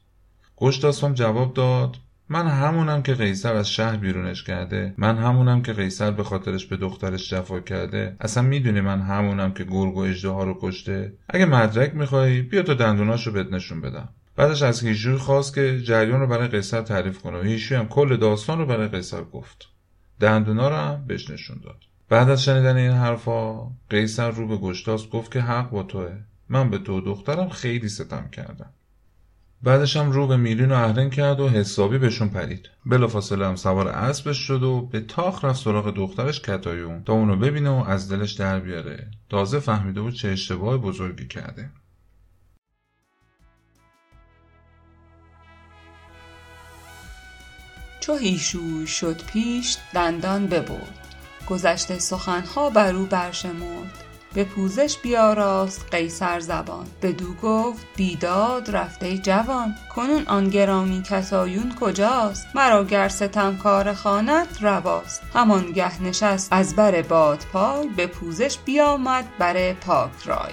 گشتاس 0.56 1.04
هم 1.04 1.14
جواب 1.14 1.54
داد 1.54 1.96
من 2.28 2.46
همونم 2.46 3.02
که 3.02 3.14
قیصر 3.14 3.54
از 3.54 3.70
شهر 3.70 3.96
بیرونش 3.96 4.42
کرده 4.42 4.94
من 4.96 5.18
همونم 5.18 5.62
که 5.62 5.72
قیصر 5.72 6.10
به 6.10 6.24
خاطرش 6.24 6.66
به 6.66 6.76
دخترش 6.76 7.30
جفا 7.30 7.60
کرده 7.60 8.16
اصلا 8.20 8.42
می‌دونی 8.42 8.80
من 8.80 9.00
همونم 9.00 9.52
که 9.52 9.64
گرگ 9.64 9.96
و 9.96 10.00
اجده 10.00 10.28
رو 10.28 10.58
کشته. 10.62 11.12
اگه 11.28 11.46
مدرک 11.46 11.94
می‌خوای 11.94 12.42
بیا 12.42 12.62
تا 12.62 12.74
دندوناشو 12.74 13.32
بهت 13.32 13.52
نشون 13.52 13.80
بدم. 13.80 14.08
بعدش 14.36 14.62
از 14.62 14.84
هیشوی 14.84 15.16
خواست 15.16 15.54
که 15.54 15.80
جریان 15.80 16.20
رو 16.20 16.26
برای 16.26 16.48
قیصر 16.48 16.82
تعریف 16.82 17.18
کنه 17.18 17.38
و 17.38 17.42
هیشوی 17.42 17.78
هم 17.78 17.88
کل 17.88 18.16
داستان 18.16 18.58
رو 18.58 18.66
برای 18.66 18.88
قیصر 18.88 19.24
گفت. 19.24 19.68
دندونا 20.20 20.68
رو 20.68 20.74
هم 20.74 21.04
بهش 21.06 21.30
نشون 21.30 21.60
داد. 21.64 21.76
بعد 22.08 22.30
از 22.30 22.44
شنیدن 22.44 22.76
این 22.76 22.90
حرفا 22.90 23.70
قیصر 23.90 24.30
رو 24.30 24.48
به 24.48 24.56
گشتاس 24.56 25.08
گفت 25.08 25.32
که 25.32 25.40
حق 25.40 25.70
با 25.70 25.82
توه. 25.82 26.18
من 26.48 26.70
به 26.70 26.78
تو 26.78 27.00
دخترم 27.00 27.48
خیلی 27.48 27.88
ستم 27.88 28.28
کردم. 28.32 28.70
بعدش 29.62 29.96
هم 29.96 30.10
رو 30.10 30.26
به 30.26 30.36
میرین 30.36 30.72
و 30.72 30.74
اهرن 30.74 31.10
کرد 31.10 31.40
و 31.40 31.48
حسابی 31.48 31.98
بهشون 31.98 32.28
پرید. 32.28 32.68
بلافاصله 32.86 33.46
هم 33.46 33.56
سوار 33.56 33.88
اسبش 33.88 34.36
شد 34.36 34.62
و 34.62 34.88
به 34.92 35.00
تاخ 35.00 35.44
رفت 35.44 35.64
سراغ 35.64 35.94
دخترش 35.94 36.40
کتایون 36.40 37.04
تا 37.04 37.12
اونو 37.12 37.36
ببینه 37.36 37.70
و 37.70 37.84
از 37.88 38.12
دلش 38.12 38.32
در 38.32 38.60
بیاره. 38.60 39.10
تازه 39.30 39.60
فهمیده 39.60 40.00
بود 40.00 40.14
چه 40.14 40.28
اشتباه 40.28 40.76
بزرگی 40.76 41.26
کرده. 41.26 41.70
چو 48.00 48.16
هیشوی 48.16 48.86
شد 48.86 49.22
پیش 49.32 49.76
دندان 49.94 50.46
ببرد. 50.46 50.98
گذشته 51.46 51.98
سخنها 51.98 52.70
بر 52.70 52.94
او 52.94 53.06
برشمرد. 53.06 54.04
به 54.34 54.44
پوزش 54.44 54.98
بیاراست 55.02 55.86
قیصر 55.90 56.40
زبان. 56.40 56.86
بدو 57.02 57.34
گفت 57.34 57.86
بیداد 57.96 58.70
رفته 58.70 59.18
جوان 59.18 59.74
کنون 59.94 60.26
آن 60.26 60.48
گرامی 60.48 61.02
کتایون 61.02 61.74
کجاست؟ 61.80 62.46
مرا 62.54 62.84
گر 62.84 63.08
ستمکار 63.08 63.92
خواند 63.92 64.58
رواست. 64.60 65.22
همانگه 65.34 66.02
نشست 66.02 66.48
از 66.52 66.76
بر 66.76 67.02
بادپای 67.02 67.88
به 67.96 68.06
پوزش 68.06 68.58
بیامد 68.58 69.24
بر 69.38 69.72
پاک 69.72 70.10
رای. 70.24 70.52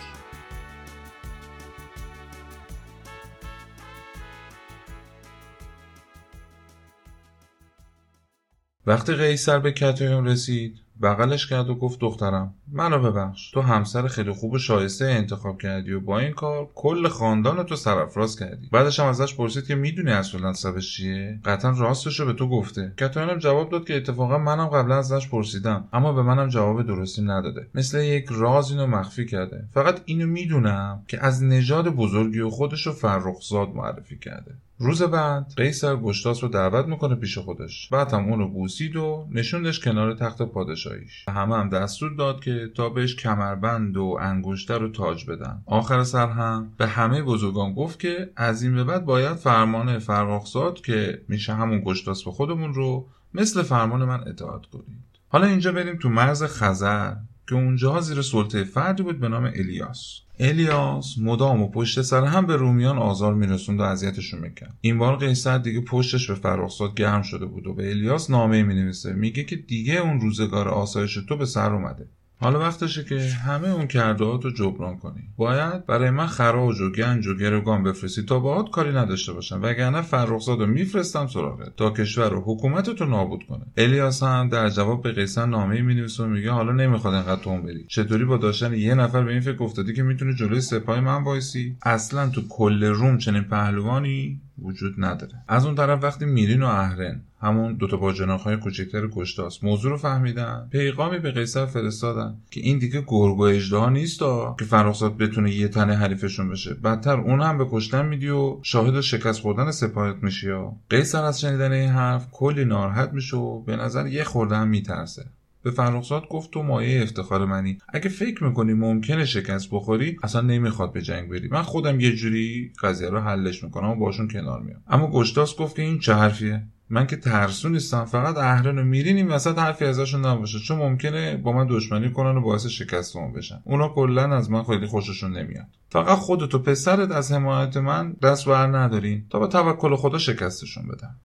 وقتی 8.86 9.13
قیصر 9.13 9.59
به 9.59 9.71
کتایون 9.71 10.27
رسید 10.27 10.80
بغلش 11.01 11.47
کرد 11.47 11.69
و 11.69 11.75
گفت 11.75 11.99
دخترم 11.99 12.53
منو 12.72 12.99
ببخش. 12.99 13.51
تو 13.51 13.61
همسر 13.61 14.07
خیلی 14.07 14.32
خوب 14.32 14.53
و 14.53 14.57
شایسته 14.57 15.05
انتخاب 15.05 15.61
کردی 15.61 15.91
و 15.91 15.99
با 15.99 16.20
این 16.20 16.32
کار 16.32 16.70
کل 16.76 17.07
خاندان 17.07 17.63
تو 17.63 17.76
سرافراز 17.76 18.39
کردی. 18.39 18.70
بعدش 18.72 18.99
هم 18.99 19.05
ازش 19.05 19.36
پرسید 19.36 19.67
که 19.67 19.76
می‌دونی 19.76 20.11
اصلا 20.11 20.53
سبش 20.53 20.95
چیه؟ 20.95 21.39
قطعا 21.45 21.72
راستش 21.72 22.20
رو 22.20 22.26
به 22.26 22.34
تو 22.34 22.49
گفته. 22.49 22.93
کتایانم 22.97 23.38
جواب 23.38 23.70
داد 23.70 23.86
که 23.86 23.97
اتفاقا 23.97 24.38
منم 24.38 24.67
قبلا 24.67 24.97
ازش 24.97 25.30
پرسیدم 25.30 25.88
اما 25.93 26.13
به 26.13 26.22
منم 26.22 26.47
جواب 26.47 26.88
درستی 26.88 27.22
نداده. 27.22 27.67
مثل 27.76 28.03
یک 28.03 28.26
راز 28.30 28.72
اینو 28.72 28.88
مخفی 28.88 29.26
کرده. 29.26 29.65
فقط 29.74 30.01
اینو 30.05 30.28
می‌دونم 30.28 31.03
که 31.07 31.26
از 31.26 31.43
نژاد 31.43 31.88
بزرگی 31.88 32.39
و 32.39 32.49
خودش 32.49 32.88
رو 32.88 32.93
فرخزاد 32.93 33.70
معرفی 33.70 34.17
کرده. 34.17 34.51
روز 34.82 35.03
بعد 35.03 35.53
قیصر 35.57 35.95
گشتاس 35.95 36.43
رو 36.43 36.49
دعوت 36.49 36.86
می‌کنه 36.86 37.15
پیش 37.15 37.38
خودش. 37.38 37.89
بعد 37.89 38.13
هم 38.13 38.30
اونو 38.30 38.47
بوسید 38.47 38.95
و 38.95 39.28
نشوندش 39.32 39.80
کنار 39.80 40.13
تخت 40.13 40.41
پادشاهیش. 40.41 41.26
همه 41.30 41.55
هم 41.55 41.70
دستور 41.70 42.15
داد 42.15 42.43
که 42.43 42.59
تا 42.68 42.89
بهش 42.89 43.16
کمربند 43.16 43.97
و 43.97 44.18
انگشتر 44.22 44.80
رو 44.80 44.89
تاج 44.89 45.26
بدن. 45.26 45.64
آخر 45.66 46.03
سر 46.03 46.28
هم 46.28 46.74
به 46.78 46.88
همه 46.88 47.22
بزرگان 47.22 47.74
گفت 47.74 47.99
که 47.99 48.32
از 48.36 48.64
این 48.64 48.76
به 48.76 48.84
بعد 48.84 49.05
باید 49.05 49.36
فرمان 49.36 49.99
فرخزاد 49.99 50.82
که 50.82 51.22
میشه 51.28 51.53
همون 51.53 51.82
گشتاس 51.86 52.24
به 52.24 52.32
خودمون 52.32 52.74
رو 52.74 53.07
مثل 53.34 53.64
فرمان 53.64 54.05
من 54.05 54.28
اطاعت 54.28 54.66
کنید. 54.66 55.03
حالا 55.28 55.47
اینجا 55.47 55.72
بریم 55.72 55.97
تو 55.97 56.10
مرز 56.10 56.43
خزر 56.43 57.16
که 57.47 57.55
اونجا 57.55 58.01
زیر 58.01 58.22
سلطه 58.22 58.64
فردی 58.64 59.03
بود 59.03 59.20
به 59.20 59.28
نام 59.30 59.43
الیاس. 59.43 60.20
الیاس 60.39 61.16
مدام 61.22 61.62
و 61.62 61.70
پشت 61.70 62.01
سر 62.01 62.26
هم 62.26 62.45
به 62.45 62.55
رومیان 62.55 62.97
آزار 62.97 63.34
میرسوند 63.34 63.80
و 63.80 63.84
اذیتشون 63.84 64.39
می‌کرد. 64.39 64.78
این 64.82 64.97
بار 64.97 65.16
قیصر 65.16 65.57
دیگه 65.57 65.82
پشتش 65.82 66.30
به 66.30 66.36
فرخزاد 66.36 66.95
گرم 66.95 67.22
شده 67.22 67.45
بود 67.45 67.68
و 67.68 67.74
به 67.74 67.89
الیاس 67.89 68.30
نامه 68.30 68.64
می‌نویسه. 68.64 69.14
میگه 69.14 69.43
که 69.43 69.55
دیگه 69.55 69.93
اون 69.93 70.22
روزگار 70.22 70.68
آسایش 70.68 71.14
تو 71.14 71.38
به 71.38 71.45
سر 71.45 71.74
اومده. 71.74 72.07
حالا 72.42 72.60
وقتشه 72.60 73.04
که 73.04 73.20
همه 73.20 73.70
اون 73.70 73.88
کردهات 73.88 74.44
رو 74.44 74.52
جبران 74.52 74.98
کنی. 74.98 75.22
باید 75.38 75.86
برای 75.86 76.10
من 76.10 76.28
خراج 76.28 76.82
و 76.82 76.92
گنج 76.92 77.28
و 77.28 77.36
گروگان 77.36 77.84
بفرستی 77.84 78.24
تا 78.24 78.40
باهات 78.40 78.72
کاری 78.72 78.92
نداشته 78.92 79.34
باشم. 79.34 79.60
وگرنه 79.64 80.02
فرخزاد 80.02 80.60
رو 80.60 80.68
میفرستم 80.68 81.28
سراغت 81.28 81.76
تا 81.76 81.90
کشور 81.90 82.34
و 82.34 82.42
حکومت 82.42 83.02
رو 83.02 83.06
نابود 83.06 83.44
کنه. 83.50 83.66
الیاس 83.78 84.24
هم 84.24 84.50
در 84.50 84.70
جواب 84.70 85.04
به 85.04 85.12
قیصر 85.12 85.46
نامه 85.46 85.82
می‌نویسه 85.82 86.24
و 86.24 86.28
میگه 86.28 86.52
حالا 86.52 86.72
نمی‌خواد 86.72 87.14
انقدر 87.14 87.42
تون 87.42 87.62
بری 87.62 87.86
چطوری 87.88 88.26
با 88.26 88.38
داشتن 88.38 88.74
یه 88.74 88.96
نفر 88.96 89.24
به 89.24 89.32
این 89.32 89.42
فکر 89.42 89.64
افتادی 89.64 89.94
که 89.94 90.04
می‌تونه 90.04 90.34
جلوی 90.36 90.62
سپاه 90.62 91.00
من 91.00 91.24
وایسی؟ 91.24 91.78
اصلا 91.84 92.30
تو 92.30 92.42
کل 92.50 92.84
روم 92.84 93.18
چنین 93.18 93.44
پهلوانی؟ 93.44 94.42
وجود 94.62 94.95
نداره. 94.97 95.34
از 95.47 95.66
اون 95.66 95.76
طرف 95.76 96.03
وقتی 96.03 96.26
میرین 96.26 96.64
و 96.64 96.66
اهرن 96.66 97.22
همون 97.41 97.74
دوتا 97.74 97.97
باجناق 97.97 98.41
های 98.41 98.57
کوچکتر 98.57 99.07
گشتاس 99.07 99.64
موضوع 99.64 99.91
رو 99.91 99.97
فهمیدن. 99.97 100.68
پیغامی 100.72 101.20
به 101.20 101.32
قیصر 101.32 101.66
فرستادن 101.66 102.36
که 102.51 102.62
این 102.62 102.80
دیگه 102.80 103.03
گرگ 103.07 103.38
و 103.38 103.41
اژدها 103.41 103.89
نیست 103.89 104.20
که 104.60 104.66
فرخزاد 104.66 105.18
بتونه 105.18 105.51
یه 105.51 105.68
تنه 105.68 105.95
حریفشون 105.95 106.49
بشه. 106.49 106.74
بدتر 106.74 107.20
اون 107.20 107.41
هم 107.41 107.57
به 107.57 107.66
کشتن 107.72 108.05
میدی 108.05 108.30
و 108.30 108.57
شاهد 108.62 109.01
شکست 109.01 109.41
خوردن 109.41 109.72
سپاهت 109.72 110.16
میشی 110.24 110.47
قیصر 110.89 111.24
از 111.24 111.41
شنیدن 111.41 111.72
این 111.72 111.89
حرف 111.89 112.28
کلی 112.32 112.66
ناراحت 112.66 113.14
میشه 113.14 113.38
و 113.38 113.62
به 113.62 113.76
نظر 113.76 114.07
یه 114.07 114.24
خورده 114.24 114.55
هم 114.55 114.68
میترسه. 114.68 115.26
به 115.70 115.76
فرخزاد 115.76 116.28
گفت 116.28 116.51
تو 116.51 116.63
مایه 116.63 117.03
افتخار 117.03 117.45
منی. 117.45 117.78
اگه 117.89 118.09
فکر 118.09 118.43
می‌کنی 118.43 118.74
ممکنه 118.74 119.26
شکست 119.26 119.67
بخوری 119.72 120.17
اصلا 120.24 120.41
نمی‌خواد 120.41 120.93
به 120.93 121.01
جنگ 121.01 121.30
بری. 121.30 121.47
من 121.47 121.61
خودم 121.61 121.99
یه 121.99 122.15
جوری 122.15 122.72
قضیه 122.84 123.09
رو 123.09 123.20
حلش 123.20 123.63
می‌کنم 123.63 123.89
و 123.89 123.95
باشون 123.95 124.28
کنار 124.28 124.61
میام. 124.61 124.82
اما 124.88 125.11
گشتاس 125.11 125.55
گفت 125.55 125.76
که 125.76 125.82
این 125.82 125.99
چه 125.99 126.13
حرفیه؟ 126.13 126.63
من 126.89 127.07
که 127.07 127.15
ترسو 127.15 127.70
نیستم 127.70 128.05
فقط 128.05 128.38
اهرن 128.38 128.80
و 128.80 128.84
میرین 128.84 129.15
این 129.15 129.28
وسط 129.28 129.59
حرفی 129.59 129.86
ازشون 129.86 130.26
نباشه. 130.26 130.59
چون 130.59 130.78
ممکنه 130.78 131.38
با 131.38 131.51
من 131.51 131.67
دشمنی 131.70 132.11
کنن 132.11 132.38
و 132.38 132.41
باعث 132.41 132.67
شکستمون 132.67 133.34
بشن. 133.34 133.61
اونا 133.63 133.89
کلا 133.89 134.36
از 134.36 134.51
من 134.51 134.63
خیلی 134.63 134.88
خوششون 134.88 135.38
نمیاد. 135.38 135.65
فقط 135.89 136.17
خودت 136.17 136.55
و 136.55 136.59
پسرت 136.59 137.11
از 137.11 137.32
حمایت 137.32 137.78
من 137.78 138.13
دست 138.24 138.45
بر 138.45 138.67
ندارین 138.67 139.26
تا 139.30 139.39
با 139.39 139.47
توکل 139.47 139.95
خدا 139.95 140.17
شکستشون 140.17 140.88
بدن. 140.88 141.15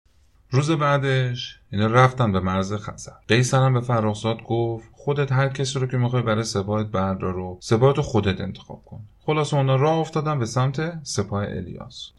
روز 0.55 0.71
بعدش 0.71 1.59
اینا 1.71 1.87
رفتن 1.87 2.31
به 2.31 2.39
مرز 2.39 2.73
خزر. 2.73 3.11
قیصر 3.27 3.69
به 3.69 3.81
فرخزاد 3.81 4.43
گفت 4.43 4.89
خودت 4.93 5.31
هر 5.31 5.49
کسی 5.49 5.79
رو 5.79 5.87
که 5.87 5.97
می‌خوای 5.97 6.21
برای 6.21 6.43
سپاهت 6.43 6.85
بردار 6.85 7.33
رو 7.33 7.57
سپاهت 7.61 8.01
خودت 8.01 8.41
انتخاب 8.41 8.81
کن. 8.85 8.99
خلاص 9.25 9.53
اونا 9.53 9.75
راه 9.75 9.97
افتادن 9.97 10.39
به 10.39 10.45
سمت 10.45 11.05
سپاه 11.05 11.43
الیاس. 11.43 12.11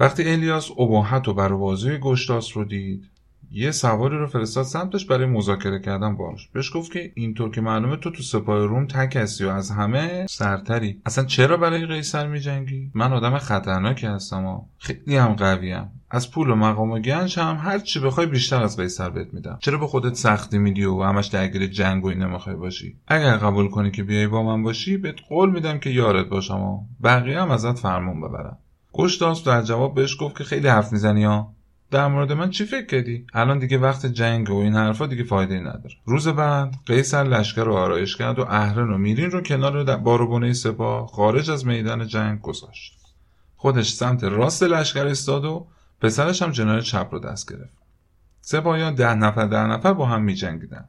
وقتی 0.00 0.32
الیاس 0.32 0.70
اباحت 0.70 1.28
و 1.28 1.34
بروازی 1.34 1.98
گشتاس 1.98 2.56
رو 2.56 2.64
دید 2.64 3.10
یه 3.56 3.70
سواری 3.70 4.18
رو 4.18 4.26
فرستاد 4.26 4.64
سمتش 4.64 5.06
برای 5.06 5.26
مذاکره 5.26 5.80
کردن 5.80 6.16
باش 6.16 6.48
بهش 6.48 6.76
گفت 6.76 6.92
که 6.92 7.12
اینطور 7.14 7.50
که 7.50 7.60
معلومه 7.60 7.96
تو 7.96 8.10
تو 8.10 8.22
سپاه 8.22 8.66
روم 8.66 8.86
تک 8.86 9.16
هستی 9.16 9.44
و 9.44 9.48
از 9.48 9.70
همه 9.70 10.26
سرتری. 10.26 11.00
اصلا 11.06 11.24
چرا 11.24 11.56
برای 11.56 11.86
قیصر 11.86 12.26
میجنگی؟ 12.26 12.90
من 12.94 13.12
آدم 13.12 13.38
خطرناکی 13.38 14.06
هستم 14.06 14.44
و 14.44 14.60
خیلی 14.78 15.16
هم 15.16 15.32
قویم. 15.32 15.90
از 16.10 16.30
پول 16.30 16.50
و 16.50 16.54
مقام 16.54 16.90
و 16.90 16.98
گنج 16.98 17.38
هم 17.38 17.56
هر 17.56 17.78
چی 17.78 18.00
بخوای 18.00 18.26
بیشتر 18.26 18.62
از 18.62 18.76
قیصر 18.76 19.10
بهت 19.10 19.34
میدم. 19.34 19.58
چرا 19.60 19.78
به 19.78 19.86
خودت 19.86 20.14
سختی 20.14 20.58
میدی 20.58 20.84
و 20.84 21.02
همش 21.02 21.26
درگیر 21.26 21.66
جنگ 21.66 22.04
و 22.04 22.08
این 22.08 22.22
نمی‌خوای 22.22 22.56
باشی؟ 22.56 22.96
اگر 23.06 23.36
قبول 23.36 23.68
کنی 23.68 23.90
که 23.90 24.02
بیای 24.02 24.26
با 24.26 24.42
من 24.42 24.62
باشی 24.62 24.96
بهت 24.96 25.16
قول 25.28 25.50
میدم 25.50 25.78
که 25.78 25.90
یارت 25.90 26.26
باشم 26.26 26.60
و 26.60 26.84
بقیه 27.02 27.40
هم 27.40 27.50
ازت 27.50 27.78
فرمون 27.78 28.20
ببرم. 28.20 28.58
گشتاس 28.94 29.44
در 29.44 29.62
جواب 29.62 29.94
بهش 29.94 30.16
گفت 30.20 30.38
که 30.38 30.44
خیلی 30.44 30.68
حرف 30.68 30.92
می‌زنی 30.92 31.24
ها. 31.24 31.54
در 31.90 32.08
مورد 32.08 32.32
من 32.32 32.50
چی 32.50 32.64
فکر 32.64 32.86
کردی؟ 32.86 33.26
الان 33.34 33.58
دیگه 33.58 33.78
وقت 33.78 34.06
جنگ 34.06 34.50
و 34.50 34.56
این 34.56 34.74
حرفا 34.74 35.06
دیگه 35.06 35.24
فایده 35.24 35.60
نداره. 35.60 35.94
روز 36.04 36.28
بعد 36.28 36.74
قیصر 36.86 37.24
لشکر 37.24 37.64
رو 37.64 37.74
آرایش 37.74 38.16
کرد 38.16 38.38
و 38.38 38.42
اهرن 38.48 38.92
و 38.92 38.98
میرین 38.98 39.30
رو 39.30 39.40
کنار 39.40 39.96
باروبونه 39.96 40.52
سپاه 40.52 41.06
خارج 41.06 41.50
از 41.50 41.66
میدان 41.66 42.06
جنگ 42.06 42.40
گذاشت. 42.40 42.98
خودش 43.56 43.92
سمت 43.92 44.24
راست 44.24 44.62
لشکر 44.62 45.06
استاد 45.06 45.44
و 45.44 45.66
پسرش 46.00 46.42
هم 46.42 46.50
جناه 46.50 46.80
چپ 46.80 47.08
رو 47.12 47.18
دست 47.18 47.52
گرفت. 47.52 47.78
سپاهیان 48.40 48.94
ده 48.94 49.14
نفر 49.14 49.46
ده 49.46 49.66
نفر 49.66 49.92
با 49.92 50.06
هم 50.06 50.22
میجنگیدن. 50.22 50.88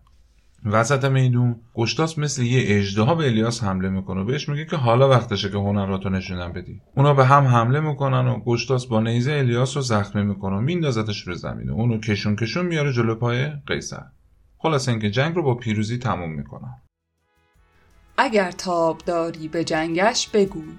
وسط 0.66 1.06
میدون 1.06 1.56
گشتاس 1.76 2.20
مثل 2.20 2.44
یه 2.44 2.64
اجدها 2.66 3.16
به 3.16 3.26
الیاس 3.26 3.64
حمله 3.64 3.90
می‌کنه 3.90 4.22
و 4.22 4.26
بهش 4.26 4.50
میگه 4.50 4.66
که 4.66 4.76
حالا 4.76 5.10
وقتشه 5.10 5.50
که 5.50 5.58
هنراتو 5.58 6.10
نشونم 6.10 6.54
بدی. 6.54 6.82
اونا 6.96 7.14
به 7.14 7.26
هم 7.26 7.44
حمله 7.44 7.80
می‌کنن 7.80 8.28
و 8.28 8.40
گشتاس 8.40 8.86
با 8.86 9.00
نیزه 9.00 9.32
الیاس 9.32 9.76
رو 9.76 9.82
زخمی 9.82 10.24
می‌کنه 10.24 10.56
و 10.56 10.62
میندازتش 10.62 11.28
رو 11.28 11.34
زمین. 11.34 11.70
و 11.70 11.74
اونو 11.74 11.98
کشون 12.00 12.36
کشون 12.36 12.66
میاره 12.66 12.94
جلو 12.94 13.16
پای 13.16 13.52
قیصر. 13.68 14.04
خلاص 14.58 14.90
اینکه 14.90 15.10
جنگ 15.10 15.36
رو 15.36 15.44
با 15.44 15.56
پیروزی 15.56 15.98
تموم 15.98 16.32
می‌کنن 16.32 16.82
اگر 18.18 18.52
تاب 18.52 18.98
داری 18.98 19.48
به 19.48 19.64
جنگش 19.64 20.28
بگوی 20.28 20.74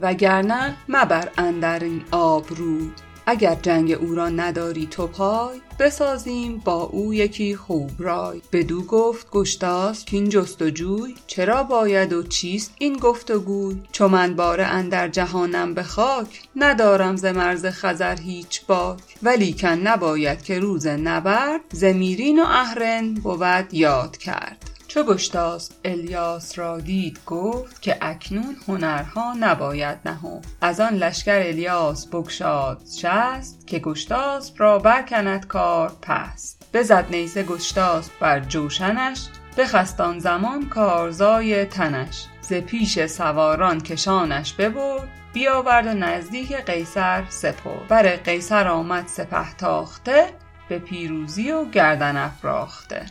وگرنه 0.00 0.74
مبر 0.88 1.28
اندر 1.38 1.84
این 1.84 2.02
آب 2.10 2.44
رود. 2.56 3.05
اگر 3.28 3.54
جنگ 3.54 3.92
او 3.92 4.14
را 4.14 4.28
نداری 4.28 4.86
تو 4.86 5.06
پای 5.06 5.60
بسازیم 5.78 6.62
با 6.64 6.82
او 6.82 7.14
یکی 7.14 7.56
خوب 7.56 7.90
رای. 7.98 8.42
بدو 8.52 8.82
گفت 8.82 9.30
گشتاس 9.30 10.04
کین 10.04 10.28
جست 10.28 10.62
و 10.62 10.70
جوی 10.70 11.14
چرا 11.26 11.62
باید 11.62 12.12
و 12.12 12.22
چیست 12.22 12.74
این 12.78 12.96
گفت 12.96 13.30
و 13.30 13.40
گوی 13.40 13.82
چو 13.92 14.08
من 14.08 14.36
باره 14.36 14.64
اندر 14.64 15.08
جهانم 15.08 15.74
به 15.74 15.82
خاک 15.82 16.42
ندارم 16.56 17.16
ز 17.16 17.24
مرز 17.24 17.66
خزر 17.66 18.20
هیچ 18.20 18.66
باک. 18.66 19.00
ولیکن 19.22 19.68
نباید 19.68 20.42
که 20.42 20.58
روز 20.58 20.86
نبرد 20.86 21.60
ز 21.72 21.84
میرین 21.84 22.42
و 22.42 22.44
اهرن 22.46 23.14
بود 23.14 23.74
یاد 23.74 24.16
کرد. 24.16 24.75
چو 24.96 25.04
گشتاس 25.04 25.70
الیاس 25.84 26.58
را 26.58 26.80
دید 26.80 27.18
گفت 27.26 27.82
که 27.82 27.98
اکنون 28.00 28.56
هنرها 28.68 29.34
نباید 29.40 29.98
نهفت. 30.04 30.56
از 30.60 30.80
آن 30.80 30.94
لشکر 30.94 31.38
الیاس 31.46 32.06
بگشاد 32.06 32.82
شست 33.00 33.66
که 33.66 33.78
گشتاس 33.78 34.52
را 34.56 34.78
برکند 34.78 35.46
کار 35.46 35.92
پست. 36.02 36.70
بزد 36.74 37.06
نیزه 37.10 37.42
گشتاس 37.42 38.10
بر 38.20 38.40
جوشنش 38.40 39.26
بخست 39.58 40.00
آن 40.00 40.18
زمان 40.18 40.68
کارزای 40.68 41.64
تنش. 41.64 42.24
ز 42.40 42.52
پیش 42.52 43.06
سواران 43.06 43.80
کشانش 43.80 44.52
ببرد 44.52 45.08
بیاورد 45.32 45.86
و 45.86 45.94
نزدیک 45.94 46.52
قیصر 46.52 47.24
سپرد. 47.28 47.88
بر 47.88 48.16
قیصر 48.16 48.68
آمد 48.68 49.06
سپه 49.06 49.54
تاخته 49.54 50.26
به 50.68 50.78
پیروزی 50.78 51.52
و 51.52 51.64
گردن 51.64 52.16
افراخته. 52.16 53.06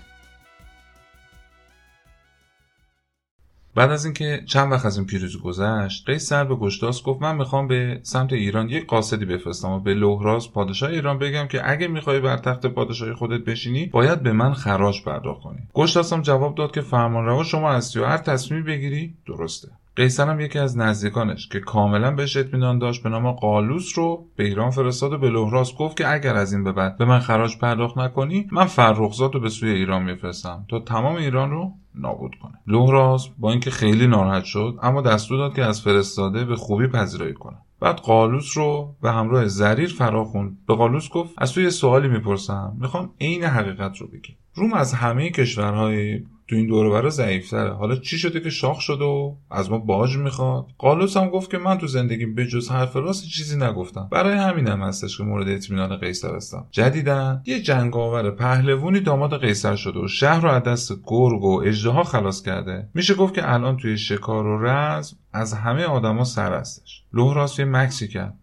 بعد 3.75 3.91
از 3.91 4.05
اینکه 4.05 4.43
چند 4.45 4.71
وقت 4.71 4.85
از 4.85 4.97
این 4.97 5.05
پیروزی 5.05 5.37
گذشت 5.37 6.03
قیصر 6.05 6.43
به 6.43 6.55
گشتاس 6.55 7.03
گفت 7.03 7.21
من 7.21 7.35
می‌خوام 7.35 7.67
به 7.67 7.99
سمت 8.03 8.33
ایران 8.33 8.69
یک 8.69 8.87
قاصدی 8.87 9.25
بفرستم 9.25 9.69
و 9.69 9.79
به 9.79 9.93
لوهراز 9.93 10.51
پادشاه 10.51 10.89
ایران 10.89 11.19
بگم 11.19 11.47
که 11.47 11.71
اگه 11.71 11.87
می‌خوای 11.87 12.19
بر 12.19 12.37
تخت 12.37 12.65
پادشاهی 12.65 13.13
خودت 13.13 13.45
بشینی 13.45 13.85
باید 13.85 14.23
به 14.23 14.31
من 14.31 14.53
خراج 14.53 15.03
پرداخت 15.03 15.41
کنی. 15.41 15.59
گشتاس 15.73 16.13
جواب 16.13 16.55
داد 16.55 16.73
که 16.73 16.81
فرمانروا 16.81 17.43
شما 17.43 17.71
هستی 17.71 17.99
و 17.99 18.05
هر 18.05 18.17
تصمیمی 18.17 18.63
بگیری. 18.63 19.13
درسته. 19.27 19.67
قیصر 19.95 20.29
هم 20.29 20.39
یکی 20.39 20.59
از 20.59 20.77
نزدیکانش 20.77 21.47
که 21.47 21.59
کاملا 21.59 22.11
بهش 22.11 22.37
اطمینان 22.37 22.79
داشت 22.79 23.03
به 23.03 23.09
نام 23.09 23.31
قالوس 23.31 23.97
رو 23.97 24.25
به 24.35 24.43
ایران 24.43 24.69
فرستاد 24.69 25.13
و 25.13 25.17
به 25.17 25.29
لوهراز 25.29 25.75
گفت 25.75 25.97
که 25.97 26.13
اگر 26.13 26.35
از 26.35 26.53
این 26.53 26.63
به 26.63 26.71
بعد 26.71 26.97
به 26.97 27.05
من 27.05 27.19
خراج 27.19 27.57
پرداخت 27.57 27.97
نکنی 27.97 28.47
من 28.51 28.65
فرخزاد 28.65 29.33
رو 29.33 29.39
به 29.39 29.49
سوی 29.49 29.69
ایران 29.69 30.03
میفرستم 30.03 30.65
تا 30.69 30.79
تمام 30.79 31.15
ایران 31.15 31.51
رو 31.51 31.71
نابود 31.95 32.35
کنه. 32.41 32.53
لوهراز 32.67 33.27
با 33.37 33.51
اینکه 33.51 33.71
خیلی 33.71 34.07
ناراحت 34.07 34.43
شد 34.43 34.79
اما 34.81 35.01
دستور 35.01 35.37
داد 35.37 35.55
که 35.55 35.63
از 35.63 35.81
فرستاده 35.81 36.45
به 36.45 36.55
خوبی 36.55 36.87
پذیرایی 36.87 37.33
کنه. 37.33 37.57
بعد 37.79 37.95
قالوس 37.95 38.57
رو 38.57 38.95
به 39.01 39.11
همراه 39.11 39.47
زریر 39.47 39.89
فرا 39.97 40.23
خوند 40.23 40.57
به 40.67 40.75
قالوس 40.75 41.09
گفت 41.09 41.33
از 41.37 41.53
تو 41.53 41.61
یه 41.61 41.69
سوالی 41.69 42.07
می‌پرسم 42.07 42.77
می‌خوام 42.81 43.09
عین 43.21 43.43
حقیقت 43.43 43.97
رو 43.97 44.07
بگی. 44.07 44.35
روم 44.53 44.73
از 44.73 44.93
همه 44.93 45.29
کشورهای 45.29 46.23
تو 46.47 46.55
این 46.55 46.67
دوره 46.67 46.89
برا 46.89 47.09
ضعیفتره. 47.09 47.73
حالا 47.73 47.95
چی 47.95 48.17
شده 48.17 48.39
که 48.39 48.49
شاخ 48.49 48.79
شده 48.79 49.03
و 49.03 49.35
از 49.51 49.71
ما 49.71 49.77
باج 49.77 50.17
می‌خواد؟ 50.17 50.65
قالوس 50.77 51.17
هم 51.17 51.29
گفت 51.29 51.51
که 51.51 51.57
من 51.57 51.77
تو 51.77 51.87
زندگیم 51.87 52.35
به 52.35 52.47
جز 52.47 52.69
حرف 52.69 52.95
راست 52.95 53.27
چیزی 53.27 53.57
نگفتم. 53.57 54.07
برای 54.11 54.37
همینم 54.37 54.81
هستش 54.81 55.17
که 55.17 55.23
مورد 55.23 55.49
اطمینان 55.49 55.97
قیصر 55.97 56.35
هستم. 56.35 56.67
جدیدا 56.71 57.41
یه 57.45 57.61
جنگاور 57.61 58.31
پهلوونی 58.31 58.99
داماد 58.99 59.41
قیصر 59.41 59.75
شده 59.75 59.99
و 59.99 60.07
شهر 60.07 60.41
رو 60.41 60.49
از 60.49 60.63
دست 60.63 60.91
گرگ 61.03 61.43
و 61.43 61.61
اژدها 61.65 62.03
خلاص 62.03 62.41
کرده. 62.41 62.89
میشه 62.93 63.13
گفت 63.13 63.33
که 63.33 63.53
الان 63.53 63.77
توی 63.77 63.97
شکار 63.97 64.45
و 64.45 64.65
رزم 64.65 65.17
از 65.33 65.53
همه 65.53 65.83
آدما 65.83 66.23
سر 66.23 66.53
هستش. 66.53 67.03
لوهراس 67.13 67.59
یه 67.59 67.65
مکسی 67.65 68.07
کرد. 68.07 68.33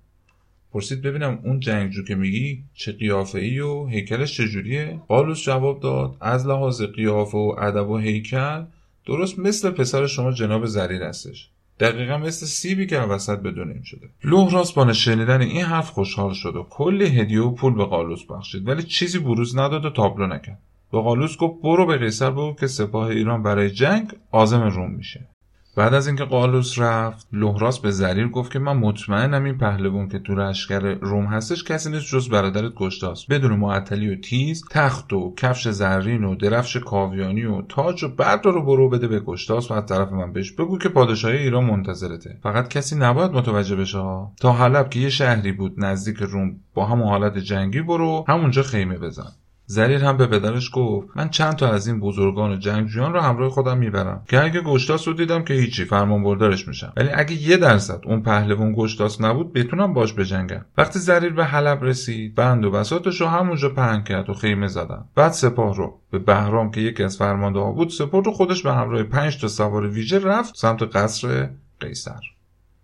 پرسید 0.73 1.03
ببینم 1.03 1.39
اون 1.45 1.61
جنگجو 1.61 2.05
که 2.05 2.15
میگی 2.15 2.65
چه 2.75 2.93
قیافه 2.93 3.39
ای 3.39 3.61
و 3.61 3.87
هیکلش 3.87 4.37
چجوریه؟ 4.37 5.01
قالوس 5.09 5.43
جواب 5.43 5.81
داد 5.81 6.17
از 6.21 6.47
لحاظ 6.47 6.83
قیافه 6.83 7.39
و 7.39 7.55
ادب 7.59 7.89
و 7.89 7.99
هیکل 7.99 8.65
درست 9.07 9.39
مثل 9.39 9.71
پسر 9.71 10.07
شما 10.07 10.33
جناب 10.33 10.67
زریر 10.67 11.03
هستش. 11.03 11.49
دقیقا 11.81 12.19
مثل 12.19 12.47
سیبی 12.47 12.87
که 12.87 12.99
وسط 12.99 13.39
بدونیم 13.39 13.83
شده. 13.83 14.09
لوهراس 14.25 14.73
با 14.73 14.93
شنیدن 14.93 15.41
این 15.41 15.65
حرف 15.65 15.91
خوشحال 15.91 16.35
شد 16.35 16.57
و 16.57 16.67
کلی 16.71 17.05
هدیه 17.05 17.41
و 17.41 17.55
پول 17.55 17.75
به 17.75 17.85
قالوس 17.85 18.25
بخشید 18.25 18.69
ولی 18.69 18.83
چیزی 18.83 19.19
بروز 19.19 19.57
نداد 19.57 19.85
و 19.85 19.91
تابلو 19.91 20.27
نکرد. 20.27 20.59
به 20.93 21.01
قالوس 21.01 21.37
گفت 21.37 21.63
برو 21.63 21.87
به 21.87 21.99
قیصر 21.99 22.31
بگو 22.31 22.55
که 22.61 22.67
سپاه 22.67 23.09
ایران 23.09 23.43
برای 23.43 23.71
جنگ 23.71 24.13
عازم 24.33 24.63
روم 24.63 24.91
میشه. 24.91 25.29
بعد 25.77 25.95
از 25.95 26.07
اینکه 26.07 26.25
قالوس 26.25 26.79
رفت 26.79 27.29
لوهراس 27.33 27.79
به 27.79 27.91
زریر 27.91 28.29
گفت 28.29 28.53
که 28.53 28.59
من 28.59 28.77
مطمئنم 28.77 29.45
این 29.45 29.59
پهلوان 29.59 30.09
که 30.09 30.19
تو 30.19 30.35
لشکر 30.35 30.81
روم 30.81 31.27
هستش 31.27 31.65
کسی 31.65 31.91
نیست 31.91 32.07
جز 32.07 32.29
برادرت 32.29 32.75
گشتاس 32.75 33.27
بدون 33.27 33.53
معطلی 33.53 34.15
و 34.15 34.21
تیز 34.21 34.65
تخت 34.71 35.13
و 35.13 35.35
کفش 35.37 35.69
زرین 35.69 36.25
و 36.25 36.35
درفش 36.35 36.77
کاویانی 36.77 37.45
و 37.45 37.63
تاج 37.63 38.05
و 38.05 38.09
بعد 38.09 38.45
رو 38.45 38.63
برو 38.63 38.89
بده 38.89 39.09
به 39.09 39.21
گشتاس 39.21 39.71
و 39.71 39.75
از 39.75 39.87
طرف 39.87 40.13
من 40.13 40.33
بهش 40.33 40.53
بگو 40.53 40.79
که 40.79 40.89
پادشاهی 40.89 41.39
ایران 41.39 41.65
منتظرته. 41.65 42.39
فقط 42.43 42.69
کسی 42.69 42.97
نباید 42.97 43.33
متوجه 43.33 43.77
بشه 43.77 43.99
ها. 43.99 44.33
تا 44.41 44.53
حلب 44.53 44.91
که 44.91 45.01
یه 45.01 45.09
شهری 45.09 45.53
بود 45.53 45.75
نزدیک 45.79 46.17
روم 46.17 46.57
با 46.75 46.87
همون 46.87 47.09
حالت 47.09 47.39
جنگی 47.39 47.83
برو 47.83 48.25
همونجا 48.29 48.63
خیمه 48.63 48.99
بزن. 48.99 49.33
زریر 49.67 50.05
هم 50.05 50.17
به 50.17 50.27
پدرش 50.27 50.71
گفت 50.73 51.09
من 51.17 51.29
چند 51.29 51.57
تا 51.57 51.69
از 51.69 51.87
این 51.87 52.01
بزرگان 52.01 52.59
جنگجویان 52.59 53.13
رو 53.13 53.21
همراه 53.21 53.51
خودم 53.51 53.79
می‌برم. 53.79 54.23
که 54.29 54.45
اگه 54.45 54.61
گشتاس 54.61 55.09
رو 55.09 55.15
دیدم 55.15 55.45
که 55.45 55.55
هیچی 55.55 55.85
فرمان 55.85 56.23
بردارش 56.23 56.69
میشم. 56.69 56.93
ولی 56.97 57.09
اگه 57.15 57.33
یه 57.33 57.57
درصد 57.57 58.01
اون 58.07 58.23
پهلوان 58.23 58.75
گشتاس 58.77 59.21
نبود 59.21 59.53
بتونم 59.53 59.95
باش 59.95 60.13
بجنگم. 60.13 60.65
وقتی 60.79 60.99
زریر 60.99 61.33
به 61.33 61.45
حلب 61.45 61.85
رسید 61.85 62.35
بند 62.35 62.65
و 62.65 62.71
بساتش 62.71 63.21
رو 63.21 63.27
همونجا 63.27 63.69
پهن 63.69 64.03
کرد 64.03 64.31
و 64.31 64.35
خیمه 64.35 64.67
زدن. 64.67 65.05
بعد 65.15 65.33
سپاه 65.33 65.77
رو 65.77 65.99
به 66.11 66.19
بهرام 66.19 66.71
که 66.71 66.81
یکی 66.81 67.03
از 67.03 67.17
فرمانده 67.17 67.59
ها 67.59 67.73
بود 67.73 67.89
سپاه 67.89 68.25
رو 68.25 68.33
خودش 68.33 68.63
به 68.63 68.73
همراه 68.73 69.03
پنج 69.03 69.41
تا 69.41 69.49
سوار 69.49 69.87
ویژه 69.87 70.19
رفت 70.19 70.57
سمت 70.57 70.97
قصر 70.97 71.49
قیصر. 71.81 72.21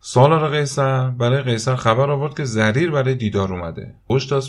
سالار 0.00 0.50
قیصر. 0.50 1.10
برای 1.10 1.42
قیصر 1.42 1.76
خبر 1.76 2.10
آورد 2.10 2.36
که 2.36 2.44
زریر 2.44 2.90
برای 2.90 3.14
دیدار 3.14 3.52
اومده. 3.52 3.94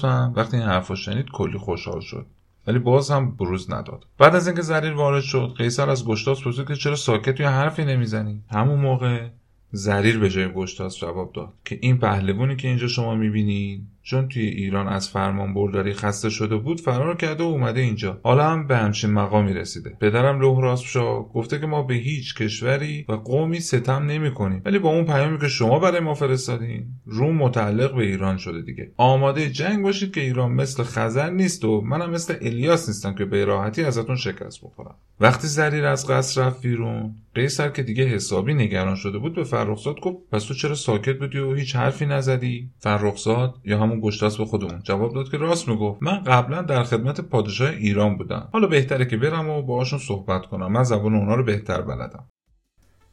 هم 0.04 0.34
وقتی 0.36 0.58
این 0.58 0.66
حرف 0.66 0.94
شنید 0.94 1.26
کلی 1.34 1.58
خوشحال 1.58 2.02
شد. 2.02 2.26
ولی 2.68 2.80
باز 2.80 3.12
هم 3.12 3.36
بروز 3.36 3.72
نداد. 3.72 4.06
بعد 4.18 4.36
از 4.36 4.48
اینکه 4.48 4.62
زریر 4.62 4.94
وارد 4.94 5.22
شد 5.22 5.54
قیصر 5.58 5.90
از 5.90 6.06
گشتاس 6.06 6.44
پرسید 6.44 6.68
که 6.68 6.76
چرا 6.76 6.96
ساکت 6.96 7.40
یا 7.40 7.50
حرفی 7.50 7.86
نمی‌زنی؟ 7.86 8.44
همون 8.52 8.80
موقع 8.80 9.28
زریر 9.72 10.20
به 10.20 10.30
جای 10.30 10.54
گشتاس 10.54 10.98
جواب 10.98 11.34
داد 11.34 11.54
که 11.66 11.80
این 11.82 11.98
پهلوانی 11.98 12.56
که 12.56 12.68
اینجا 12.68 12.88
شما 12.88 13.16
می‌بینید 13.16 13.88
چون 14.10 14.28
توی 14.28 14.44
ایران 14.44 14.88
از 14.88 15.10
فرمان 15.10 15.54
برداری 15.54 15.94
خسته 15.94 16.30
شده 16.30 16.58
بود 16.58 16.82
فرار 16.82 17.16
کرده 17.18 17.44
و 17.44 17.48
اومده 17.48 17.82
اینجا. 17.82 18.20
حالا 18.24 18.50
هم 18.50 18.68
به 18.68 18.78
همچین 18.78 19.12
مقامی 19.12 19.54
رسیده. 19.54 19.90
پدرم 20.02 20.40
لوهراس 20.42 20.82
شا 20.82 21.22
گفته 21.22 21.60
که 21.60 21.66
ما 21.66 21.84
به 21.84 21.94
هیچ 21.94 22.36
کشوری 22.36 23.06
و 23.10 23.14
قومی 23.14 23.60
ستم 23.60 24.06
نمی 24.06 24.34
کنیم. 24.34 24.62
ولی 24.66 24.80
با 24.80 24.90
اون 24.90 25.06
پیامی 25.06 25.40
که 25.40 25.48
شما 25.48 25.80
برای 25.80 26.00
ما 26.00 26.14
فرستادین 26.14 26.86
روم 27.06 27.36
متعلق 27.36 27.96
به 27.96 28.04
ایران 28.04 28.38
شده 28.38 28.62
دیگه. 28.62 28.92
آماده 28.98 29.50
جنگ 29.50 29.84
باشید 29.84 30.14
که 30.14 30.22
ایران 30.22 30.52
مثل 30.52 30.84
خزر 30.84 31.30
نیست 31.30 31.66
و 31.66 31.82
منم 31.82 32.10
مثل 32.10 32.36
الیاس 32.42 32.88
نیستم 32.88 33.16
که 33.16 33.26
به 33.26 33.46
راحتی 33.46 33.84
ازتون 33.84 34.16
شکست 34.16 34.62
بخورم. 34.64 34.96
وقتی 35.22 35.48
زریر 35.48 35.86
از 35.86 36.08
قصر 36.08 36.42
رفت 36.42 36.62
بیرون 36.62 37.16
قیصر 37.36 37.70
که 37.70 37.84
دیگه 37.84 38.04
حسابی 38.04 38.54
نگران 38.54 38.96
شده 38.96 39.18
بود 39.18 39.36
به 39.36 39.44
فرخزاد 39.44 40.00
گفت 40.00 40.18
پس 40.32 40.44
تو 40.44 40.54
چرا 40.54 40.76
ساکت 40.76 41.20
بودی 41.20 41.38
و 41.38 41.54
هیچ 41.54 41.76
حرفی 41.76 42.06
نزدی؟ 42.06 42.70
فرخزاد 42.80 43.56
یا 43.66 43.80
همون 43.80 43.99
گشتاس 44.02 44.38
به 44.38 44.46
خودمون. 44.46 44.82
جواب 44.84 45.14
داد 45.14 45.32
که 45.32 45.38
راست 45.38 45.68
می‌گفت. 45.68 46.04
من 46.04 46.24
قبلا 46.24 46.62
در 46.62 46.84
خدمت 46.84 47.22
پادشاه 47.22 47.70
ایران 47.70 48.18
بودم. 48.18 48.50
حالا 48.54 48.68
بهتره 48.68 49.06
که 49.06 49.18
برم 49.18 49.50
و 49.50 49.62
باهاشون 49.62 50.00
صحبت 50.00 50.46
کنم. 50.46 50.72
من 50.72 50.84
زبان 50.84 51.16
اونا 51.16 51.36
رو 51.36 51.44
بهتر 51.44 51.82
بلدم. 51.82 52.30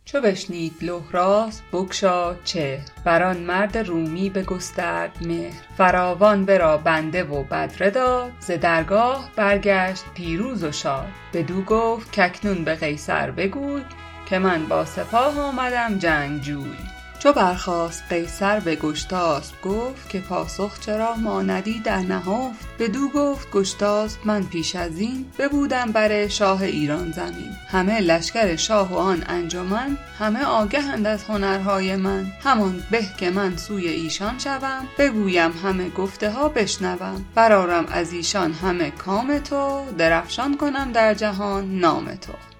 چو 0.04 0.20
بشنید 0.20 0.72
لهراس 0.82 1.62
بگشا 1.72 2.34
چه 2.44 2.80
بران 3.04 3.36
مرد 3.36 3.78
رومی 3.78 4.30
بگسترد 4.30 5.18
مهر. 5.26 5.62
فراوان 5.76 6.44
برا 6.44 6.76
بنده 6.78 7.24
و 7.24 7.42
بدره 7.42 7.90
داد. 7.90 8.32
ز 8.40 8.50
درگاه 8.50 9.30
برگشت 9.36 10.04
پیروز 10.14 10.64
و 10.64 10.72
شاد. 10.72 11.08
بدو 11.34 11.62
گفت 11.62 12.16
کاکنون 12.16 12.64
به 12.64 12.74
قیصر 12.74 13.30
بگوی 13.30 13.82
که 14.28 14.38
من 14.38 14.66
با 14.66 14.84
سپاه 14.84 15.40
آمدم 15.40 15.98
جنگجوی. 15.98 16.95
چو 17.26 17.32
برخاست 17.32 18.04
قیصر 18.10 18.60
به 18.60 18.76
گشتاسپ 18.76 19.60
گفت 19.62 20.08
که 20.08 20.20
پاسخ 20.20 20.80
چرا 20.80 21.14
ماندی 21.14 21.80
در 21.80 21.98
نهفت؟ 21.98 22.66
بدو 22.78 23.08
گفت 23.08 23.50
گشتاسپ 23.50 24.18
من 24.24 24.42
پیش 24.42 24.76
از 24.76 24.98
این 24.98 25.30
ببودم 25.38 25.92
بر 25.92 26.28
شاه 26.28 26.62
ایران 26.62 27.12
زمین. 27.12 27.50
همه 27.68 28.00
لشکر 28.00 28.56
شاه 28.56 28.92
و 28.92 28.96
آن 28.96 29.24
انجمن 29.28 29.98
همه 30.18 30.44
آگهند 30.44 31.06
از 31.06 31.24
هنرهای 31.24 31.96
من. 31.96 32.26
همان 32.42 32.82
به 32.90 33.02
که 33.18 33.30
من 33.30 33.56
سوی 33.56 33.88
ایشان 33.88 34.38
شوم 34.38 34.88
بگویم 34.98 35.52
همه 35.64 35.88
گفته 35.88 36.30
ها 36.30 36.48
بشنوم. 36.48 37.24
برارم 37.34 37.86
از 37.86 38.12
ایشان 38.12 38.52
همه 38.52 38.90
کام 38.90 39.38
تو 39.38 39.84
درفشان 39.98 40.56
کنم 40.56 40.92
در 40.92 41.14
جهان 41.14 41.78
نام 41.78 42.14
تو. 42.14 42.55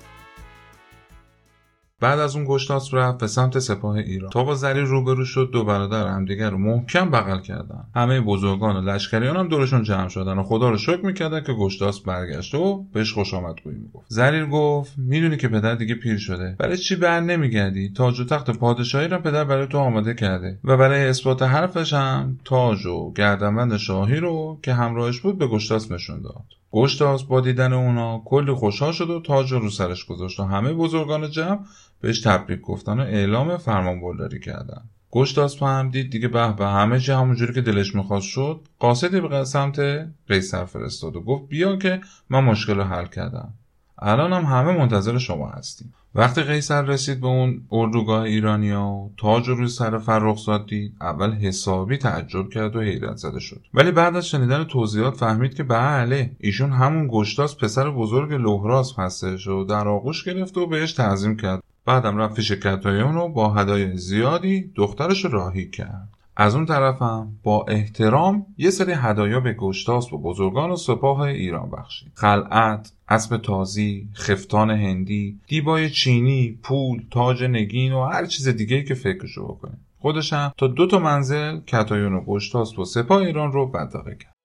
بعد 2.00 2.18
از 2.18 2.36
اون 2.36 2.44
گشتاس 2.48 2.94
رفت 2.94 3.18
به 3.18 3.26
سمت 3.26 3.58
سپاه 3.58 3.96
ایران. 3.96 4.30
تا 4.30 4.44
با 4.44 4.54
زری 4.54 4.80
روبرو 4.80 5.24
شد 5.24 5.50
دو 5.52 5.64
برادر 5.64 6.06
همدیگر 6.08 6.50
رو 6.50 6.58
محکم 6.58 7.10
بغل 7.10 7.40
کردن. 7.40 7.84
همه 7.94 8.20
بزرگان 8.20 8.76
و 8.76 8.90
لشکریان 8.90 9.36
هم 9.36 9.48
دورشون 9.48 9.82
جمع 9.82 10.08
شدن 10.08 10.38
و 10.38 10.42
خدا 10.42 10.70
رو 10.70 10.76
شکر 10.76 11.06
می‌کردن 11.06 11.40
که 11.40 11.52
گشتاس 11.52 12.00
برگشت 12.00 12.54
و 12.54 12.84
بهش 12.92 13.12
خوش 13.12 13.34
آمدگویی 13.34 13.76
می‌گفت. 13.76 14.06
زریر 14.08 14.46
گفت 14.46 14.94
می‌دونی 14.98 15.36
که 15.36 15.48
پدر 15.48 15.74
دیگه 15.74 15.94
پیر 15.94 16.18
شده. 16.18 16.56
برای 16.58 16.76
چی 16.76 16.96
بر 16.96 17.20
نمیگردی؟ 17.20 17.88
تاج 17.88 18.20
و 18.20 18.24
تخت 18.24 18.50
پادشاهی 18.50 19.08
را 19.08 19.18
پدر 19.18 19.44
برای 19.44 19.66
تو 19.66 19.78
آماده 19.78 20.14
کرده 20.14 20.58
و 20.64 20.76
برای 20.76 21.06
اثبات 21.06 21.42
حرفش 21.42 21.92
هم 21.92 22.38
تاج 22.44 22.86
و 22.86 23.12
گردنبند 23.12 23.76
شاهی 23.76 24.16
رو 24.16 24.58
که 24.62 24.74
همراهش 24.74 25.20
بود 25.20 25.38
به 25.38 25.46
گشتاس 25.46 25.92
نشون 25.92 26.22
داد. 26.22 26.44
گشتاس 26.72 27.22
با 27.22 27.40
دیدن 27.40 27.72
اونا 27.72 28.22
کلی 28.24 28.52
خوشحال 28.52 28.92
شد 28.92 29.10
و 29.10 29.20
تاج 29.20 29.52
رو 29.52 29.70
سرش 29.70 30.04
گذاشت 30.04 30.40
و 30.40 30.44
همه 30.44 30.72
بزرگان 30.72 31.30
جمع 31.30 31.58
بهش 32.00 32.20
تبریک 32.20 32.60
گفتن 32.60 33.00
و 33.00 33.02
اعلام 33.02 33.56
فرمانبرداری 33.56 34.40
کردن. 34.40 34.82
گشتاس 35.10 35.62
هم 35.62 35.90
دید 35.90 36.10
دیگه 36.10 36.28
به 36.28 36.52
به 36.52 36.66
همه 36.66 37.00
چی 37.00 37.12
همونجوری 37.12 37.54
که 37.54 37.60
دلش 37.60 37.94
می‌خواست 37.94 38.26
شد 38.26 38.60
قاصدی 38.78 39.20
به 39.20 39.44
سمت 39.44 39.80
قیصر 40.28 40.64
فرستاد 40.64 41.16
و 41.16 41.20
گفت 41.20 41.48
بیا 41.48 41.76
که 41.76 42.00
من 42.30 42.44
مشکل 42.44 42.74
رو 42.74 42.82
حل 42.82 43.06
کردم. 43.06 43.52
الان 43.98 44.32
هم 44.32 44.44
همه 44.44 44.78
منتظر 44.78 45.18
شما 45.18 45.48
هستیم. 45.48 45.94
وقتی 46.14 46.42
قیصر 46.42 46.82
رسید 46.82 47.20
به 47.20 47.26
اون 47.26 47.62
اردوگاه 47.72 48.22
ایرانیا 48.22 48.82
و 48.82 49.12
تاج 49.16 49.48
روی 49.48 49.68
سر 49.68 49.98
فرخزاد 49.98 50.66
دید 50.66 50.96
اول 51.00 51.32
حسابی 51.32 51.96
تعجب 51.96 52.48
کرد 52.48 52.76
و 52.76 52.80
حیرت 52.80 53.16
زده 53.16 53.40
شد. 53.40 53.60
ولی 53.74 53.90
بعد 53.90 54.16
از 54.16 54.28
شنیدن 54.28 54.64
توضیحات 54.64 55.16
فهمید 55.16 55.54
که 55.54 55.62
بله 55.62 56.30
ایشون 56.40 56.72
همون 56.72 57.08
گشتاس 57.12 57.56
پسر 57.56 57.90
بزرگ 57.90 58.32
لهراس 58.32 58.98
هستش 58.98 59.46
و 59.46 59.64
در 59.64 59.88
آغوش 59.88 60.24
گرفت 60.24 60.56
و 60.56 60.66
بهش 60.66 60.92
تعظیم 60.92 61.36
کرد. 61.36 61.62
بعدم 61.86 62.18
رفت 62.18 62.36
پیش 62.36 62.52
کتایون 62.52 63.16
و 63.16 63.28
با 63.28 63.52
هدای 63.54 63.96
زیادی 63.96 64.72
دخترش 64.74 65.24
راهی 65.24 65.70
کرد. 65.70 66.08
از 66.36 66.54
اون 66.54 66.66
طرفم 66.66 67.32
با 67.42 67.64
احترام 67.68 68.46
یه 68.58 68.70
سری 68.70 68.92
هدایا 68.92 69.40
به 69.40 69.52
گشتاس 69.52 70.12
و 70.12 70.18
بزرگان 70.18 70.70
و 70.70 70.76
سپاه 70.76 71.20
ایران 71.20 71.70
بخشید. 71.70 72.12
خلعت 72.14 72.92
اسب 73.08 73.36
تازی 73.36 74.08
خفتان 74.14 74.70
هندی 74.70 75.40
دیبای 75.48 75.90
چینی 75.90 76.58
پول 76.62 77.02
تاج 77.10 77.42
نگین 77.42 77.92
و 77.92 78.04
هر 78.04 78.26
چیز 78.26 78.48
دیگه 78.48 78.82
که 78.82 78.94
فکرشو 78.94 79.44
بکنید 79.44 79.78
خودشم 79.98 80.52
تا 80.58 80.66
دو 80.66 80.86
تا 80.86 80.98
منزل 80.98 81.60
کتایون 81.60 82.14
و 82.14 82.20
گشتاس 82.20 82.78
و 82.78 82.84
سپاه 82.84 83.18
ایران 83.18 83.52
رو 83.52 83.66
بدرقه 83.66 84.16
کرد. 84.20 84.35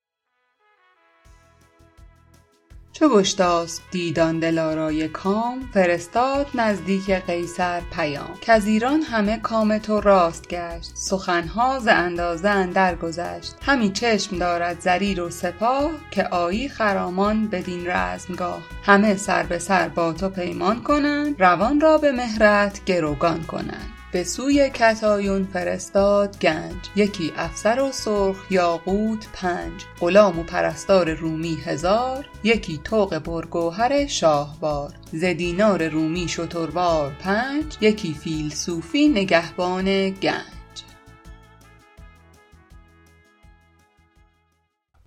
چو 3.01 3.09
گشتاسپ 3.09 3.83
دید 3.91 4.20
آن 4.20 4.39
دلارای 4.39 5.07
کام؟ 5.07 5.69
فرستاد 5.73 6.47
نزدیک 6.55 7.11
قیصر 7.11 7.81
پیام. 7.95 8.37
کز 8.41 8.65
ایران 8.67 9.01
همه 9.01 9.37
کام 9.37 9.77
تو 9.77 10.01
راست 10.01 10.47
گشت. 10.47 10.91
سخنها 10.95 11.79
ز 11.79 11.87
اندازه 11.87 12.49
اندر 12.49 12.95
گذشت. 12.95 13.55
همی 13.61 13.89
چشم 13.91 14.37
دارد 14.37 14.79
زریر 14.79 15.21
و 15.21 15.29
سپاه 15.29 15.91
که 16.11 16.27
آیی 16.27 16.69
خرامان 16.69 17.47
بدین 17.47 17.87
رزمگاه. 17.87 18.61
همه 18.83 19.15
سر 19.15 19.43
به 19.43 19.59
سر 19.59 19.89
با 19.89 20.13
تو 20.13 20.29
پیمان 20.29 20.83
کنند 20.83 21.41
روان 21.41 21.81
را 21.81 21.97
به 21.97 22.11
مهرت 22.11 22.85
گروگان 22.85 23.43
کنند. 23.43 24.00
به 24.11 24.23
سوی 24.23 24.69
کتایون 24.69 25.43
فرستاد 25.43 26.39
گنج. 26.39 26.75
یکی 26.95 27.31
افسر 27.37 27.79
و 27.79 27.91
سرخ 27.91 28.51
یاقوت 28.51 29.27
پنج. 29.33 29.83
غلام 29.99 30.39
و 30.39 30.43
پرستار 30.43 31.13
رومی 31.13 31.57
هزار. 31.65 32.25
یکی 32.43 32.77
طوق 32.77 33.17
پرگوهر 33.17 34.07
شاهوار. 34.07 34.93
ز 35.11 35.23
دینار 35.23 35.87
رومی 35.87 36.27
شتروار 36.27 37.11
پنج. 37.19 37.77
یکی 37.81 38.13
فیلسوفی 38.13 39.07
نگهبان 39.07 40.09
گنج. 40.09 40.83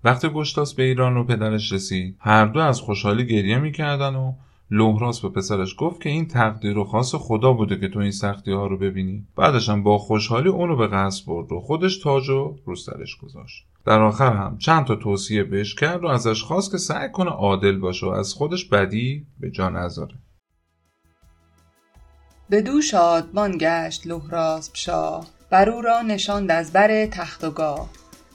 وقتی 0.03 0.29
گشتاس 0.29 0.73
به 0.73 0.83
ایران 0.83 1.17
و 1.17 1.23
پدرش 1.23 1.71
رسید. 1.71 2.17
هر 2.19 2.45
دو 2.45 2.59
از 2.59 2.81
خوشحالی 2.81 3.25
گریه 3.25 3.57
می‌کردن 3.57 4.15
و 4.15 4.33
لوهراس 4.71 5.21
به 5.21 5.29
پسرش 5.29 5.75
گفت 5.79 6.01
که 6.01 6.09
این 6.09 6.27
تقدیر 6.27 6.77
و 6.77 6.83
خاص 6.83 7.15
خدا 7.15 7.53
بوده 7.53 7.79
که 7.79 7.87
تو 7.87 7.99
این 7.99 8.11
سختی 8.11 8.51
ها 8.51 8.67
رو 8.67 8.77
ببینی. 8.77 9.27
بعدش 9.37 9.69
هم 9.69 9.83
با 9.83 9.97
خوشحالی 9.97 10.49
اونو 10.49 10.75
به 10.75 10.87
قصد 10.87 11.25
برد 11.27 11.51
و 11.51 11.59
خودش 11.59 11.99
تاج 11.99 12.29
و 12.29 12.55
رو 12.65 12.75
سرش 12.75 13.17
گذاشت. 13.17 13.65
در 13.85 14.01
آخر 14.01 14.33
هم 14.33 14.57
چند 14.57 14.85
تا 14.85 14.95
توصیه 14.95 15.43
بهش 15.43 15.75
کرد 15.75 16.03
و 16.03 16.07
ازش 16.07 16.43
خواست 16.43 16.71
که 16.71 16.77
سعی 16.77 17.09
کنه 17.11 17.29
عادل 17.29 17.77
باشه 17.77 18.05
و 18.05 18.09
از 18.09 18.33
خودش 18.33 18.65
بدی 18.65 19.27
به 19.39 19.51
جا 19.51 19.69
نذاره. 19.69 20.15
دو 22.49 22.81
شادمان 22.81 23.57
گشت 23.59 24.07
لهراسب 24.07 24.75
شاه. 24.75 25.27
بر 25.49 25.69
او 25.69 25.81
را 25.81 26.01
نشاند 26.01 26.51
از 26.51 26.73
بر 26.73 27.05
تخت 27.05 27.43
و 27.43 27.51
گاه. 27.51 27.89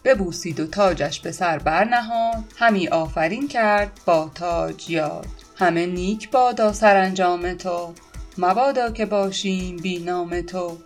ببوسید 0.05 0.61
و 0.61 0.67
تاجش 0.67 1.21
به 1.21 1.33
سر 1.33 1.59
برنهاد. 1.59 2.45
همی 2.57 2.89
آفرین 2.89 3.49
کرد 3.49 4.01
با 4.07 4.31
تاج 4.35 4.91
یاد. 4.91 5.40
همه 5.61 5.87
نیک 5.87 6.31
بادا 6.31 6.73
سرانجام 6.73 7.55
تو 7.55 7.95
مبادا 8.39 8.91
که 8.91 9.07
باشیم 9.07 9.77
بی 9.77 9.99
نام 9.99 10.41
تو. 10.41 10.79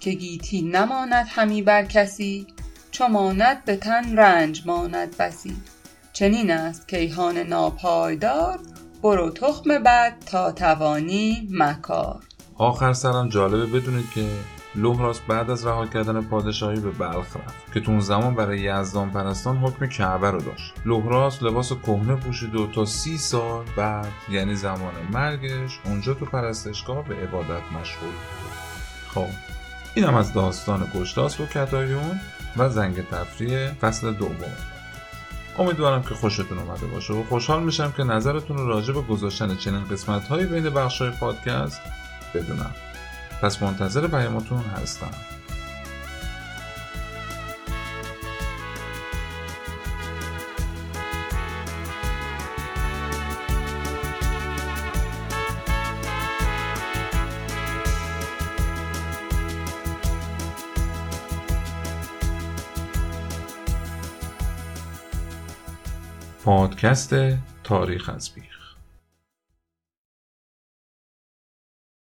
که 0.00 0.10
گیتی 0.10 0.62
نماند 0.62 1.26
همی 1.28 1.62
بر 1.62 1.84
کسی 1.84 2.46
چو 2.90 3.08
ماند 3.08 3.64
به 3.64 3.76
تن 3.76 4.16
رنج 4.16 4.62
ماند 4.66 5.16
بسی. 5.16 5.56
چنین 6.12 6.50
است 6.50 6.88
کیهان 6.88 7.38
ناپایدار 7.38 8.60
برو 9.02 9.30
تخم 9.30 9.78
بد 9.78 10.14
تا 10.26 10.52
توانی 10.52 11.48
مکار. 11.50 12.22
آخر 12.58 12.92
سرم 12.92 13.28
جالبه 13.28 13.66
بدونید 13.66 14.10
که 14.14 14.26
لوهراس 14.74 15.20
بعد 15.20 15.50
از 15.50 15.66
رها 15.66 15.86
کردن 15.86 16.22
پادشاهی 16.22 16.80
به 16.80 16.90
بلخ 16.90 17.36
رفت 17.36 17.72
که 17.72 17.80
تو 17.80 17.90
اون 17.90 18.00
زمان 18.00 18.34
برای 18.34 18.60
یزدان 18.60 19.10
پرستان 19.10 19.56
حکم 19.56 19.86
کعبه 19.86 20.30
رو 20.30 20.40
داشت. 20.40 20.74
لوهراس 20.84 21.42
لباس 21.42 21.72
کهنه 21.72 22.16
پوشید 22.16 22.54
و 22.54 22.66
تا 22.66 22.84
سی 22.84 23.18
سال 23.18 23.64
بعد 23.76 24.12
یعنی 24.30 24.54
زمان 24.54 24.92
مرگش 25.12 25.78
اونجا 25.84 26.14
تو 26.14 26.24
پرستشگاه 26.24 27.04
به 27.04 27.14
عبادت 27.14 27.62
مشغول 27.80 28.10
بود. 28.10 28.52
خب 29.14 29.28
اینم 29.94 30.14
از 30.14 30.32
داستان 30.32 30.90
گشتاس 30.94 31.40
و 31.40 31.46
کتایون 31.46 32.20
و 32.56 32.68
زنگ 32.68 33.08
تفریح 33.08 33.68
فصل 33.72 34.12
دوم. 34.12 34.56
امیدوارم 35.58 36.02
که 36.02 36.14
خوشتون 36.14 36.58
اومده 36.58 36.86
باشه 36.86 37.12
و 37.12 37.24
خوشحال 37.24 37.62
میشم 37.62 37.92
که 37.96 38.02
نظرتون 38.04 38.66
راجع 38.66 38.94
به 38.94 39.02
گذاشتن 39.02 39.56
چنین 39.56 39.84
قسمت 39.84 40.28
هایی 40.28 40.46
بین 40.46 40.70
بخش 40.70 41.02
های 41.02 41.10
پادکست 41.10 41.80
بدونم. 42.34 42.74
پس 43.42 43.62
منتظر 43.62 44.06
پیامتون 44.06 44.62
هستم. 44.62 45.10
پادکست 66.44 67.14
تاریخ 67.64 68.08
از 68.08 68.30
بیخ 68.34 68.51